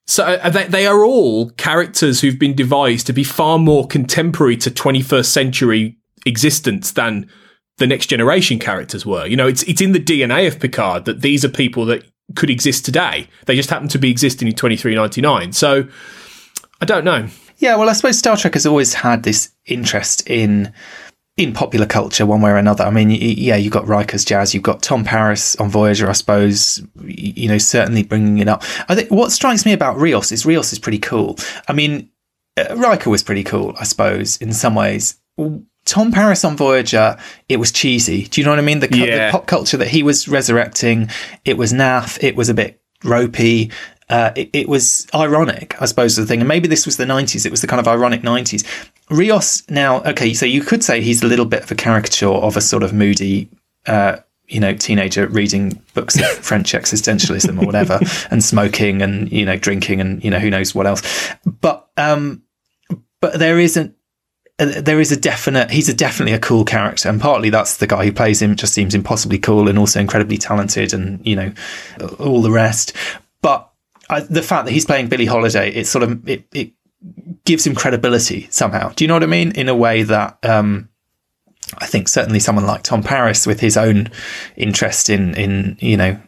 [0.07, 4.57] so uh, they, they are all characters who've been devised to be far more contemporary
[4.57, 7.29] to 21st century existence than
[7.77, 9.25] the next generation characters were.
[9.25, 12.03] You know, it's it's in the DNA of Picard that these are people that
[12.35, 13.27] could exist today.
[13.45, 15.53] They just happen to be existing in 2399.
[15.53, 15.87] So
[16.81, 17.27] I don't know.
[17.57, 20.73] Yeah, well, I suppose Star Trek has always had this interest in
[21.37, 22.85] in popular culture, one way or another.
[22.85, 26.81] I mean, yeah, you've got Riker's Jazz, you've got Tom Paris on Voyager, I suppose.
[27.03, 28.63] You know, certainly bringing it up.
[28.87, 31.37] I think what strikes me about Rios is Rios is pretty cool.
[31.67, 32.09] I mean,
[32.57, 35.19] uh, Riker was pretty cool, I suppose, in some ways.
[35.85, 37.17] Tom Paris on Voyager,
[37.49, 38.23] it was cheesy.
[38.27, 38.79] Do you know what I mean?
[38.79, 39.25] The, cu- Yeah.
[39.27, 41.09] the pop culture that he was resurrecting,
[41.43, 43.71] it was naff, it was a bit ropey.
[44.07, 46.39] Uh, it, it was ironic, I suppose, the thing.
[46.39, 47.45] And maybe this was the 90s.
[47.45, 48.65] It was the kind of ironic 90s.
[49.09, 52.55] Rios now, okay, so you could say he's a little bit of a caricature of
[52.55, 53.49] a sort of moody,
[53.87, 54.17] uh,
[54.47, 57.99] you know, teenager reading books of French existentialism or whatever,
[58.29, 61.01] and smoking and, you know, drinking and, you know, who knows what else.
[61.61, 62.43] But, um,
[63.21, 63.95] but there isn't,
[64.57, 67.87] uh, there is a definite he's a definitely a cool character and partly that's the
[67.87, 71.51] guy who plays him just seems impossibly cool and also incredibly talented and you know
[72.19, 72.95] all the rest
[74.09, 76.71] I, the fact that he's playing Billie Holiday it sort of it, it
[77.43, 78.89] gives him credibility somehow.
[78.89, 79.51] Do you know what I mean?
[79.51, 80.89] In a way that um
[81.79, 84.09] I think certainly someone like Tom Paris with his own
[84.55, 86.19] interest in in you know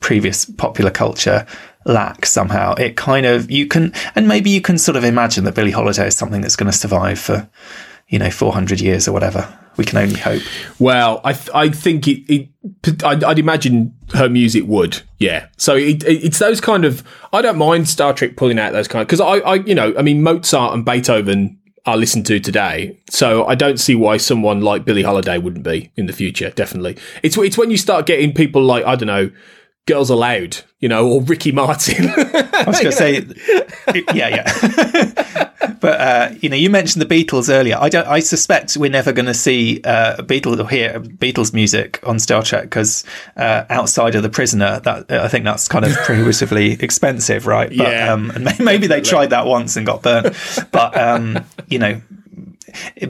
[0.00, 1.46] previous popular culture
[1.84, 2.74] lacks somehow.
[2.74, 6.06] It kind of you can and maybe you can sort of imagine that Billie Holiday
[6.06, 7.48] is something that's going to survive for
[8.08, 10.42] you know 400 years or whatever we can only hope.
[10.78, 15.48] Well, I th- I think it, it I'd, I'd, imagine her music would, yeah.
[15.56, 18.88] So it, it, it's those kind of I don't mind Star Trek pulling out those
[18.88, 22.98] kind because I, I you know I mean Mozart and Beethoven are listened to today,
[23.10, 26.50] so I don't see why someone like Billie Holiday wouldn't be in the future.
[26.50, 29.30] Definitely, it's it's when you start getting people like I don't know
[29.86, 32.08] Girls Aloud, you know, or Ricky Martin.
[32.16, 33.24] I was going to say,
[34.12, 35.52] yeah, yeah.
[35.80, 37.76] but uh, you know, you mentioned the Beatles earlier.
[37.78, 38.06] I don't.
[38.06, 42.42] I suspect we're never going to see uh, Beatles or hear Beatles music on Star
[42.42, 43.04] Trek because
[43.36, 47.68] uh, outside of the Prisoner, that I think that's kind of prohibitively expensive, right?
[47.68, 48.12] But, yeah.
[48.12, 50.34] Um, and maybe they tried that once and got burnt.
[50.72, 52.00] But um, you know,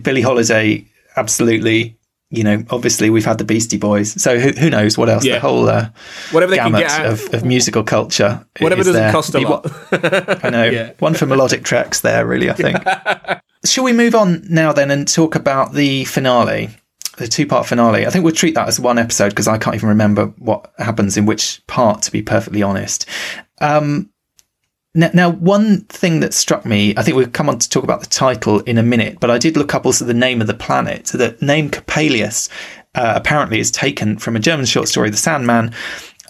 [0.02, 0.86] Billie Holiday
[1.16, 1.96] absolutely
[2.36, 5.24] you know, obviously we've had the Beastie Boys, so who, who knows what else?
[5.24, 5.34] Yeah.
[5.34, 5.90] The whole uh,
[6.30, 8.46] whatever they gamut can get of, of, musical culture.
[8.60, 9.12] Whatever doesn't there.
[9.12, 9.66] cost a lot.
[10.44, 10.64] I know.
[10.64, 10.92] Yeah.
[10.98, 12.78] One for melodic tracks there, really, I think.
[13.64, 16.70] Shall we move on now then and talk about the finale?
[17.16, 18.06] The two part finale.
[18.06, 21.16] I think we'll treat that as one episode because I can't even remember what happens
[21.16, 23.06] in which part, to be perfectly honest.
[23.60, 24.10] Um,
[24.97, 28.01] now, now, one thing that struck me, I think we'll come on to talk about
[28.01, 30.55] the title in a minute, but I did look up also the name of the
[30.55, 31.06] planet.
[31.09, 32.48] So the name Coppelius
[32.94, 35.73] uh, apparently is taken from a German short story, The Sandman,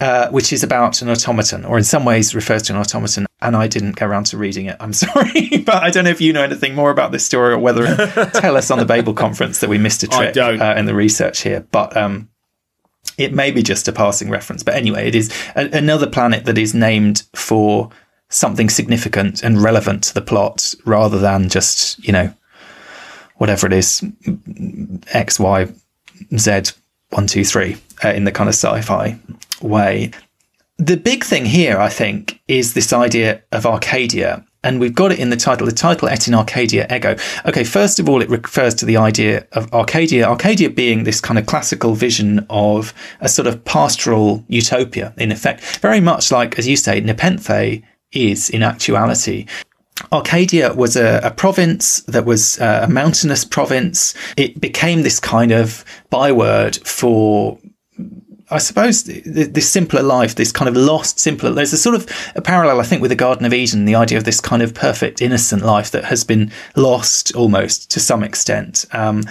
[0.01, 3.27] uh, which is about an automaton, or in some ways refers to an automaton.
[3.41, 4.77] And I didn't go around to reading it.
[4.81, 7.59] I'm sorry, but I don't know if you know anything more about this story or
[7.59, 7.85] whether
[8.35, 11.43] tell us on the Babel conference that we missed a trick uh, in the research
[11.43, 11.61] here.
[11.71, 12.29] But um,
[13.17, 14.63] it may be just a passing reference.
[14.63, 17.91] But anyway, it is a- another planet that is named for
[18.29, 22.33] something significant and relevant to the plot rather than just, you know,
[23.37, 24.05] whatever it is,
[25.13, 25.69] X, Y,
[26.37, 26.61] Z,
[27.11, 29.19] one, two, three, uh, in the kind of sci fi
[29.61, 30.11] way.
[30.79, 34.45] The big thing here, I think, is this idea of Arcadia.
[34.63, 35.67] And we've got it in the title.
[35.67, 37.17] The title, Et in Arcadia Ego.
[37.47, 40.27] Okay, first of all, it refers to the idea of Arcadia.
[40.27, 45.61] Arcadia being this kind of classical vision of a sort of pastoral utopia, in effect.
[45.79, 47.83] Very much like, as you say, Nepenthe
[48.13, 49.47] is in actuality.
[50.13, 54.15] Arcadia was a, a province that was uh, a mountainous province.
[54.37, 57.59] It became this kind of byword for
[58.49, 61.51] I suppose this simpler life, this kind of lost, simpler.
[61.51, 64.19] There's a sort of a parallel, I think, with the Garden of Eden, the idea
[64.19, 68.85] of this kind of perfect, innocent life that has been lost almost to some extent.
[68.93, 69.25] Um,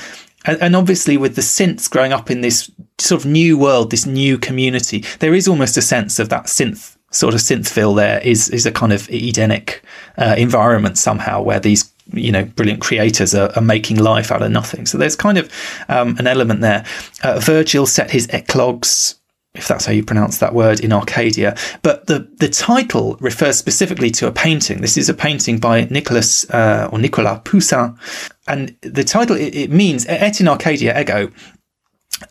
[0.43, 4.05] and, and, obviously, with the synths growing up in this sort of new world, this
[4.05, 7.93] new community, there is almost a sense of that synth sort of synth feel.
[7.93, 9.83] There is is a kind of Edenic
[10.17, 14.51] uh, environment somehow where these you know, brilliant creators are, are, making life out of
[14.51, 14.85] nothing.
[14.85, 15.51] So there's kind of
[15.89, 16.85] um, an element there.
[17.23, 19.15] Uh, Virgil set his eclogues,
[19.55, 21.57] if that's how you pronounce that word, in Arcadia.
[21.81, 24.81] But the, the title refers specifically to a painting.
[24.81, 27.97] This is a painting by Nicholas uh, or Nicolas Poussin.
[28.47, 31.31] And the title, it, it means, Et in Arcadia Ego,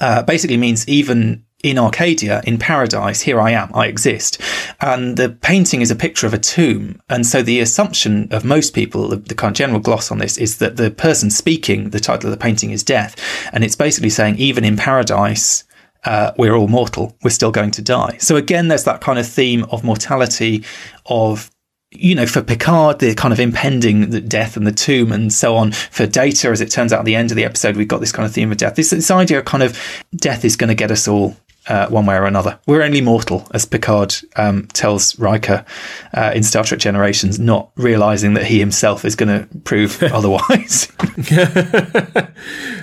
[0.00, 4.38] uh, basically means even in Arcadia, in paradise, here I am, I exist.
[4.82, 7.00] And the painting is a picture of a tomb.
[7.08, 10.36] And so the assumption of most people, the, the, kind of general gloss on this,
[10.36, 13.16] is that the person speaking, the title of the painting is death.
[13.50, 15.64] And it's basically saying, even in paradise,
[16.04, 17.16] uh, we're all mortal.
[17.22, 18.18] We're still going to die.
[18.18, 20.64] So again, there's that kind of theme of mortality,
[21.06, 21.50] of
[21.96, 25.72] you know, for Picard, the kind of impending death and the tomb and so on.
[25.72, 28.12] For Data, as it turns out at the end of the episode, we've got this
[28.12, 28.74] kind of theme of death.
[28.74, 29.78] This, this idea of kind of
[30.16, 31.36] death is going to get us all
[31.68, 32.58] uh, one way or another.
[32.66, 35.64] We're only mortal, as Picard um, tells Riker
[36.12, 40.92] uh, in Star Trek Generations, not realizing that he himself is going to prove otherwise.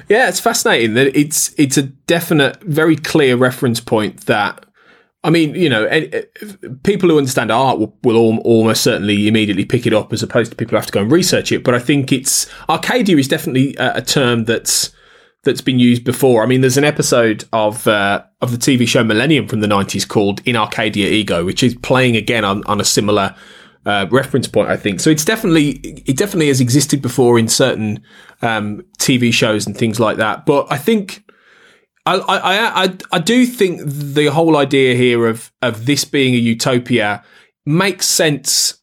[0.08, 4.66] yeah, it's fascinating that it's it's a definite, very clear reference point that.
[5.24, 5.88] I mean, you know,
[6.82, 10.58] people who understand art will, will almost certainly immediately pick it up, as opposed to
[10.58, 11.64] people who have to go and research it.
[11.64, 14.92] But I think it's Arcadia is definitely a, a term that's
[15.44, 16.44] that's been used before.
[16.44, 20.08] I mean, there's an episode of uh, of the TV show Millennium from the 90s
[20.08, 23.36] called In Arcadia Ego, which is playing again on, on a similar
[23.86, 25.00] uh, reference point, I think.
[25.00, 25.72] So it's definitely
[26.06, 28.04] it definitely has existed before in certain
[28.42, 30.46] um, TV shows and things like that.
[30.46, 31.24] But I think
[32.06, 36.38] I, I I I do think the whole idea here of of this being a
[36.38, 37.24] utopia
[37.66, 38.81] makes sense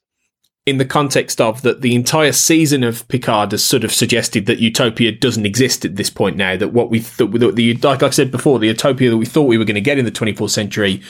[0.69, 4.59] in the context of that the entire season of Picard has sort of suggested that
[4.59, 6.57] utopia doesn't exist at this point now.
[6.57, 9.57] That what we thought, the, like I said before, the utopia that we thought we
[9.59, 11.03] were going to get in the 24th century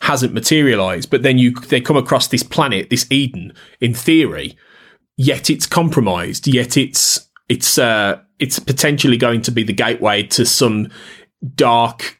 [0.00, 1.10] hasn't materialized.
[1.10, 4.56] But then you they come across this planet, this Eden, in theory,
[5.16, 6.46] yet it's compromised.
[6.46, 10.90] Yet it's it's uh, it's potentially going to be the gateway to some
[11.54, 12.15] dark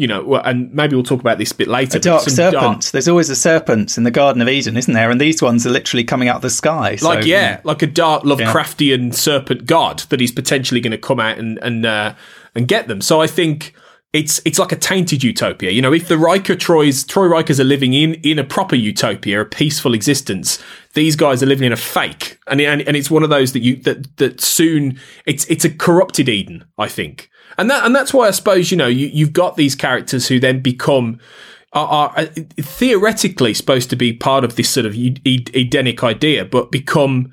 [0.00, 1.98] you know, and maybe we'll talk about this a bit later.
[1.98, 2.52] A dark serpent.
[2.62, 2.84] Dark...
[2.84, 5.10] There's always a serpent in the Garden of Eden, isn't there?
[5.10, 6.96] And these ones are literally coming out of the sky.
[6.96, 9.12] So, like, yeah, like a dark Lovecraftian yeah.
[9.12, 12.14] serpent god that he's potentially going to come out and and uh,
[12.54, 13.02] and get them.
[13.02, 13.74] So I think
[14.12, 15.70] it's it's like a tainted utopia.
[15.70, 19.40] You know, if the Riker Troi's Troi Rikers are living in in a proper utopia,
[19.40, 20.62] a peaceful existence,
[20.94, 23.60] these guys are living in a fake, and and, and it's one of those that
[23.60, 28.12] you that that soon it's it's a corrupted Eden, I think, and that and that's
[28.12, 31.18] why I suppose you know you you've got these characters who then become.
[31.72, 32.26] Are, are uh,
[32.56, 37.32] theoretically supposed to be part of this sort of Edenic idea, but become,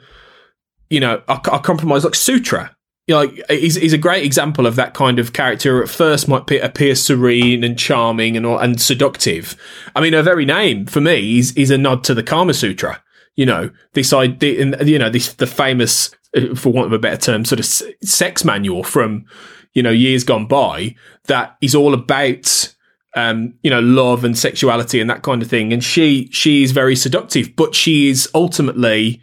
[0.92, 2.77] you know, a, a compromise like Sutra
[3.08, 5.82] you know, like he's, he's a great example of that kind of character.
[5.82, 9.56] At first, might appear serene and charming and and seductive.
[9.96, 13.02] I mean, her very name for me is is a nod to the Kama Sutra.
[13.36, 17.18] You know, this idea, you know, this the famous, uh, for want of a better
[17.18, 17.66] term, sort of
[18.04, 19.26] sex manual from
[19.74, 22.76] you know years gone by that is all about
[23.16, 25.74] um, you know, love and sexuality and that kind of thing.
[25.74, 29.22] And she she is very seductive, but she is ultimately,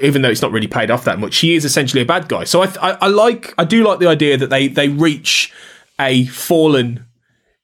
[0.00, 2.44] even though it's not really paid off that much, she is essentially a bad guy.
[2.44, 5.52] So I, I, I like I do like the idea that they they reach
[6.00, 7.06] a fallen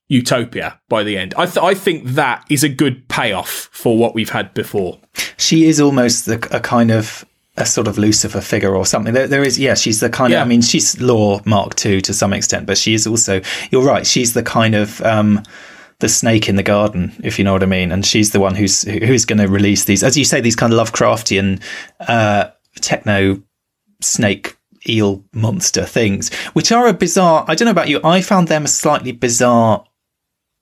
[0.09, 1.35] utopia by the end.
[1.37, 4.99] I th- I think that is a good payoff for what we've had before.
[5.37, 7.25] She is almost the, a kind of
[7.61, 9.13] a sort of Lucifer figure or something.
[9.15, 10.41] There, there is, yeah, she's the kind Yeah.
[10.41, 13.41] of, I mean, she's Lore Mark II to some extent, but she is also,
[13.71, 15.43] you're right, she's the kind of, um,
[16.01, 17.91] the snake in the garden, if you know what I mean.
[17.91, 20.73] And she's the one who's, who's going to release these, as you say, these kind
[20.73, 21.61] of Lovecraftian,
[22.01, 23.43] uh, techno
[24.01, 24.57] snake
[24.89, 28.65] eel monster things, which are a bizarre, I don't know about you, I found them
[28.65, 29.85] a slightly bizarre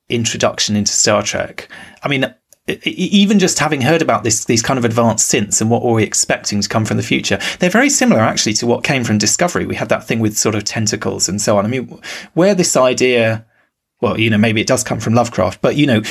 [0.08, 1.68] introduction into Star Trek.
[2.02, 2.32] I mean,
[2.68, 6.02] even just having heard about this, these kind of advanced synths and what were we
[6.02, 9.66] expecting to come from the future, they're very similar actually to what came from Discovery.
[9.66, 11.64] We had that thing with sort of tentacles and so on.
[11.64, 12.00] I mean,
[12.34, 13.46] where this idea,
[14.00, 16.02] well, you know, maybe it does come from Lovecraft, but you know,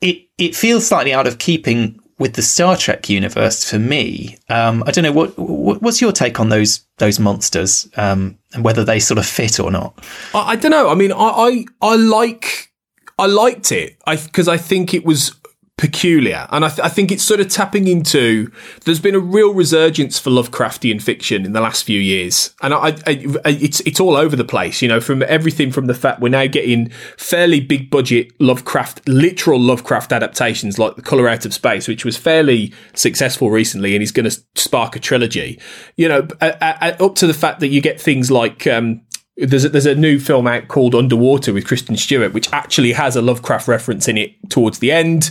[0.00, 4.36] it it feels slightly out of keeping with the Star Trek universe for me.
[4.48, 8.64] Um, I don't know what, what what's your take on those those monsters um, and
[8.64, 9.98] whether they sort of fit or not.
[10.34, 10.88] I, I don't know.
[10.88, 12.72] I mean, I, I, I like,
[13.18, 13.96] I liked it.
[14.06, 15.34] I, cause I think it was
[15.78, 16.46] peculiar.
[16.50, 18.50] And I, th- I think it's sort of tapping into,
[18.84, 22.54] there's been a real resurgence for Lovecraftian fiction in the last few years.
[22.62, 25.94] And I, I, it's, it's all over the place, you know, from everything from the
[25.94, 26.88] fact we're now getting
[27.18, 32.16] fairly big budget Lovecraft, literal Lovecraft adaptations like The Color Out of Space, which was
[32.16, 35.60] fairly successful recently and is going to spark a trilogy,
[35.96, 39.02] you know, up to the fact that you get things like, um,
[39.36, 43.16] there's a, there's a new film out called Underwater with Kristen Stewart, which actually has
[43.16, 45.30] a Lovecraft reference in it towards the end.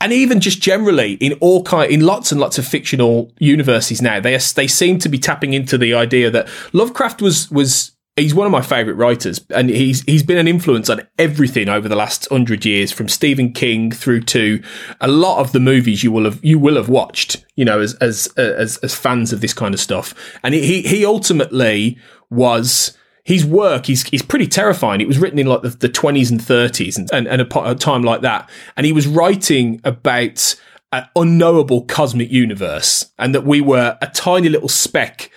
[0.00, 4.20] And even just generally in all kind, in lots and lots of fictional universes now,
[4.20, 8.34] they are, they seem to be tapping into the idea that Lovecraft was was he's
[8.34, 11.96] one of my favorite writers, and he's he's been an influence on everything over the
[11.96, 14.62] last hundred years, from Stephen King through to
[15.00, 17.94] a lot of the movies you will have you will have watched, you know, as
[17.94, 20.14] as as as fans of this kind of stuff.
[20.44, 21.98] And he he ultimately
[22.30, 25.00] was his work is is pretty terrifying.
[25.00, 27.74] It was written in like the, the 20s and 30s and, and, and a, a
[27.74, 28.50] time like that.
[28.76, 30.56] And he was writing about
[30.92, 35.30] an unknowable cosmic universe and that we were a tiny little speck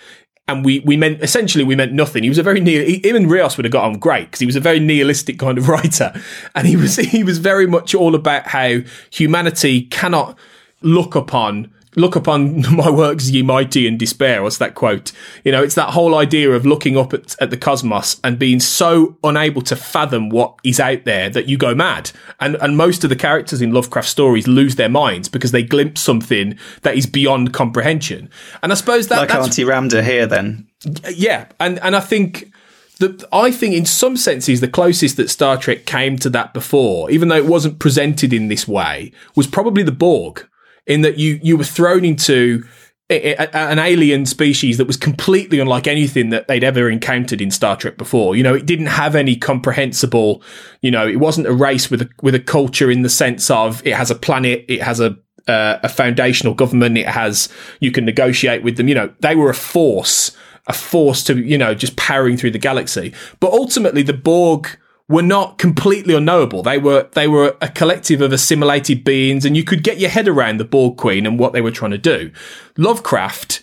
[0.48, 2.22] and we, we meant essentially we meant nothing.
[2.22, 2.84] He was a very near.
[2.84, 5.38] He, him and Rios would have got on great because he was a very nihilistic
[5.38, 6.12] kind of writer,
[6.54, 8.78] and he was he was very much all about how
[9.10, 10.38] humanity cannot
[10.82, 15.12] look upon look upon my works ye mighty in despair what's that quote.
[15.44, 18.60] You know it's that whole idea of looking up at, at the cosmos and being
[18.60, 22.12] so unable to fathom what is out there that you go mad.
[22.38, 26.00] And and most of the characters in lovecraft stories lose their minds because they glimpse
[26.00, 28.30] something that is beyond comprehension.
[28.62, 30.68] And i suppose that Like that's Auntie Ramdha here, then.
[31.10, 32.52] yeah, and and I think
[32.98, 37.10] that I think in some senses the closest that Star Trek came to that before,
[37.10, 40.46] even though it wasn't presented in this way, was probably the Borg,
[40.86, 42.64] in that you you were thrown into
[43.08, 47.96] an alien species that was completely unlike anything that they'd ever encountered in Star Trek
[47.96, 48.34] before.
[48.34, 50.42] You know, it didn't have any comprehensible.
[50.80, 53.86] You know, it wasn't a race with a with a culture in the sense of
[53.86, 57.48] it has a planet, it has a uh, a foundational government, it has
[57.78, 58.88] you can negotiate with them.
[58.88, 60.36] You know, they were a force
[60.68, 63.14] a force to, you know, just powering through the galaxy.
[63.38, 64.68] But ultimately, the Borg
[65.08, 66.62] were not completely unknowable.
[66.62, 70.28] They were they were a collective of assimilated beings, and you could get your head
[70.28, 72.30] around the Borg Queen and what they were trying to do.
[72.76, 73.62] Lovecraft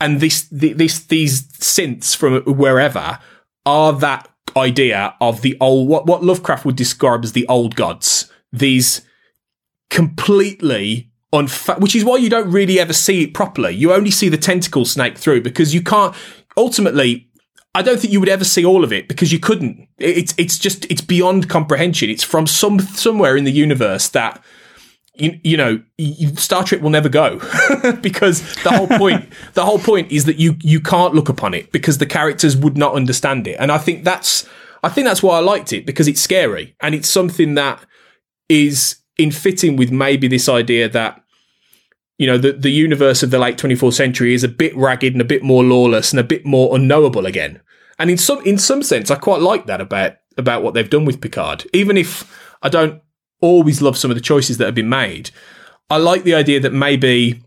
[0.00, 3.18] and this this these synths from wherever
[3.64, 8.30] are that idea of the old what what Lovecraft would describe as the old gods.
[8.52, 9.02] These
[9.90, 13.74] completely unfa- which is why you don't really ever see it properly.
[13.74, 16.14] You only see the tentacle snake through because you can't.
[16.56, 17.28] Ultimately,
[17.74, 19.88] I don't think you would ever see all of it because you couldn't.
[19.98, 22.08] It's it's just it's beyond comprehension.
[22.08, 24.42] It's from some somewhere in the universe that
[25.16, 27.38] you, you know, you, Star Trek will never go
[28.00, 31.70] because the whole point, the whole point is that you, you can't look upon it
[31.72, 33.56] because the characters would not understand it.
[33.58, 34.48] And I think that's,
[34.82, 37.84] I think that's why I liked it because it's scary and it's something that
[38.48, 41.20] is in fitting with maybe this idea that,
[42.18, 45.20] you know, the, the universe of the late 24th century is a bit ragged and
[45.20, 47.60] a bit more lawless and a bit more unknowable again.
[47.98, 51.04] And in some, in some sense, I quite like that about, about what they've done
[51.04, 52.30] with Picard, even if
[52.62, 53.02] I don't
[53.40, 55.30] always love some of the choices that have been made.
[55.90, 57.42] I like the idea that maybe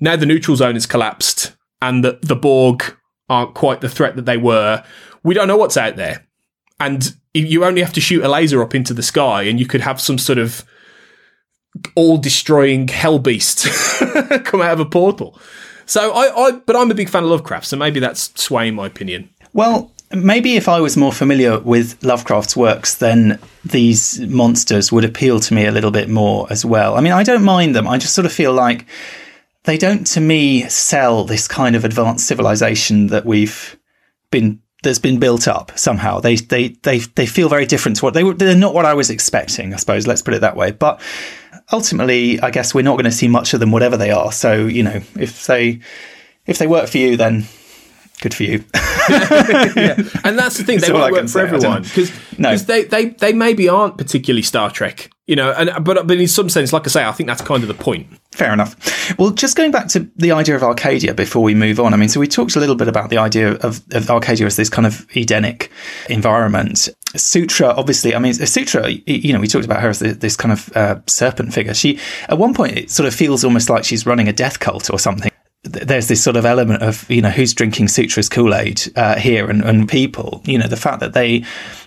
[0.00, 2.96] now the neutral zone has collapsed and that the Borg
[3.28, 4.82] aren't quite the threat that they were.
[5.22, 6.26] We don't know what's out there.
[6.80, 9.80] And you only have to shoot a laser up into the sky and you could
[9.80, 10.64] have some sort of
[11.94, 13.66] all destroying hell beast
[14.44, 15.38] come out of a portal.
[15.86, 18.86] So I, I, but I'm a big fan of Lovecraft, so maybe that's swaying my
[18.86, 19.28] opinion.
[19.52, 25.40] Well, maybe if I was more familiar with Lovecraft's works, then these monsters would appeal
[25.40, 26.96] to me a little bit more as well.
[26.96, 27.86] I mean, I don't mind them.
[27.86, 28.86] I just sort of feel like
[29.64, 33.78] they don't, to me, sell this kind of advanced civilization that we've
[34.30, 36.20] been that's been built up somehow.
[36.20, 38.34] They they they they feel very different to what they were.
[38.34, 39.72] They're not what I was expecting.
[39.72, 40.06] I suppose.
[40.06, 40.70] Let's put it that way.
[40.72, 41.00] But
[41.74, 44.32] ultimately, I guess we're not going to see much of them, whatever they are.
[44.32, 45.80] So you know, if they
[46.46, 47.44] if they work for you, then
[48.20, 48.64] good for you.
[49.10, 49.96] yeah.
[50.24, 52.56] And that's the thing; they won't work for everyone because no.
[52.56, 55.52] they, they they maybe aren't particularly Star Trek, you know.
[55.52, 57.74] And but but in some sense, like I say, I think that's kind of the
[57.74, 58.06] point.
[58.32, 58.76] Fair enough.
[59.18, 61.94] Well, just going back to the idea of Arcadia before we move on.
[61.94, 64.56] I mean, so we talked a little bit about the idea of, of Arcadia as
[64.56, 65.70] this kind of Edenic
[66.08, 66.88] environment.
[67.16, 70.76] Sutra, obviously, I mean, Sutra, you know, we talked about her as this kind of
[70.76, 71.74] uh, serpent figure.
[71.74, 74.90] She, at one point, it sort of feels almost like she's running a death cult
[74.90, 75.30] or something
[75.64, 79.48] there's this sort of element of you know who's drinking Sutra's Kool Aid uh, here,
[79.50, 81.44] and, and people, you know, the fact that they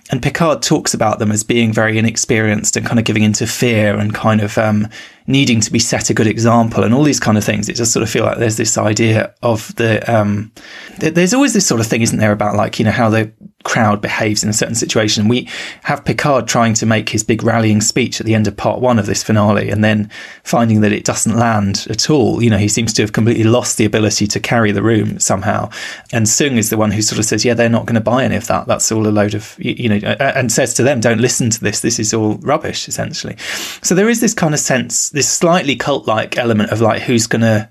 [0.10, 3.98] and Picard talks about them as being very inexperienced and kind of giving into fear
[3.98, 4.88] and kind of um,
[5.28, 7.68] needing to be set a good example and all these kind of things.
[7.68, 10.52] It just sort of feel like there's this idea of the um,
[11.00, 13.32] th- there's always this sort of thing, isn't there, about like you know how the
[13.64, 15.28] crowd behaves in a certain situation.
[15.28, 15.50] We
[15.84, 18.98] have Picard trying to make his big rallying speech at the end of part one
[18.98, 20.10] of this finale, and then
[20.44, 22.42] finding that it doesn't land at all.
[22.42, 25.70] You know, he seems to have completely lost the ability to carry the room somehow.
[26.14, 28.24] And Soong is the one who sort of says, "Yeah, they're not going to buy
[28.24, 28.68] any of that.
[28.68, 31.82] That's all a load of you know." and says to them, "Don't listen to this.
[31.82, 33.36] This is all rubbish." Essentially,
[33.82, 37.42] so there is this kind of sense, this slightly cult-like element of like who's going
[37.42, 37.70] to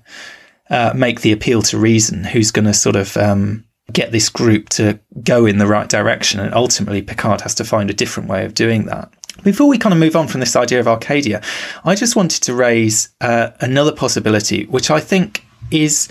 [0.69, 3.63] uh, make the appeal to reason, who's going to sort of um,
[3.93, 7.89] get this group to go in the right direction, and ultimately Picard has to find
[7.89, 9.13] a different way of doing that.
[9.43, 11.41] Before we kind of move on from this idea of Arcadia,
[11.85, 16.09] I just wanted to raise uh, another possibility, which I think is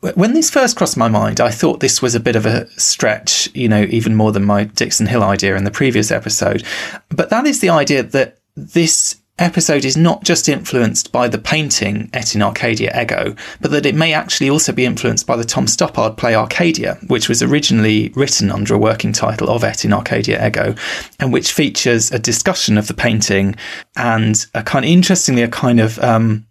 [0.00, 3.48] when this first crossed my mind, I thought this was a bit of a stretch,
[3.54, 6.64] you know, even more than my Dixon Hill idea in the previous episode.
[7.08, 12.10] But that is the idea that this episode is not just influenced by the painting
[12.12, 15.66] Et in Arcadia Ego, but that it may actually also be influenced by the Tom
[15.66, 20.44] Stoppard play Arcadia, which was originally written under a working title of Et in Arcadia
[20.46, 20.74] Ego,
[21.20, 23.54] and which features a discussion of the painting
[23.96, 26.46] and a kind of, interestingly, a kind of, um,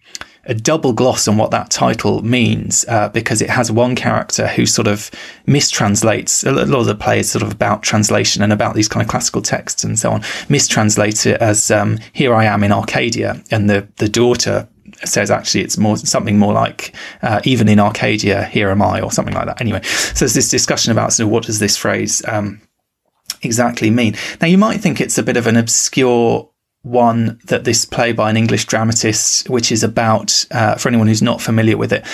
[0.48, 4.66] a double gloss on what that title means uh, because it has one character who
[4.66, 5.12] sort of
[5.46, 9.04] mistranslates a lot of the play is sort of about translation and about these kind
[9.04, 13.42] of classical texts and so on mistranslates it as um, here I am in Arcadia
[13.52, 14.68] and the the daughter
[15.04, 19.12] says actually it's more something more like uh, even in Arcadia here am I or
[19.12, 19.62] something like that.
[19.62, 22.62] Anyway so there's this discussion about sort of what does this phrase um,
[23.42, 24.16] exactly mean.
[24.42, 26.50] Now you might think it's a bit of an obscure
[26.88, 31.22] one that this play by an English dramatist, which is about, uh, for anyone who's
[31.22, 32.06] not familiar with it,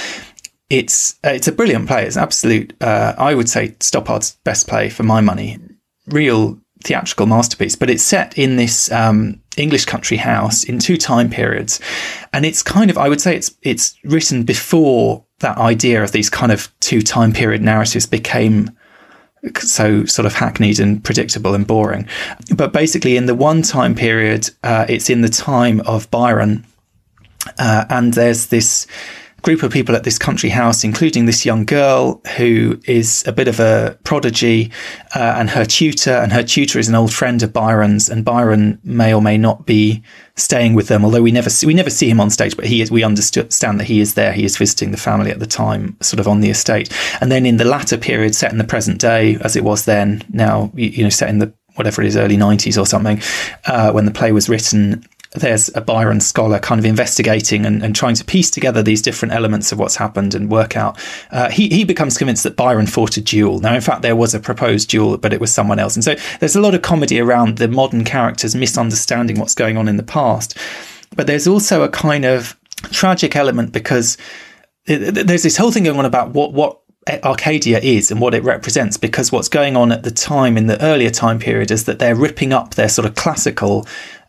[0.70, 2.06] it's uh, it's a brilliant play.
[2.06, 5.60] It's absolute, uh, I would say, Stoppard's best play for my money.
[6.08, 11.30] Real theatrical masterpiece, but it's set in this um, English country house in two time
[11.30, 11.80] periods,
[12.34, 16.30] and it's kind of, I would say, it's it's written before that idea of these
[16.30, 18.72] kind of two time period narratives became
[19.60, 22.08] so sort of hackneyed and predictable and boring.
[22.56, 26.66] But basically, in the one time period, uh, it's in the time of Byron,
[27.60, 28.88] uh, and there's this
[29.44, 33.48] group of people at this country house, including this young girl who is a bit
[33.48, 34.72] of a prodigy,
[35.16, 36.14] uh, and her tutor.
[36.14, 39.66] And her tutor is an old friend of Byron's, and Byron may or may not
[39.66, 40.02] be
[40.36, 41.06] staying with them.
[41.06, 42.90] Although we never see, we never see him on stage, but he is.
[42.90, 44.32] We understand that he is there.
[44.32, 46.92] He is visiting the family at the time, sort of on the estate.
[47.22, 50.24] And then in the latter period, set in the present day, as it was then,
[50.30, 53.22] now you know, set in the whatever it is, early 90s or something,
[53.66, 55.04] uh, when the play was written,
[55.36, 59.34] there's a Byron scholar kind of investigating and, and, trying to piece together these different
[59.34, 60.98] elements of what's happened and work out.
[61.32, 63.60] Uh, he, he becomes convinced that Byron fought a duel.
[63.60, 65.96] Now, in fact, there was a proposed duel, but it was someone else.
[65.96, 69.88] And so there's a lot of comedy around the modern characters misunderstanding what's going on
[69.88, 70.58] in the past.
[71.16, 72.58] but there's also a kind of
[72.92, 74.18] tragic element because
[74.86, 76.80] there's this whole thing going on about what what
[77.24, 80.82] Arcadia is and what it represents because what's going on at the time in the
[80.82, 83.86] earlier time period is that they're ripping up their sort of classical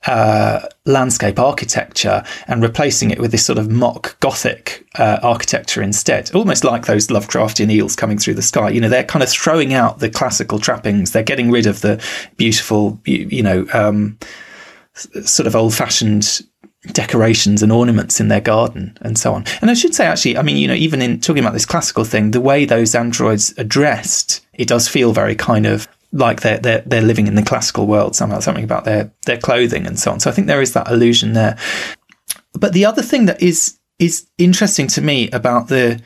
[0.07, 6.35] uh, landscape architecture and replacing it with this sort of mock gothic uh, architecture instead,
[6.35, 8.69] almost like those Lovecraftian eels coming through the sky.
[8.69, 11.13] You know, they're kind of throwing out the classical trappings.
[11.13, 12.05] They're getting rid of the
[12.37, 14.19] beautiful, you, you know, um,
[14.95, 16.43] sort of old fashioned
[16.93, 19.45] decorations and ornaments in their garden and so on.
[19.63, 22.05] And I should say, actually, I mean, you know, even in talking about this classical
[22.05, 26.59] thing, the way those androids are dressed, it does feel very kind of like they're,
[26.59, 30.11] they're, they're living in the classical world somehow, something about their, their clothing and so
[30.11, 30.21] on.
[30.21, 31.59] So I think there is that illusion there.
[32.53, 36.01] But the other thing that is, is interesting to me about the,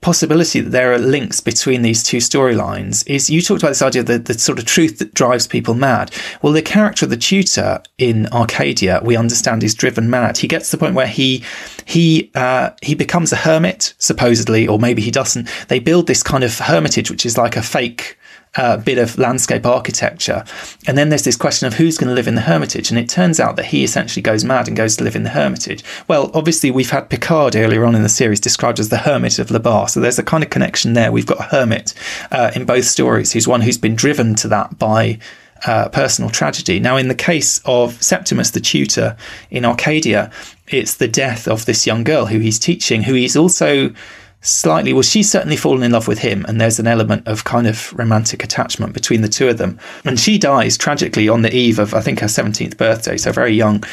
[0.00, 4.02] possibility that there are links between these two storylines is you talked about this idea
[4.02, 6.10] the, the sort of truth that drives people mad.
[6.42, 10.38] Well, the character of the tutor in Arcadia, we understand, is driven mad.
[10.38, 11.44] He gets to the point where he
[11.84, 15.48] he uh, he becomes a hermit, supposedly, or maybe he doesn't.
[15.68, 18.16] They build this kind of hermitage, which is like a fake
[18.56, 20.44] uh, bit of landscape architecture.
[20.86, 22.90] And then there's this question of who's going to live in the Hermitage.
[22.90, 25.30] And it turns out that he essentially goes mad and goes to live in the
[25.30, 25.84] Hermitage.
[26.08, 29.50] Well, obviously, we've had Picard earlier on in the series described as the Hermit of
[29.50, 29.88] La Barre.
[29.88, 31.12] So there's a kind of connection there.
[31.12, 31.94] We've got a hermit
[32.32, 35.18] uh, in both stories who's one who's been driven to that by.
[35.66, 36.80] Uh, personal tragedy.
[36.80, 39.14] Now, in the case of Septimus, the tutor
[39.50, 40.30] in Arcadia,
[40.68, 43.92] it's the death of this young girl who he's teaching, who he's also
[44.42, 47.66] slightly well she's certainly fallen in love with him and there's an element of kind
[47.66, 49.78] of romantic attachment between the two of them.
[50.04, 53.54] And she dies tragically on the eve of i think her 17th birthday so very
[53.54, 53.84] young.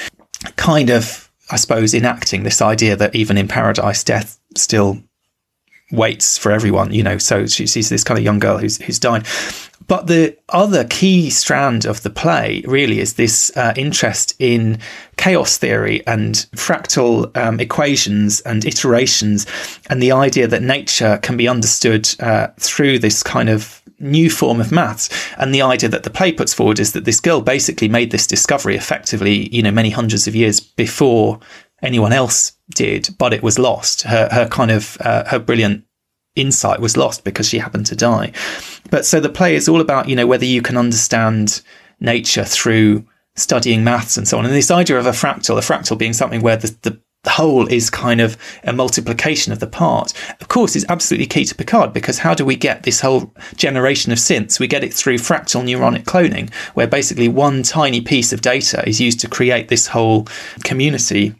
[0.56, 5.02] Kind of i suppose enacting this idea that even in paradise death still
[5.92, 7.18] waits for everyone you know?
[7.18, 9.26] So she sees this kind of young girl who's who's died
[9.88, 14.80] but the other key strand of the play really is this uh, interest in
[15.18, 19.46] chaos theory and fractal um, equations and iterations,
[19.90, 24.60] and the idea that nature can be understood uh, through this kind of new form
[24.62, 25.10] of maths.
[25.38, 28.28] And the idea that the play puts forward is that this girl basically made this
[28.28, 31.40] discovery effectively, you know, many hundreds of years before
[31.82, 34.04] anyone else did, but it was lost.
[34.04, 35.84] Her her kind of uh, her brilliant
[36.38, 38.32] insight was lost because she happened to die.
[38.90, 41.62] But so the play is all about, you know, whether you can understand
[42.00, 43.06] nature through
[43.36, 44.46] studying maths and so on.
[44.46, 47.68] And this idea of a fractal, a fractal being something where the, the, the whole
[47.68, 51.94] is kind of a multiplication of the part, of course, is absolutely key to Picard
[51.94, 54.60] because how do we get this whole generation of synths?
[54.60, 59.02] We get it through fractal neuronic cloning, where basically one tiny piece of data is
[59.02, 60.28] used to create this whole
[60.64, 61.36] community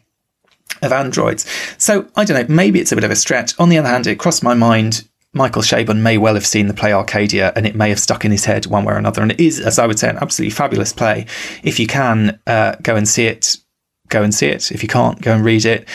[0.82, 1.46] of androids.
[1.78, 3.58] So I don't know, maybe it's a bit of a stretch.
[3.58, 5.08] On the other hand, it crossed my mind.
[5.34, 8.30] Michael Chabon may well have seen the play Arcadia and it may have stuck in
[8.30, 9.20] his head one way or another.
[9.22, 11.26] And it is, as I would say, an absolutely fabulous play.
[11.62, 13.58] If you can uh, go and see it,
[14.08, 14.72] go and see it.
[14.72, 15.86] If you can't, go and read it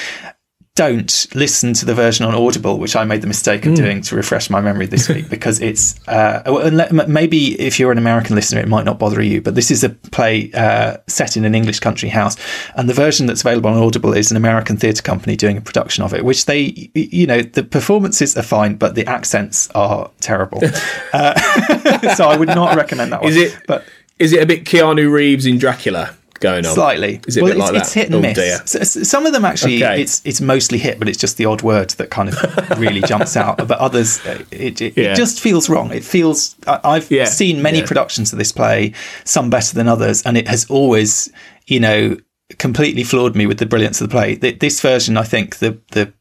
[0.76, 3.76] don't listen to the version on Audible, which I made the mistake of mm.
[3.76, 8.36] doing to refresh my memory this week, because it's uh, maybe if you're an American
[8.36, 11.54] listener, it might not bother you, but this is a play uh, set in an
[11.54, 12.36] English country house,
[12.76, 16.04] and the version that's available on Audible is an American theatre company doing a production
[16.04, 20.60] of it, which they, you know, the performances are fine, but the accents are terrible.
[21.14, 23.32] uh, so I would not recommend that one.
[23.32, 23.60] Is it?
[23.68, 23.86] But
[24.18, 26.16] is it a bit Keanu Reeves in Dracula?
[26.44, 26.76] Going on?
[26.76, 27.20] Slightly.
[27.26, 29.10] Is it well, a bit it's, like it's hit and oh, miss.
[29.10, 30.02] some of them actually, okay.
[30.02, 33.36] it's it's mostly hit, but it's just the odd word that kind of really jumps
[33.36, 33.58] out.
[33.58, 35.14] But others, uh, it, it, yeah.
[35.14, 35.92] it, just feels wrong.
[35.92, 36.56] It feels.
[36.68, 37.26] I've yeah.
[37.26, 37.88] seen many yeah.
[37.88, 38.94] productions of this play,
[39.24, 41.32] some better than others, and it has always,
[41.66, 42.18] you know,
[42.60, 44.36] completely floored me with the brilliance of the play.
[44.36, 46.14] This version, I think, the the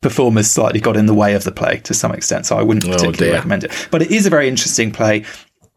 [0.00, 2.86] performers slightly got in the way of the play to some extent, so I wouldn't
[2.86, 3.88] oh, particularly oh recommend it.
[3.90, 5.24] But it is a very interesting play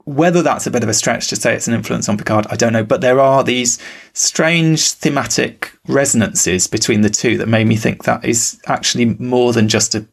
[0.08, 2.56] whether that's a bit of a stretch to say it's an influence on Picard, I
[2.56, 2.86] don't know.
[2.86, 3.78] But there are these
[4.14, 9.68] strange thematic resonances between the two that made me think that is actually more than
[9.68, 10.08] just a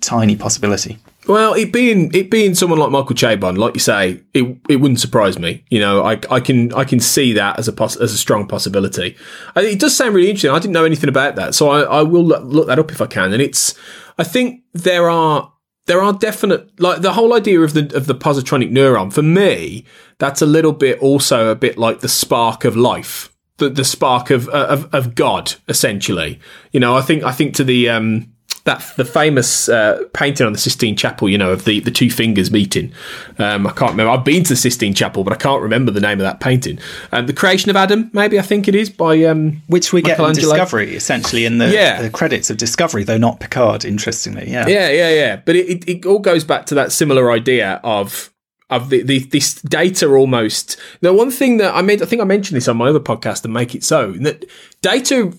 [0.00, 0.96] tiny possibility.
[1.26, 5.00] Well, it being it being someone like Michael Chabon, like you say, it it wouldn't
[5.00, 5.64] surprise me.
[5.70, 9.16] You know, I, I can I can see that as a as a strong possibility.
[9.56, 10.52] I, it does sound really interesting.
[10.52, 13.06] I didn't know anything about that, so I, I will look that up if I
[13.06, 13.32] can.
[13.32, 13.74] And it's
[14.18, 15.49] I think there are
[15.90, 19.84] there are definite like the whole idea of the of the positronic neuron for me
[20.18, 24.30] that's a little bit also a bit like the spark of life the the spark
[24.30, 26.38] of of, of god essentially.
[26.70, 28.32] You know i think i think to the um
[28.64, 32.10] that the famous uh, painting on the Sistine Chapel, you know, of the, the two
[32.10, 32.92] fingers meeting.
[33.38, 34.10] Um, I can't remember.
[34.10, 36.78] I've been to the Sistine Chapel, but I can't remember the name of that painting.
[37.12, 40.18] Um, the Creation of Adam, maybe I think it is by um, which we get
[40.20, 42.02] in Discovery, essentially in the, yeah.
[42.02, 43.84] the, credits of Discovery, though not Picard.
[43.84, 45.36] Interestingly, yeah, yeah, yeah, yeah.
[45.36, 48.30] But it, it, it all goes back to that similar idea of
[48.68, 50.76] of the, the, this data almost.
[51.00, 53.42] The one thing that I made, I think I mentioned this on my other podcast
[53.42, 54.44] to make it so that
[54.80, 55.32] data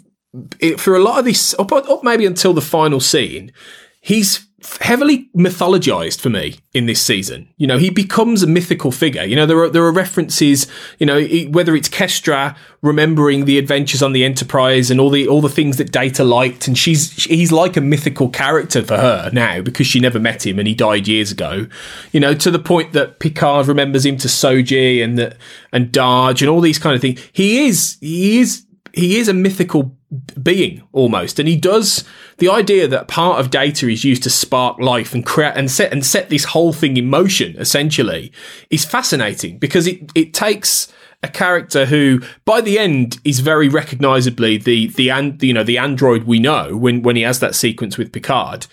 [0.60, 3.52] it, for a lot of this, up, up maybe until the final scene,
[4.00, 4.48] he's
[4.80, 7.50] heavily mythologized for me in this season.
[7.58, 9.24] You know, he becomes a mythical figure.
[9.24, 10.68] You know, there are there are references.
[11.00, 15.42] You know, whether it's Kestra remembering the adventures on the Enterprise and all the all
[15.42, 19.62] the things that Data liked, and she's he's like a mythical character for her now
[19.62, 21.68] because she never met him and he died years ago.
[22.12, 25.38] You know, to the point that Picard remembers him to Soji and that
[25.72, 27.20] and Dahj and all these kind of things.
[27.34, 29.96] He is he is he is a mythical
[30.42, 31.40] being almost.
[31.40, 32.04] And he does
[32.38, 35.92] the idea that part of data is used to spark life and create and set
[35.92, 38.32] and set this whole thing in motion essentially
[38.70, 40.92] is fascinating because it it takes
[41.24, 45.78] a character who by the end is very recognizably the the and you know the
[45.78, 48.68] android we know when when he has that sequence with Picard.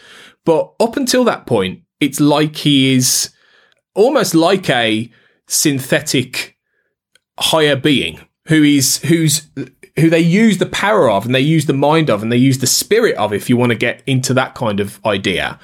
[0.44, 3.30] But up until that point it's like he is
[3.94, 5.10] almost like a
[5.46, 6.56] synthetic
[7.38, 9.48] higher being who is who's
[9.98, 12.58] who they use the power of and they use the mind of and they use
[12.58, 15.58] the spirit of, if you want to get into that kind of idea,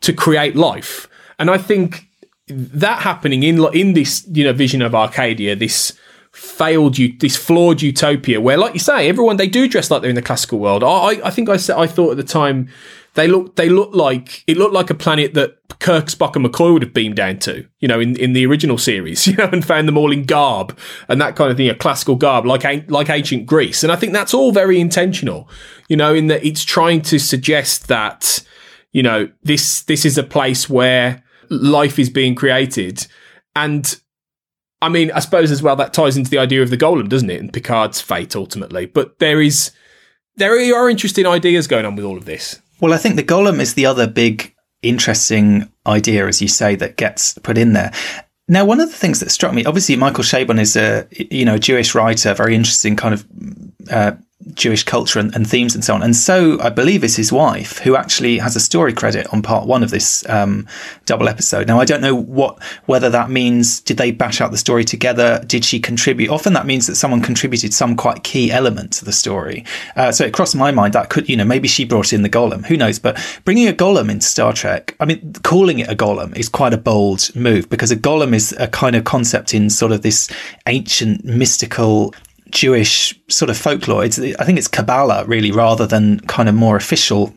[0.00, 1.08] to create life.
[1.38, 2.08] And I think
[2.48, 5.92] that happening in in this you know vision of Arcadia, this
[6.32, 10.10] failed you this flawed utopia where like you say everyone they do dress like they're
[10.10, 12.68] in the classical world i i think i said i thought at the time
[13.14, 16.72] they look they look like it looked like a planet that Kirk, Spock, and McCoy
[16.72, 19.64] would have beamed down to, you know, in, in the original series, you know, and
[19.64, 20.78] found them all in garb
[21.08, 23.82] and that kind of thing, a classical garb, like like ancient Greece.
[23.82, 25.48] And I think that's all very intentional,
[25.88, 28.44] you know, in that it's trying to suggest that,
[28.92, 33.06] you know, this this is a place where life is being created,
[33.56, 34.00] and
[34.82, 37.30] I mean, I suppose as well that ties into the idea of the golem, doesn't
[37.30, 38.86] it, and Picard's fate ultimately.
[38.86, 39.72] But there is
[40.36, 42.60] there are interesting ideas going on with all of this.
[42.80, 46.96] Well, I think the golem is the other big interesting idea, as you say, that
[46.96, 47.92] gets put in there.
[48.48, 51.58] Now, one of the things that struck me, obviously, Michael Chabon is a you know
[51.58, 53.26] Jewish writer, very interesting kind of
[53.90, 54.12] uh,
[54.54, 56.02] Jewish culture and, and, themes and so on.
[56.02, 59.66] And so I believe is his wife, who actually has a story credit on part
[59.66, 60.66] one of this um,
[61.04, 61.66] double episode.
[61.66, 65.42] Now I don't know what whether that means did they bash out the story together?
[65.46, 66.30] Did she contribute?
[66.30, 69.64] Often that means that someone contributed some quite key element to the story.
[69.94, 72.30] Uh, so it crossed my mind that could you know maybe she brought in the
[72.30, 72.64] golem.
[72.66, 72.98] Who knows?
[72.98, 76.72] But bringing a golem into Star Trek, I mean, calling it a golem is quite
[76.72, 80.30] a bold move because a golem is a kind of concept in sort of this
[80.66, 82.14] ancient mystical
[82.50, 84.04] Jewish sort of folklore.
[84.04, 87.34] It's, I think it's Kabbalah really, rather than kind of more official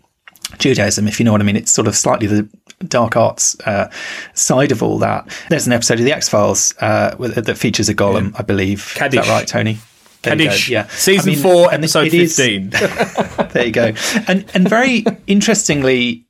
[0.57, 1.55] Judaism, if you know what I mean.
[1.55, 2.47] It's sort of slightly the
[2.87, 3.89] dark arts uh,
[4.33, 5.27] side of all that.
[5.49, 8.37] There's an episode of the X Files uh, that features a golem, yeah.
[8.39, 8.93] I believe.
[8.95, 9.21] Kaddish.
[9.21, 9.77] Is that right, Tony?
[10.21, 10.87] Kaddish, yeah.
[10.87, 12.69] Season I mean, four, episode fifteen.
[13.51, 13.93] there you go.
[14.27, 16.25] And and very interestingly,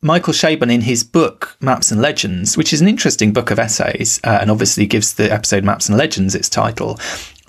[0.00, 4.18] Michael Chabon, in his book Maps and Legends, which is an interesting book of essays,
[4.24, 6.98] uh, and obviously gives the episode Maps and Legends its title,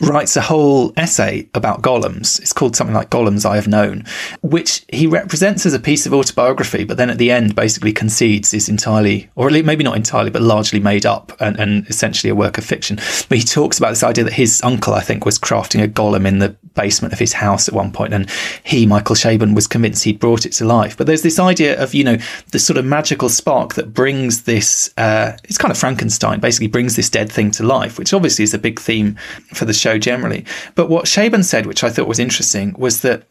[0.01, 2.39] writes a whole essay about golems.
[2.39, 4.03] It's called something like Golems I Have Known,
[4.41, 8.53] which he represents as a piece of autobiography, but then at the end basically concedes
[8.53, 12.29] is entirely, or at least maybe not entirely, but largely made up and, and, essentially
[12.29, 12.97] a work of fiction.
[13.29, 16.25] But he talks about this idea that his uncle, I think, was crafting a golem
[16.25, 18.29] in the basement of his house at one point, and
[18.63, 20.97] he, Michael Chabon, was convinced he'd brought it to life.
[20.97, 22.17] But there's this idea of, you know,
[22.51, 26.95] the sort of magical spark that brings this, uh, it's kind of Frankenstein, basically brings
[26.95, 29.15] this dead thing to life, which obviously is a big theme
[29.53, 30.45] for the show generally.
[30.73, 33.27] But what Chabon said, which I thought was interesting, was that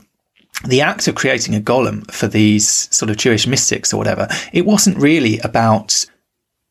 [0.66, 4.64] the act of creating a golem for these sort of Jewish mystics or whatever, it
[4.64, 6.06] wasn't really about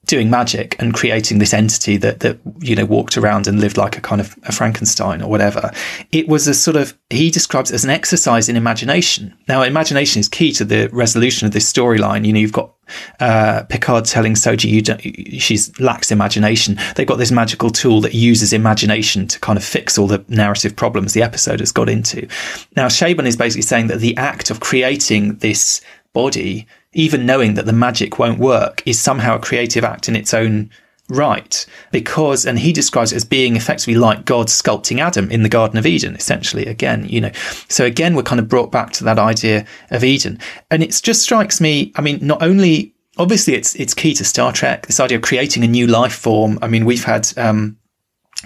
[0.05, 3.97] doing magic and creating this entity that that you know walked around and lived like
[3.97, 5.71] a kind of a Frankenstein or whatever.
[6.11, 9.35] It was a sort of he describes it as an exercise in imagination.
[9.47, 12.25] Now, imagination is key to the resolution of this storyline.
[12.25, 12.73] You know, you've got
[13.19, 14.99] uh, Picard telling Soji you don't,
[15.39, 16.77] she's lacks imagination.
[16.95, 20.75] They've got this magical tool that uses imagination to kind of fix all the narrative
[20.75, 22.27] problems the episode has got into.
[22.75, 25.81] Now, Chabon is basically saying that the act of creating this
[26.13, 30.33] body even knowing that the magic won't work is somehow a creative act in its
[30.33, 30.69] own
[31.09, 35.49] right because and he describes it as being effectively like god sculpting adam in the
[35.49, 37.31] garden of eden essentially again you know
[37.67, 40.39] so again we're kind of brought back to that idea of eden
[40.71, 44.53] and it just strikes me i mean not only obviously it's it's key to star
[44.53, 47.77] trek this idea of creating a new life form i mean we've had um,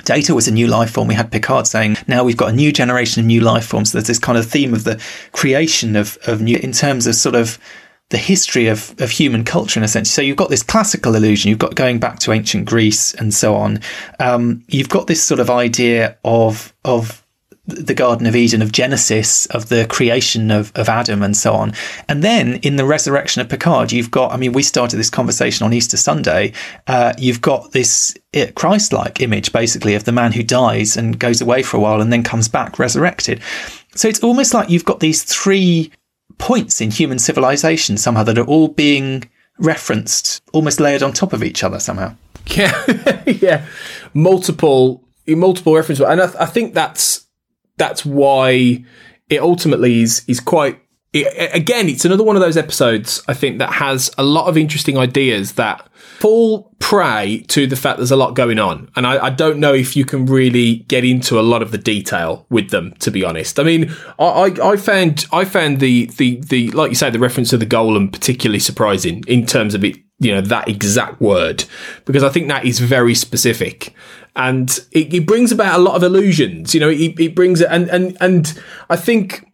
[0.04, 1.08] Data was a new life form.
[1.08, 3.92] We had Picard saying, now we've got a new generation of new life forms.
[3.92, 5.02] There's this kind of theme of the
[5.32, 7.58] creation of, of new, in terms of sort of
[8.10, 10.10] the history of, of human culture in a sense.
[10.10, 13.56] So you've got this classical illusion, you've got going back to ancient Greece and so
[13.56, 13.80] on.
[14.20, 17.24] Um, you've got this sort of idea of of
[17.68, 21.74] the Garden of Eden, of Genesis, of the creation of, of Adam and so on.
[22.08, 25.66] And then in the resurrection of Picard, you've got, I mean, we started this conversation
[25.66, 26.54] on Easter Sunday.
[26.88, 28.16] Uh, you've got this
[28.56, 32.00] Christ like image, basically, of the man who dies and goes away for a while
[32.00, 33.42] and then comes back resurrected.
[33.96, 35.92] So it's almost like you've got these three
[36.38, 41.44] points in human civilization somehow that are all being referenced, almost layered on top of
[41.44, 42.16] each other somehow.
[42.48, 43.66] Yeah, yeah,
[44.14, 47.26] multiple multiple references, and I, th- I think that's
[47.78, 48.86] that's why
[49.30, 50.80] it ultimately is is quite.
[51.22, 54.58] It, again, it's another one of those episodes I think that has a lot of
[54.58, 55.88] interesting ideas that
[56.20, 59.74] fall prey to the fact there's a lot going on, and I, I, don't know
[59.74, 62.94] if you can really get into a lot of the detail with them.
[63.00, 66.90] To be honest, I mean, I, I, I found I found the, the the like
[66.90, 70.42] you say the reference to the golem particularly surprising in terms of it you know
[70.42, 71.66] that exact word
[72.06, 73.94] because I think that is very specific
[74.38, 76.74] and it, it brings about a lot of illusions.
[76.74, 79.47] You know, it, it brings it and and and I think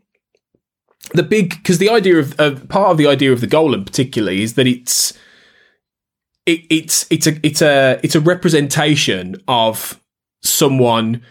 [1.11, 4.41] the big because the idea of uh, part of the idea of the golem particularly
[4.41, 5.13] is that it's
[6.45, 9.99] it, it's it's a it's a it's a representation of
[10.41, 11.21] someone.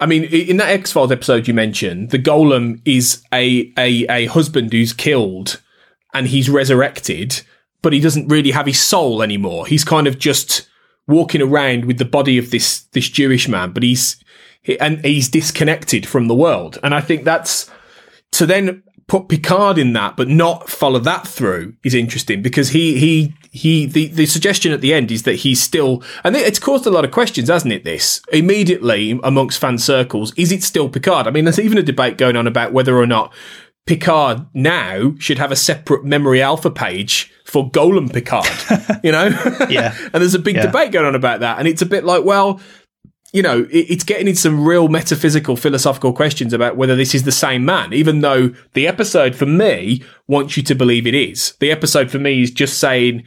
[0.00, 4.26] I mean, in that X Files episode you mentioned, the golem is a, a a
[4.26, 5.60] husband who's killed
[6.12, 7.42] and he's resurrected,
[7.82, 9.66] but he doesn't really have his soul anymore.
[9.66, 10.68] He's kind of just
[11.06, 14.22] walking around with the body of this this Jewish man, but he's
[14.80, 16.78] and he's disconnected from the world.
[16.82, 17.70] And I think that's
[18.32, 18.82] to then
[19.12, 23.84] put Picard in that, but not follow that through is interesting because he he he
[23.84, 27.04] the, the suggestion at the end is that he's still and it's caused a lot
[27.04, 27.84] of questions, hasn't it?
[27.84, 31.26] This immediately amongst fan circles, is it still Picard?
[31.26, 33.34] I mean, there's even a debate going on about whether or not
[33.84, 39.26] Picard now should have a separate memory alpha page for Golem Picard, you know?
[39.68, 39.94] yeah.
[40.04, 40.62] and there's a big yeah.
[40.62, 41.58] debate going on about that.
[41.58, 42.60] And it's a bit like, well,
[43.32, 47.32] you know, it's getting into some real metaphysical, philosophical questions about whether this is the
[47.32, 51.54] same man, even though the episode for me wants you to believe it is.
[51.58, 53.24] The episode for me is just saying,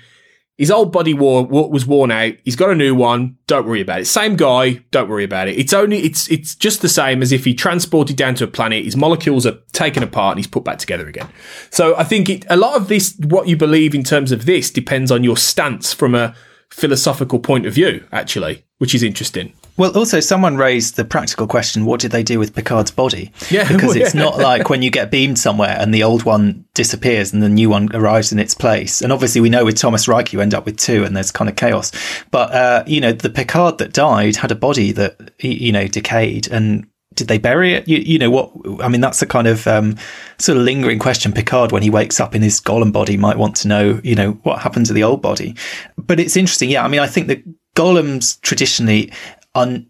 [0.58, 2.36] his old body wore was worn out.
[2.46, 3.38] He's got a new one.
[3.46, 4.06] Don't worry about it.
[4.06, 4.84] Same guy.
[4.92, 5.60] Don't worry about it.
[5.60, 8.86] It's only it's it's just the same as if he transported down to a planet.
[8.86, 11.28] His molecules are taken apart and he's put back together again.
[11.72, 14.72] So I think it, a lot of this, what you believe in terms of this,
[14.72, 16.34] depends on your stance from a
[16.70, 18.08] philosophical point of view.
[18.14, 19.52] Actually, which is interesting.
[19.78, 23.32] Well, also, someone raised the practical question what did they do with Picard's body?
[23.50, 23.66] Yeah.
[23.76, 27.44] Because it's not like when you get beamed somewhere and the old one disappears and
[27.44, 29.02] the new one arrives in its place.
[29.02, 31.50] And obviously, we know with Thomas Riker, you end up with two and there's kind
[31.50, 31.92] of chaos.
[32.32, 36.48] But, uh, you know, the Picard that died had a body that, you know, decayed.
[36.48, 37.88] And did they bury it?
[37.88, 38.54] You, you know what?
[38.82, 39.98] I mean, that's a kind of um,
[40.38, 41.34] sort of lingering question.
[41.34, 44.32] Picard, when he wakes up in his golem body, might want to know, you know,
[44.44, 45.56] what happened to the old body.
[45.98, 46.70] But it's interesting.
[46.70, 46.86] Yeah.
[46.86, 47.44] I mean, I think that
[47.76, 49.12] golems traditionally
[49.56, 49.88] un,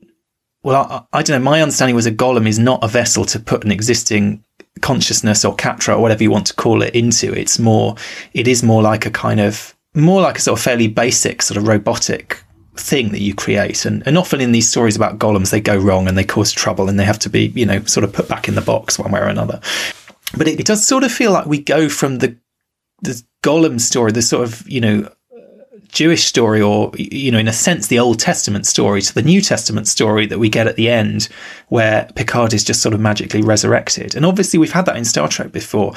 [0.64, 1.50] well, I, I, don't know.
[1.52, 4.44] My understanding was a golem is not a vessel to put an existing
[4.82, 7.34] consciousness or katra or whatever you want to call it into.
[7.34, 7.96] It's more,
[8.34, 11.58] it is more like a kind of, more like a sort of fairly basic sort
[11.58, 12.44] of robotic
[12.78, 13.86] thing that you create.
[13.86, 16.90] And, and often in these stories about golems, they go wrong and they cause trouble
[16.90, 19.12] and they have to be, you know, sort of put back in the box one
[19.12, 19.62] way or another.
[20.38, 22.38] But it, it does sort of feel like we go from the,
[23.02, 25.10] the golem story, the sort of, you know,
[25.96, 29.42] Jewish story, or, you know, in a sense, the Old Testament story to the New
[29.42, 31.30] Testament story that we get at the end,
[31.70, 34.14] where Picard is just sort of magically resurrected.
[34.14, 35.94] And obviously, we've had that in Star Trek before.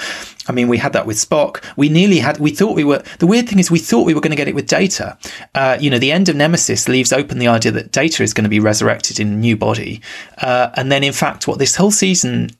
[0.47, 1.65] I mean, we had that with Spock.
[1.77, 4.21] We nearly had, we thought we were, the weird thing is, we thought we were
[4.21, 5.19] going to get it with Data.
[5.57, 8.45] Uh, you know, the end of Nemesis leaves open the idea that Data is going
[8.45, 10.01] to be resurrected in a new body.
[10.39, 12.51] Uh, and then, in fact, what this whole season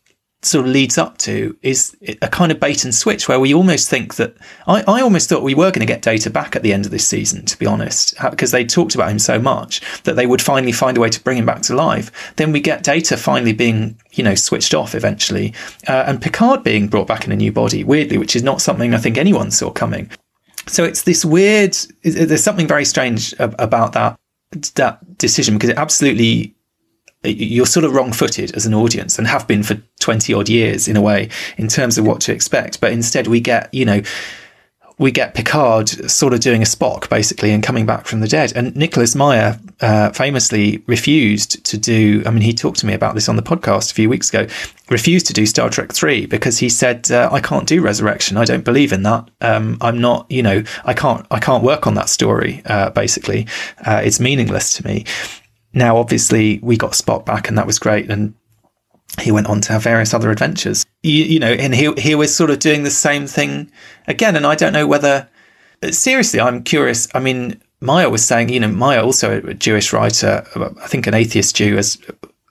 [0.43, 3.91] sort of leads up to is a kind of bait and switch where we almost
[3.91, 4.37] think that
[4.69, 6.93] I, I almost thought we were going to get data back at the end of
[6.93, 10.41] this season, to be honest, because they talked about him so much that they would
[10.41, 12.35] finally find a way to bring him back to life.
[12.37, 15.55] Then we get data finally being, you know, switched off eventually,
[15.89, 18.95] uh, and Picard being brought back in a new body, weirdly, which is not something
[18.95, 20.09] I think anyone saw coming.
[20.69, 21.77] So it's this weird.
[22.05, 24.19] There's something very strange about that
[24.75, 26.55] that decision because it absolutely
[27.25, 30.87] you're sort of wrong footed as an audience and have been for 20 odd years
[30.87, 32.81] in a way in terms of what to expect.
[32.81, 34.03] But instead, we get, you know,
[34.99, 38.53] we get Picard sort of doing a Spock basically and coming back from the dead.
[38.57, 42.23] And Nicholas Meyer uh, famously refused to do.
[42.27, 44.47] I mean, he talked to me about this on the podcast a few weeks ago.
[44.91, 48.37] Refused to do Star Trek three because he said uh, I can't do resurrection.
[48.37, 49.31] I don't believe in that.
[49.41, 50.29] Um, I'm not.
[50.31, 51.27] You know, I can't.
[51.31, 52.63] I can't work on that story.
[52.65, 53.47] Uh, basically,
[53.87, 55.05] uh, it's meaningless to me.
[55.73, 58.11] Now, obviously, we got Spock back, and that was great.
[58.11, 58.35] And
[59.21, 60.85] he went on to have various other adventures.
[61.03, 63.71] You, you know, and he he was sort of doing the same thing
[64.07, 64.37] again.
[64.37, 65.29] And I don't know whether
[65.91, 67.09] seriously, I'm curious.
[67.15, 71.15] I mean, Meyer was saying, you know, Meyer also a Jewish writer, I think an
[71.15, 71.99] atheist Jew, as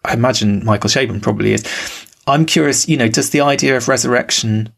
[0.06, 1.66] I imagine Michael Chabon probably is.
[2.28, 4.74] I'm curious, you know, does the idea of resurrection?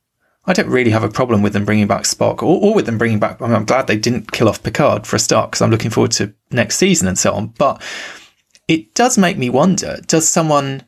[0.46, 2.98] I don't really have a problem with them bringing back Spock or, or with them
[2.98, 3.42] bringing back.
[3.42, 5.92] I mean, I'm glad they didn't kill off Picard for a start because I'm looking
[5.92, 7.48] forward to next season and so on.
[7.58, 7.82] But
[8.70, 10.84] it does make me wonder: Does someone,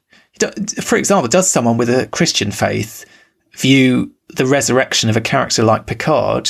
[0.82, 3.04] for example, does someone with a Christian faith
[3.54, 6.50] view the resurrection of a character like Picard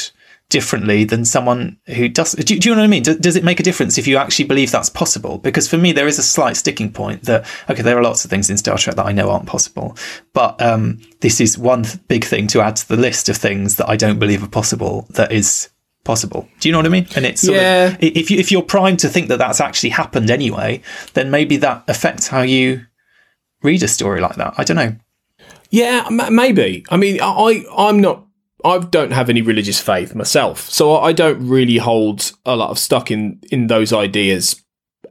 [0.49, 2.33] differently than someone who does.
[2.33, 3.03] Do, do you know what I mean?
[3.03, 5.37] Do, does it make a difference if you actually believe that's possible?
[5.37, 8.29] Because for me, there is a slight sticking point that okay, there are lots of
[8.29, 9.97] things in Star Trek that I know aren't possible,
[10.33, 13.77] but um, this is one th- big thing to add to the list of things
[13.77, 15.07] that I don't believe are possible.
[15.11, 15.69] That is
[16.03, 16.48] possible.
[16.60, 17.07] Do you know what I mean?
[17.15, 17.88] And it's yeah.
[17.88, 20.82] Of, if you if you're primed to think that that's actually happened anyway,
[21.14, 22.86] then maybe that affects how you
[23.61, 24.53] read a story like that.
[24.57, 24.95] I don't know.
[25.69, 26.86] Yeah, maybe.
[26.90, 28.26] I mean, I I'm not
[28.64, 32.80] I don't have any religious faith myself, so I don't really hold a lot of
[32.80, 34.61] stock in in those ideas.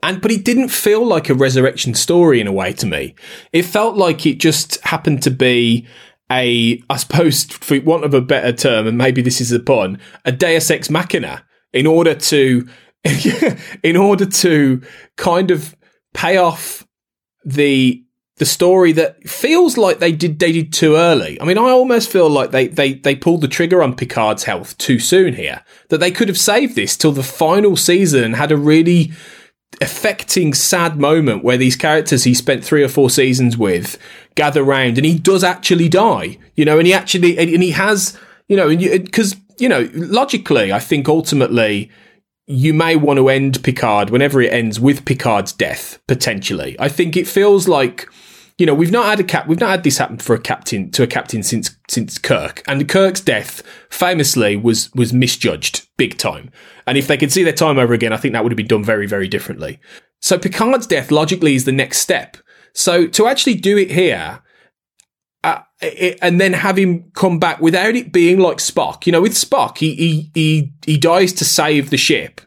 [0.02, 3.14] And but it didn't feel like a resurrection story in a way to me.
[3.52, 5.86] It felt like it just happened to be
[6.30, 9.98] a, I suppose, for want of a better term, and maybe this is a pun,
[10.24, 12.68] a Deus ex machina in order to,
[13.82, 14.82] in order to
[15.16, 15.76] kind of
[16.14, 16.86] pay off
[17.44, 18.04] the
[18.40, 21.38] the story that feels like they did they did too early.
[21.40, 24.78] I mean, I almost feel like they they they pulled the trigger on Picard's health
[24.78, 25.62] too soon here.
[25.90, 29.12] That they could have saved this till the final season and had a really
[29.80, 33.96] affecting sad moment where these characters he spent three or four seasons with
[34.34, 36.38] gather round and he does actually die.
[36.54, 38.18] You know, and he actually and he has
[38.48, 41.90] you know and because you know logically, I think ultimately
[42.46, 46.76] you may want to end Picard whenever it ends with Picard's death potentially.
[46.80, 48.08] I think it feels like
[48.60, 50.90] you know, we've not had a cap, we've not had this happen for a captain
[50.90, 56.50] to a captain since since Kirk, and Kirk's death famously was was misjudged big time.
[56.86, 58.66] And if they could see their time over again, I think that would have been
[58.66, 59.80] done very very differently.
[60.20, 62.36] So Picard's death logically is the next step.
[62.74, 64.42] So to actually do it here.
[65.42, 69.06] Uh, it, and then have him come back without it being like Spock.
[69.06, 72.42] You know, with Spock, he he he he dies to save the ship,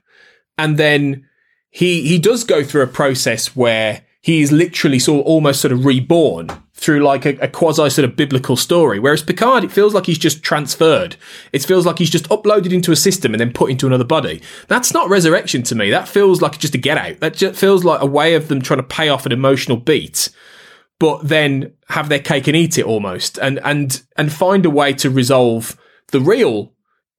[0.59, 1.27] and then
[1.71, 5.73] he he does go through a process where he is literally sort of almost sort
[5.73, 8.97] of reborn through like a, a, quasi sort of biblical story.
[8.97, 11.17] Whereas Picard, it feels like he's just transferred.
[11.51, 14.41] It feels like he's just uploaded into a system and then put into another body.
[14.69, 15.89] That's not resurrection to me.
[15.89, 17.19] That feels like just a get out.
[17.19, 20.29] That just feels like a way of them trying to pay off an emotional beat,
[20.99, 24.93] but then have their cake and eat it almost, and and and find a way
[24.93, 25.77] to resolve
[26.11, 26.71] the real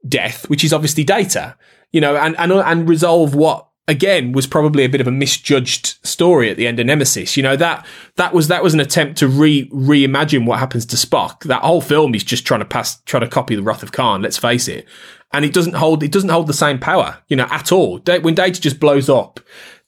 [0.08, 1.54] death, which is obviously data.
[1.92, 5.98] You know, and and and resolve what again was probably a bit of a misjudged
[6.06, 7.36] story at the end of Nemesis.
[7.36, 7.86] You know that
[8.16, 11.42] that was that was an attempt to re reimagine what happens to Spock.
[11.44, 14.22] That whole film is just trying to pass, trying to copy the Wrath of Khan.
[14.22, 14.86] Let's face it,
[15.32, 17.98] and it doesn't hold it doesn't hold the same power, you know, at all.
[17.98, 19.40] When Data just blows up,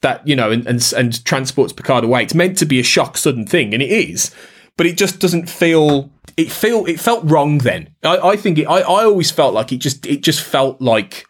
[0.02, 3.16] that you know, and and, and transports Picard away, it's meant to be a shock,
[3.16, 4.34] sudden thing, and it is,
[4.76, 6.10] but it just doesn't feel.
[6.36, 7.94] It feel it felt wrong then.
[8.02, 11.24] I, I think it, I, I always felt like it just it just felt like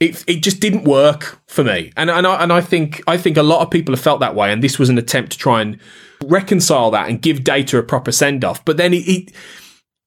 [0.00, 1.92] it it just didn't work for me.
[1.96, 4.34] And and I, and I think I think a lot of people have felt that
[4.34, 4.50] way.
[4.52, 5.78] And this was an attempt to try and
[6.24, 8.64] reconcile that and give Data a proper send off.
[8.64, 9.32] But then it, it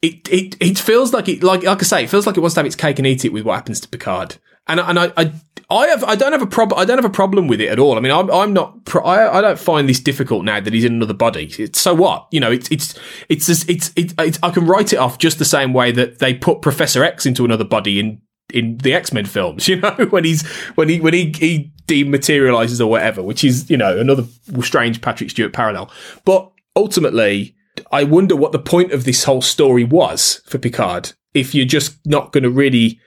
[0.01, 2.55] it it it feels like it like like I say, it feels like it wants
[2.55, 4.37] to have its cake and eat it with what happens to Picard.
[4.65, 5.31] And and I I,
[5.69, 7.77] I have I don't have a problem I don't have a problem with it at
[7.77, 7.95] all.
[7.95, 10.85] I mean I'm I'm not pro- I I don't find this difficult now that he's
[10.85, 11.53] in another body.
[11.59, 12.97] It's, so what you know it's it's
[13.29, 16.17] it's it's, it's, it's, it's I can write it off just the same way that
[16.17, 18.21] they put Professor X into another body in
[18.53, 22.79] in the X Men films, you know, when he's when he when he he dematerializes
[22.79, 24.23] or whatever, which is you know another
[24.61, 25.91] strange Patrick Stewart parallel.
[26.23, 27.55] But ultimately,
[27.91, 31.13] I wonder what the point of this whole story was for Picard.
[31.33, 32.99] If you're just not going to really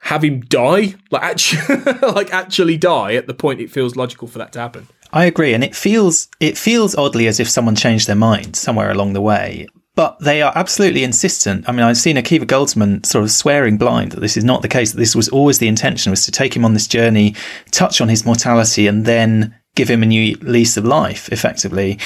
[0.00, 4.38] have him die, like actually, like actually die at the point it feels logical for
[4.38, 4.86] that to happen.
[5.10, 8.90] I agree, and it feels it feels oddly as if someone changed their mind somewhere
[8.90, 9.66] along the way
[9.98, 11.68] but they are absolutely insistent.
[11.68, 14.68] I mean, I've seen Akiva Goldsman sort of swearing blind that this is not the
[14.68, 14.92] case.
[14.92, 17.34] That this was always the intention was to take him on this journey,
[17.72, 21.98] touch on his mortality, and then give him a new lease of life, effectively.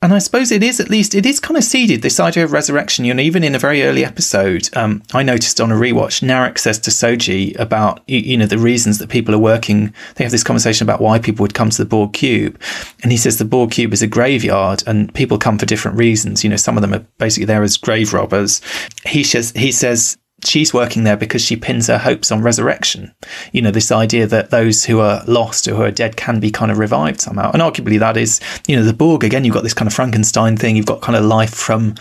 [0.00, 2.52] And I suppose it is at least it is kind of seeded this idea of
[2.52, 3.04] resurrection.
[3.04, 6.56] You know, even in a very early episode, um, I noticed on a rewatch, Narek
[6.56, 9.92] says to Soji about you know the reasons that people are working.
[10.14, 12.60] They have this conversation about why people would come to the Borg cube,
[13.02, 16.44] and he says the Borg cube is a graveyard, and people come for different reasons.
[16.44, 18.60] You know, some of them are basically there as grave robbers.
[19.04, 23.14] He says he says she's working there because she pins her hopes on resurrection.
[23.52, 26.50] You know, this idea that those who are lost or who are dead can be
[26.50, 27.50] kind of revived somehow.
[27.52, 30.56] And arguably that is, you know, the Borg, again, you've got this kind of Frankenstein
[30.56, 30.76] thing.
[30.76, 31.94] You've got kind of life from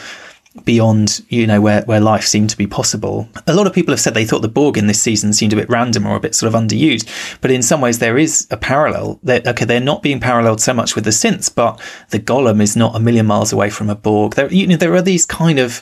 [0.66, 4.00] beyond you know where, where life seemed to be possible a lot of people have
[4.00, 6.34] said they thought the borg in this season seemed a bit random or a bit
[6.34, 7.08] sort of underused
[7.42, 10.74] but in some ways there is a parallel they're, okay they're not being paralleled so
[10.74, 13.96] much with the synths but the golem is not a million miles away from a
[13.96, 15.82] borg there you know there are these kind of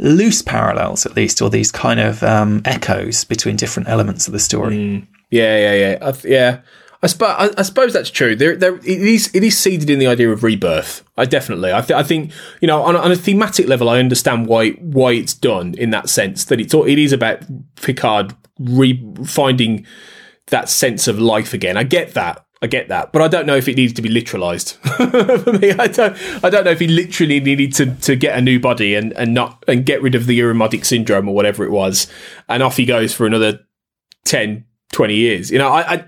[0.00, 4.38] loose parallels at least or these kind of um, echoes between different elements of the
[4.38, 5.06] story mm.
[5.30, 6.60] yeah yeah yeah I've, yeah
[7.02, 8.36] I, sp- I, I, suppose that's true.
[8.36, 11.02] There, there, it is, it is seeded in the idea of rebirth.
[11.16, 13.98] I definitely, I, th- I think, you know, on a, on a, thematic level, I
[13.98, 16.44] understand why why it's done in that sense.
[16.44, 17.42] That it's it is about
[17.76, 19.86] Picard re- finding
[20.48, 21.78] that sense of life again.
[21.78, 22.44] I get that.
[22.62, 24.74] I get that, but I don't know if it needs to be literalized.
[25.44, 26.44] For me, I don't.
[26.44, 29.32] I don't know if he literally needed to, to get a new body and, and
[29.32, 32.06] not and get rid of the Irumodic syndrome or whatever it was,
[32.48, 33.60] and off he goes for another
[34.26, 35.50] 10, 20 years.
[35.50, 36.04] You know, I, I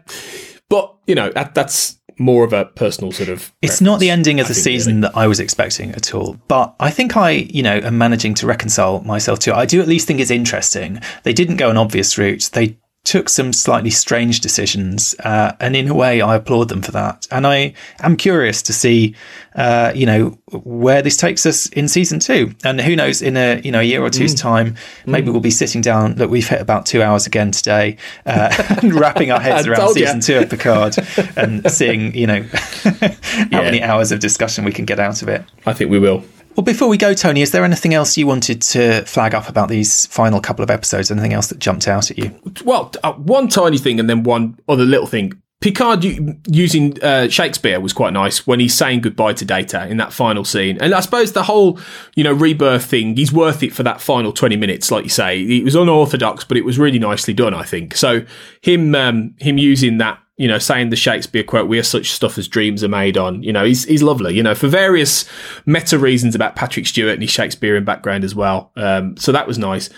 [0.68, 3.52] but you know that that's more of a personal sort of.
[3.62, 5.08] It's not the ending of the season really.
[5.08, 8.46] that I was expecting at all, but I think I, you know, am managing to
[8.46, 9.50] reconcile myself to.
[9.50, 9.56] It.
[9.56, 11.00] I do at least think it's interesting.
[11.22, 12.50] They didn't go an obvious route.
[12.52, 16.92] They took some slightly strange decisions, uh, and in a way, I applaud them for
[16.92, 17.26] that.
[17.30, 19.16] And I am curious to see,
[19.56, 22.54] uh, you know, where this takes us in season two.
[22.64, 24.40] And who knows, in a you know a year or two's mm.
[24.40, 25.32] time, maybe mm.
[25.32, 26.14] we'll be sitting down.
[26.14, 30.22] Look, we've hit about two hours again today, uh, wrapping our heads around season you.
[30.22, 30.96] two of Picard,
[31.36, 32.42] and seeing you know
[32.82, 33.08] how
[33.50, 33.62] yeah.
[33.62, 35.44] many hours of discussion we can get out of it.
[35.66, 36.24] I think we will.
[36.56, 39.68] Well, before we go, Tony, is there anything else you wanted to flag up about
[39.68, 41.10] these final couple of episodes?
[41.10, 42.38] Anything else that jumped out at you?
[42.64, 45.40] Well, uh, one tiny thing and then one other little thing.
[45.62, 46.04] Picard
[46.48, 50.44] using uh, Shakespeare was quite nice when he's saying goodbye to Data in that final
[50.44, 50.76] scene.
[50.80, 51.78] And I suppose the whole,
[52.16, 55.40] you know, rebirth thing, he's worth it for that final 20 minutes, like you say.
[55.40, 57.96] It was unorthodox, but it was really nicely done, I think.
[57.96, 58.26] So
[58.60, 62.38] him, um, him using that you know, saying the Shakespeare quote, "We are such stuff
[62.38, 64.34] as dreams are made on." You know, he's he's lovely.
[64.34, 65.24] You know, for various
[65.66, 68.72] meta reasons about Patrick Stewart and his Shakespearean background as well.
[68.76, 69.90] Um, so that was nice.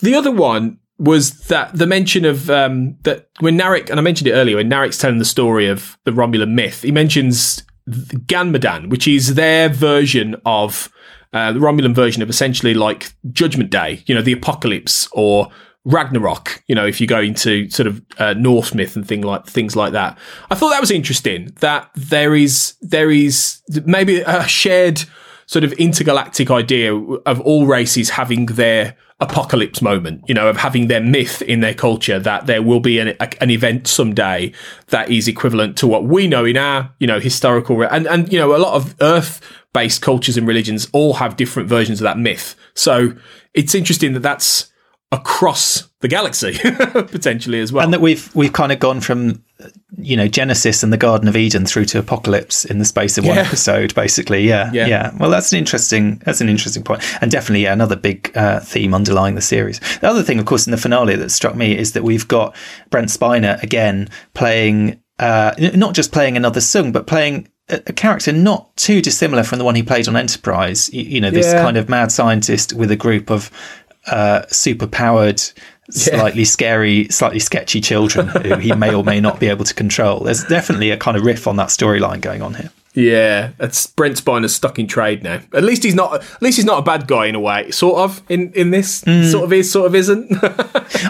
[0.00, 4.28] The other one was that the mention of um, that when Narek and I mentioned
[4.28, 9.08] it earlier when Narek's telling the story of the Romulan myth, he mentions Ganmadan, which
[9.08, 10.90] is their version of
[11.32, 15.48] uh, the Romulan version of essentially like Judgment Day, you know, the apocalypse or
[15.88, 19.46] Ragnarok, you know, if you go into sort of uh, Norse myth and thing like
[19.46, 20.18] things like that.
[20.50, 25.04] I thought that was interesting that there is there is maybe a shared
[25.46, 30.88] sort of intergalactic idea of all races having their apocalypse moment, you know, of having
[30.88, 34.52] their myth in their culture that there will be an, a, an event someday
[34.88, 38.38] that is equivalent to what we know in our, you know, historical, and, and, you
[38.38, 39.40] know, a lot of earth
[39.72, 42.54] based cultures and religions all have different versions of that myth.
[42.74, 43.14] So
[43.54, 44.70] it's interesting that that's,
[45.10, 49.42] across the galaxy potentially as well and that we've we've kind of gone from
[49.96, 53.24] you know genesis and the garden of eden through to apocalypse in the space of
[53.24, 53.42] one yeah.
[53.42, 57.62] episode basically yeah, yeah, yeah well that's an interesting that's an interesting point and definitely
[57.62, 60.76] yeah, another big uh, theme underlying the series the other thing of course in the
[60.76, 62.54] finale that struck me is that we've got
[62.90, 68.74] brent spiner again playing uh, not just playing another Soong but playing a character not
[68.76, 70.90] too dissimilar from the one he played on Enterprise.
[70.92, 71.60] You, you know, this yeah.
[71.60, 73.50] kind of mad scientist with a group of
[74.10, 75.40] uh, super powered,
[75.90, 76.46] slightly yeah.
[76.46, 80.20] scary, slightly sketchy children who he may or may not be able to control.
[80.20, 82.70] There's definitely a kind of riff on that storyline going on here.
[82.94, 85.40] Yeah, it's Brent Spiner's stuck in trade now.
[85.52, 86.14] At least he's not.
[86.14, 87.70] At least he's not a bad guy in a way.
[87.70, 89.04] Sort of in in this.
[89.04, 89.30] Mm.
[89.30, 89.70] Sort of is.
[89.70, 90.32] Sort of isn't.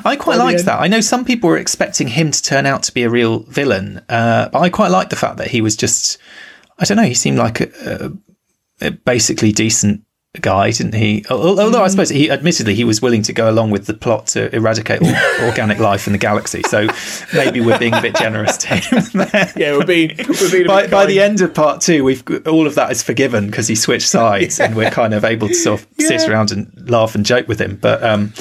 [0.04, 0.80] I quite liked that.
[0.80, 4.02] I know some people were expecting him to turn out to be a real villain,
[4.10, 6.18] uh, but I quite liked the fact that he was just.
[6.78, 7.04] I don't know.
[7.04, 8.12] He seemed like a,
[8.82, 10.04] a, a basically decent
[10.40, 11.24] guy, didn't he?
[11.30, 14.54] Although I suppose he, admittedly, he was willing to go along with the plot to
[14.54, 15.14] eradicate all
[15.48, 16.62] organic life in the galaxy.
[16.62, 16.86] So
[17.34, 19.04] maybe we're being a bit generous to him.
[19.18, 19.52] There.
[19.56, 20.14] Yeah, we're being.
[20.28, 23.46] We're being by, by, the end of part two, we've all of that is forgiven
[23.46, 24.66] because he switched sides, yeah.
[24.66, 26.06] and we're kind of able to sort of yeah.
[26.06, 27.76] sit around and laugh and joke with him.
[27.76, 28.32] But um,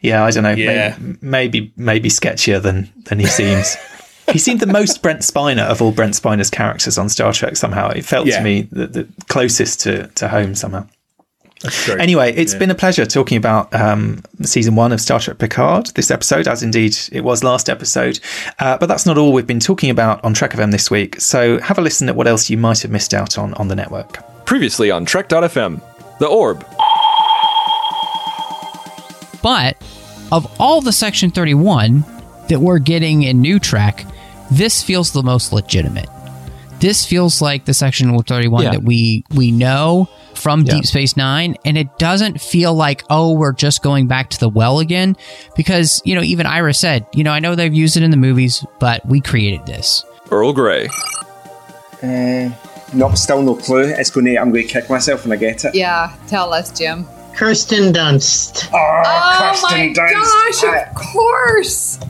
[0.00, 0.50] yeah, I don't know.
[0.50, 0.96] Yeah.
[0.98, 3.76] Maybe, maybe maybe sketchier than than he seems.
[4.30, 7.56] he seemed the most Brent Spiner of all Brent Spiner's characters on Star Trek.
[7.56, 10.54] Somehow, it felt to me the, the closest to to home.
[10.54, 10.86] Somehow.
[11.98, 12.58] Anyway, it's yeah.
[12.58, 16.62] been a pleasure talking about um, season one of Star Trek Picard this episode, as
[16.62, 18.18] indeed it was last episode.
[18.58, 21.20] Uh, but that's not all we've been talking about on Trek FM this week.
[21.20, 23.76] So have a listen at what else you might have missed out on on the
[23.76, 24.18] network.
[24.46, 25.80] Previously on Trek.fm,
[26.18, 26.66] The Orb.
[29.42, 29.76] But
[30.30, 32.04] of all the Section 31
[32.48, 34.06] that we're getting in New Trek,
[34.50, 36.08] this feels the most legitimate.
[36.82, 38.70] This feels like the Section 31 yeah.
[38.72, 40.74] that we we know from yeah.
[40.74, 44.48] Deep Space Nine, and it doesn't feel like, oh, we're just going back to the
[44.48, 45.16] well again.
[45.54, 48.16] Because, you know, even Ira said, you know, I know they've used it in the
[48.16, 50.04] movies, but we created this.
[50.32, 50.88] Earl Grey.
[52.02, 52.50] Uh,
[52.92, 53.94] not still no clue.
[53.96, 54.36] It's going to.
[54.36, 55.76] I'm going to kick myself when I get it.
[55.76, 57.06] Yeah, tell us, Jim.
[57.36, 58.68] Kirsten Dunst.
[58.72, 62.00] Oh, my gosh, of course.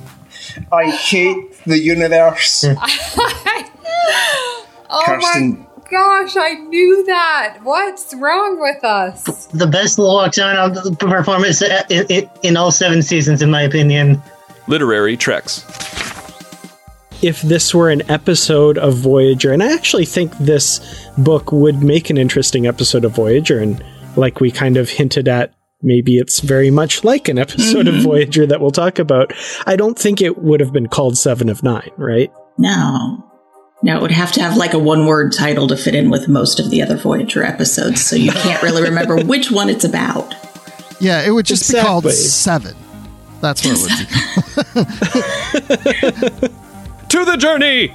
[0.73, 2.65] I hate the universe.
[2.67, 2.75] Hmm.
[4.91, 7.59] oh Kirsten- my gosh, I knew that.
[7.63, 9.47] What's wrong with us?
[9.47, 14.21] The best Lockdown performance in, in, in all seven seasons, in my opinion.
[14.69, 15.65] Literary Treks.
[17.23, 20.81] if this were an episode of Voyager, and I actually think this
[21.19, 23.83] book would make an interesting episode of Voyager, and
[24.17, 25.53] like we kind of hinted at,
[25.83, 28.03] maybe it's very much like an episode of Mhm.
[28.03, 29.33] Voyager that we'll talk about.
[29.67, 32.31] I don't think it would have been called Seven of Nine, right?
[32.59, 33.25] No.
[33.83, 36.29] No, it would have to have like a one word title to fit in with
[36.29, 40.35] most of the other Voyager episodes, so you can't really remember which one it's about.
[41.01, 42.77] Yeah, it would just be called Seven.
[43.41, 44.85] That's what it would be.
[46.45, 46.51] called.
[47.13, 47.95] To the journey!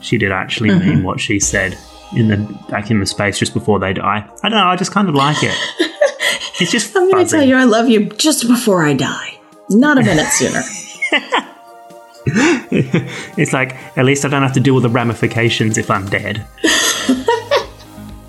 [0.00, 0.88] She did actually Mm-hmm.
[0.88, 1.78] mean what she said
[2.14, 2.36] in the
[2.68, 4.28] back in the space just before they die.
[4.42, 4.66] I don't know.
[4.66, 5.56] I just kind of like it.
[6.62, 9.38] It's just I'm going to tell you I love you just before I die.
[9.70, 10.60] Not a minute sooner.
[13.36, 16.46] it's like at least I don't have to deal with the ramifications if I'm dead.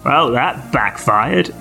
[0.04, 1.54] well, that backfired.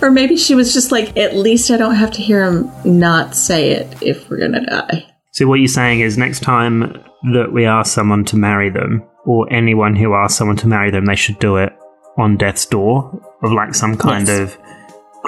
[0.00, 3.34] or maybe she was just like, at least I don't have to hear him not
[3.34, 5.06] say it if we're going to die.
[5.32, 7.02] So what you're saying is next time
[7.32, 11.06] that we ask someone to marry them, or anyone who asks someone to marry them,
[11.06, 11.72] they should do it
[12.18, 14.40] on death's door of like some kind Yes.
[14.40, 14.58] of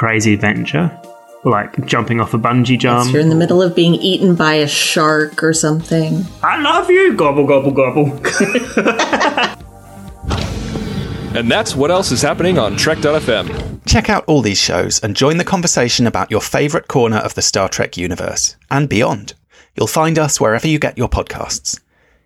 [0.03, 0.91] crazy adventure,
[1.45, 3.07] like jumping off a bungee jump.
[3.07, 6.25] If you're in the middle of being eaten by a shark or something.
[6.43, 8.21] I love you, gobble gobble gobble.
[11.35, 13.81] And that's what else is happening on Trek.fm.
[13.87, 17.41] Check out all these shows and join the conversation about your favourite corner of the
[17.41, 19.33] Star Trek universe and beyond.
[19.75, 21.81] You'll find us wherever you get your podcasts.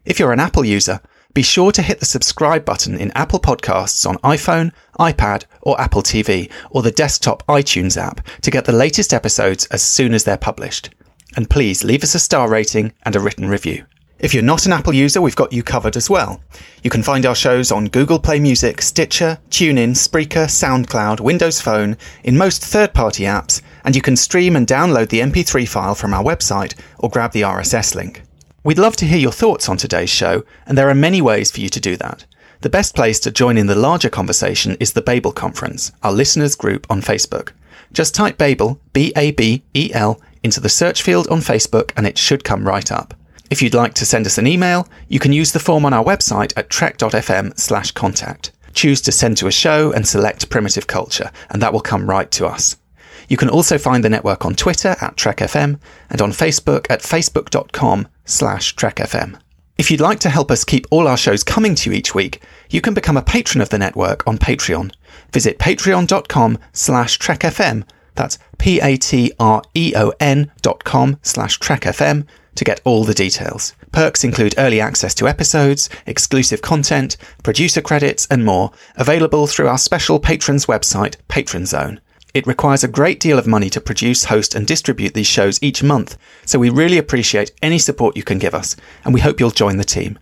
[0.04, 1.00] If you're an Apple user,
[1.36, 6.02] be sure to hit the subscribe button in Apple Podcasts on iPhone, iPad, or Apple
[6.02, 10.38] TV, or the desktop iTunes app to get the latest episodes as soon as they're
[10.38, 10.88] published.
[11.36, 13.84] And please leave us a star rating and a written review.
[14.18, 16.40] If you're not an Apple user, we've got you covered as well.
[16.82, 21.98] You can find our shows on Google Play Music, Stitcher, TuneIn, Spreaker, SoundCloud, Windows Phone,
[22.24, 26.14] in most third party apps, and you can stream and download the MP3 file from
[26.14, 28.22] our website or grab the RSS link.
[28.66, 31.60] We'd love to hear your thoughts on today's show, and there are many ways for
[31.60, 32.26] you to do that.
[32.62, 36.56] The best place to join in the larger conversation is the Babel Conference, our listeners
[36.56, 37.52] group on Facebook.
[37.92, 42.08] Just type Babel, B A B E L, into the search field on Facebook and
[42.08, 43.14] it should come right up.
[43.50, 46.02] If you'd like to send us an email, you can use the form on our
[46.02, 48.50] website at trek.fm slash contact.
[48.74, 52.32] Choose to send to a show and select Primitive Culture, and that will come right
[52.32, 52.76] to us.
[53.28, 55.78] You can also find the network on Twitter at TrekFM
[56.10, 59.38] and on Facebook at facebook.com slash TrekFM.
[59.78, 62.42] If you'd like to help us keep all our shows coming to you each week,
[62.70, 64.92] you can become a patron of the network on Patreon.
[65.32, 67.86] Visit patreon.com slash trekfm.
[68.14, 69.32] That's P-A-T-R-E-O-N
[70.62, 73.74] dot com slash trekfm to get all the details.
[73.92, 79.78] Perks include early access to episodes, exclusive content, producer credits, and more, available through our
[79.78, 82.00] special patrons website, Patron Zone.
[82.36, 85.82] It requires a great deal of money to produce, host, and distribute these shows each
[85.82, 88.76] month, so we really appreciate any support you can give us,
[89.06, 90.18] and we hope you'll join the team.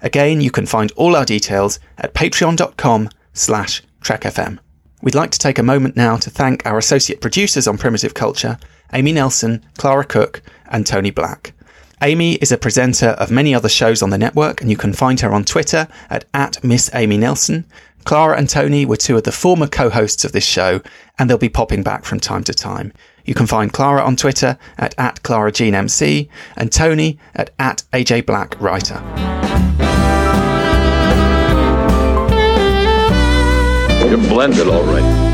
[0.00, 4.58] Again, you can find all our details at patreon.com slash trekfm.
[5.02, 8.58] We'd like to take a moment now to thank our associate producers on Primitive Culture,
[8.92, 11.54] Amy Nelson, Clara Cook, and Tony Black.
[12.04, 15.20] Amy is a presenter of many other shows on the network, and you can find
[15.20, 17.64] her on Twitter at, at Miss Amy Nelson.
[18.02, 20.80] Clara and Tony were two of the former co-hosts of this show,
[21.16, 22.92] and they'll be popping back from time to time.
[23.24, 28.60] You can find Clara on Twitter at, at ClaraJeanMC and Tony at, at AJ Black
[28.60, 29.00] Writer.
[34.08, 35.31] You're blended, all right.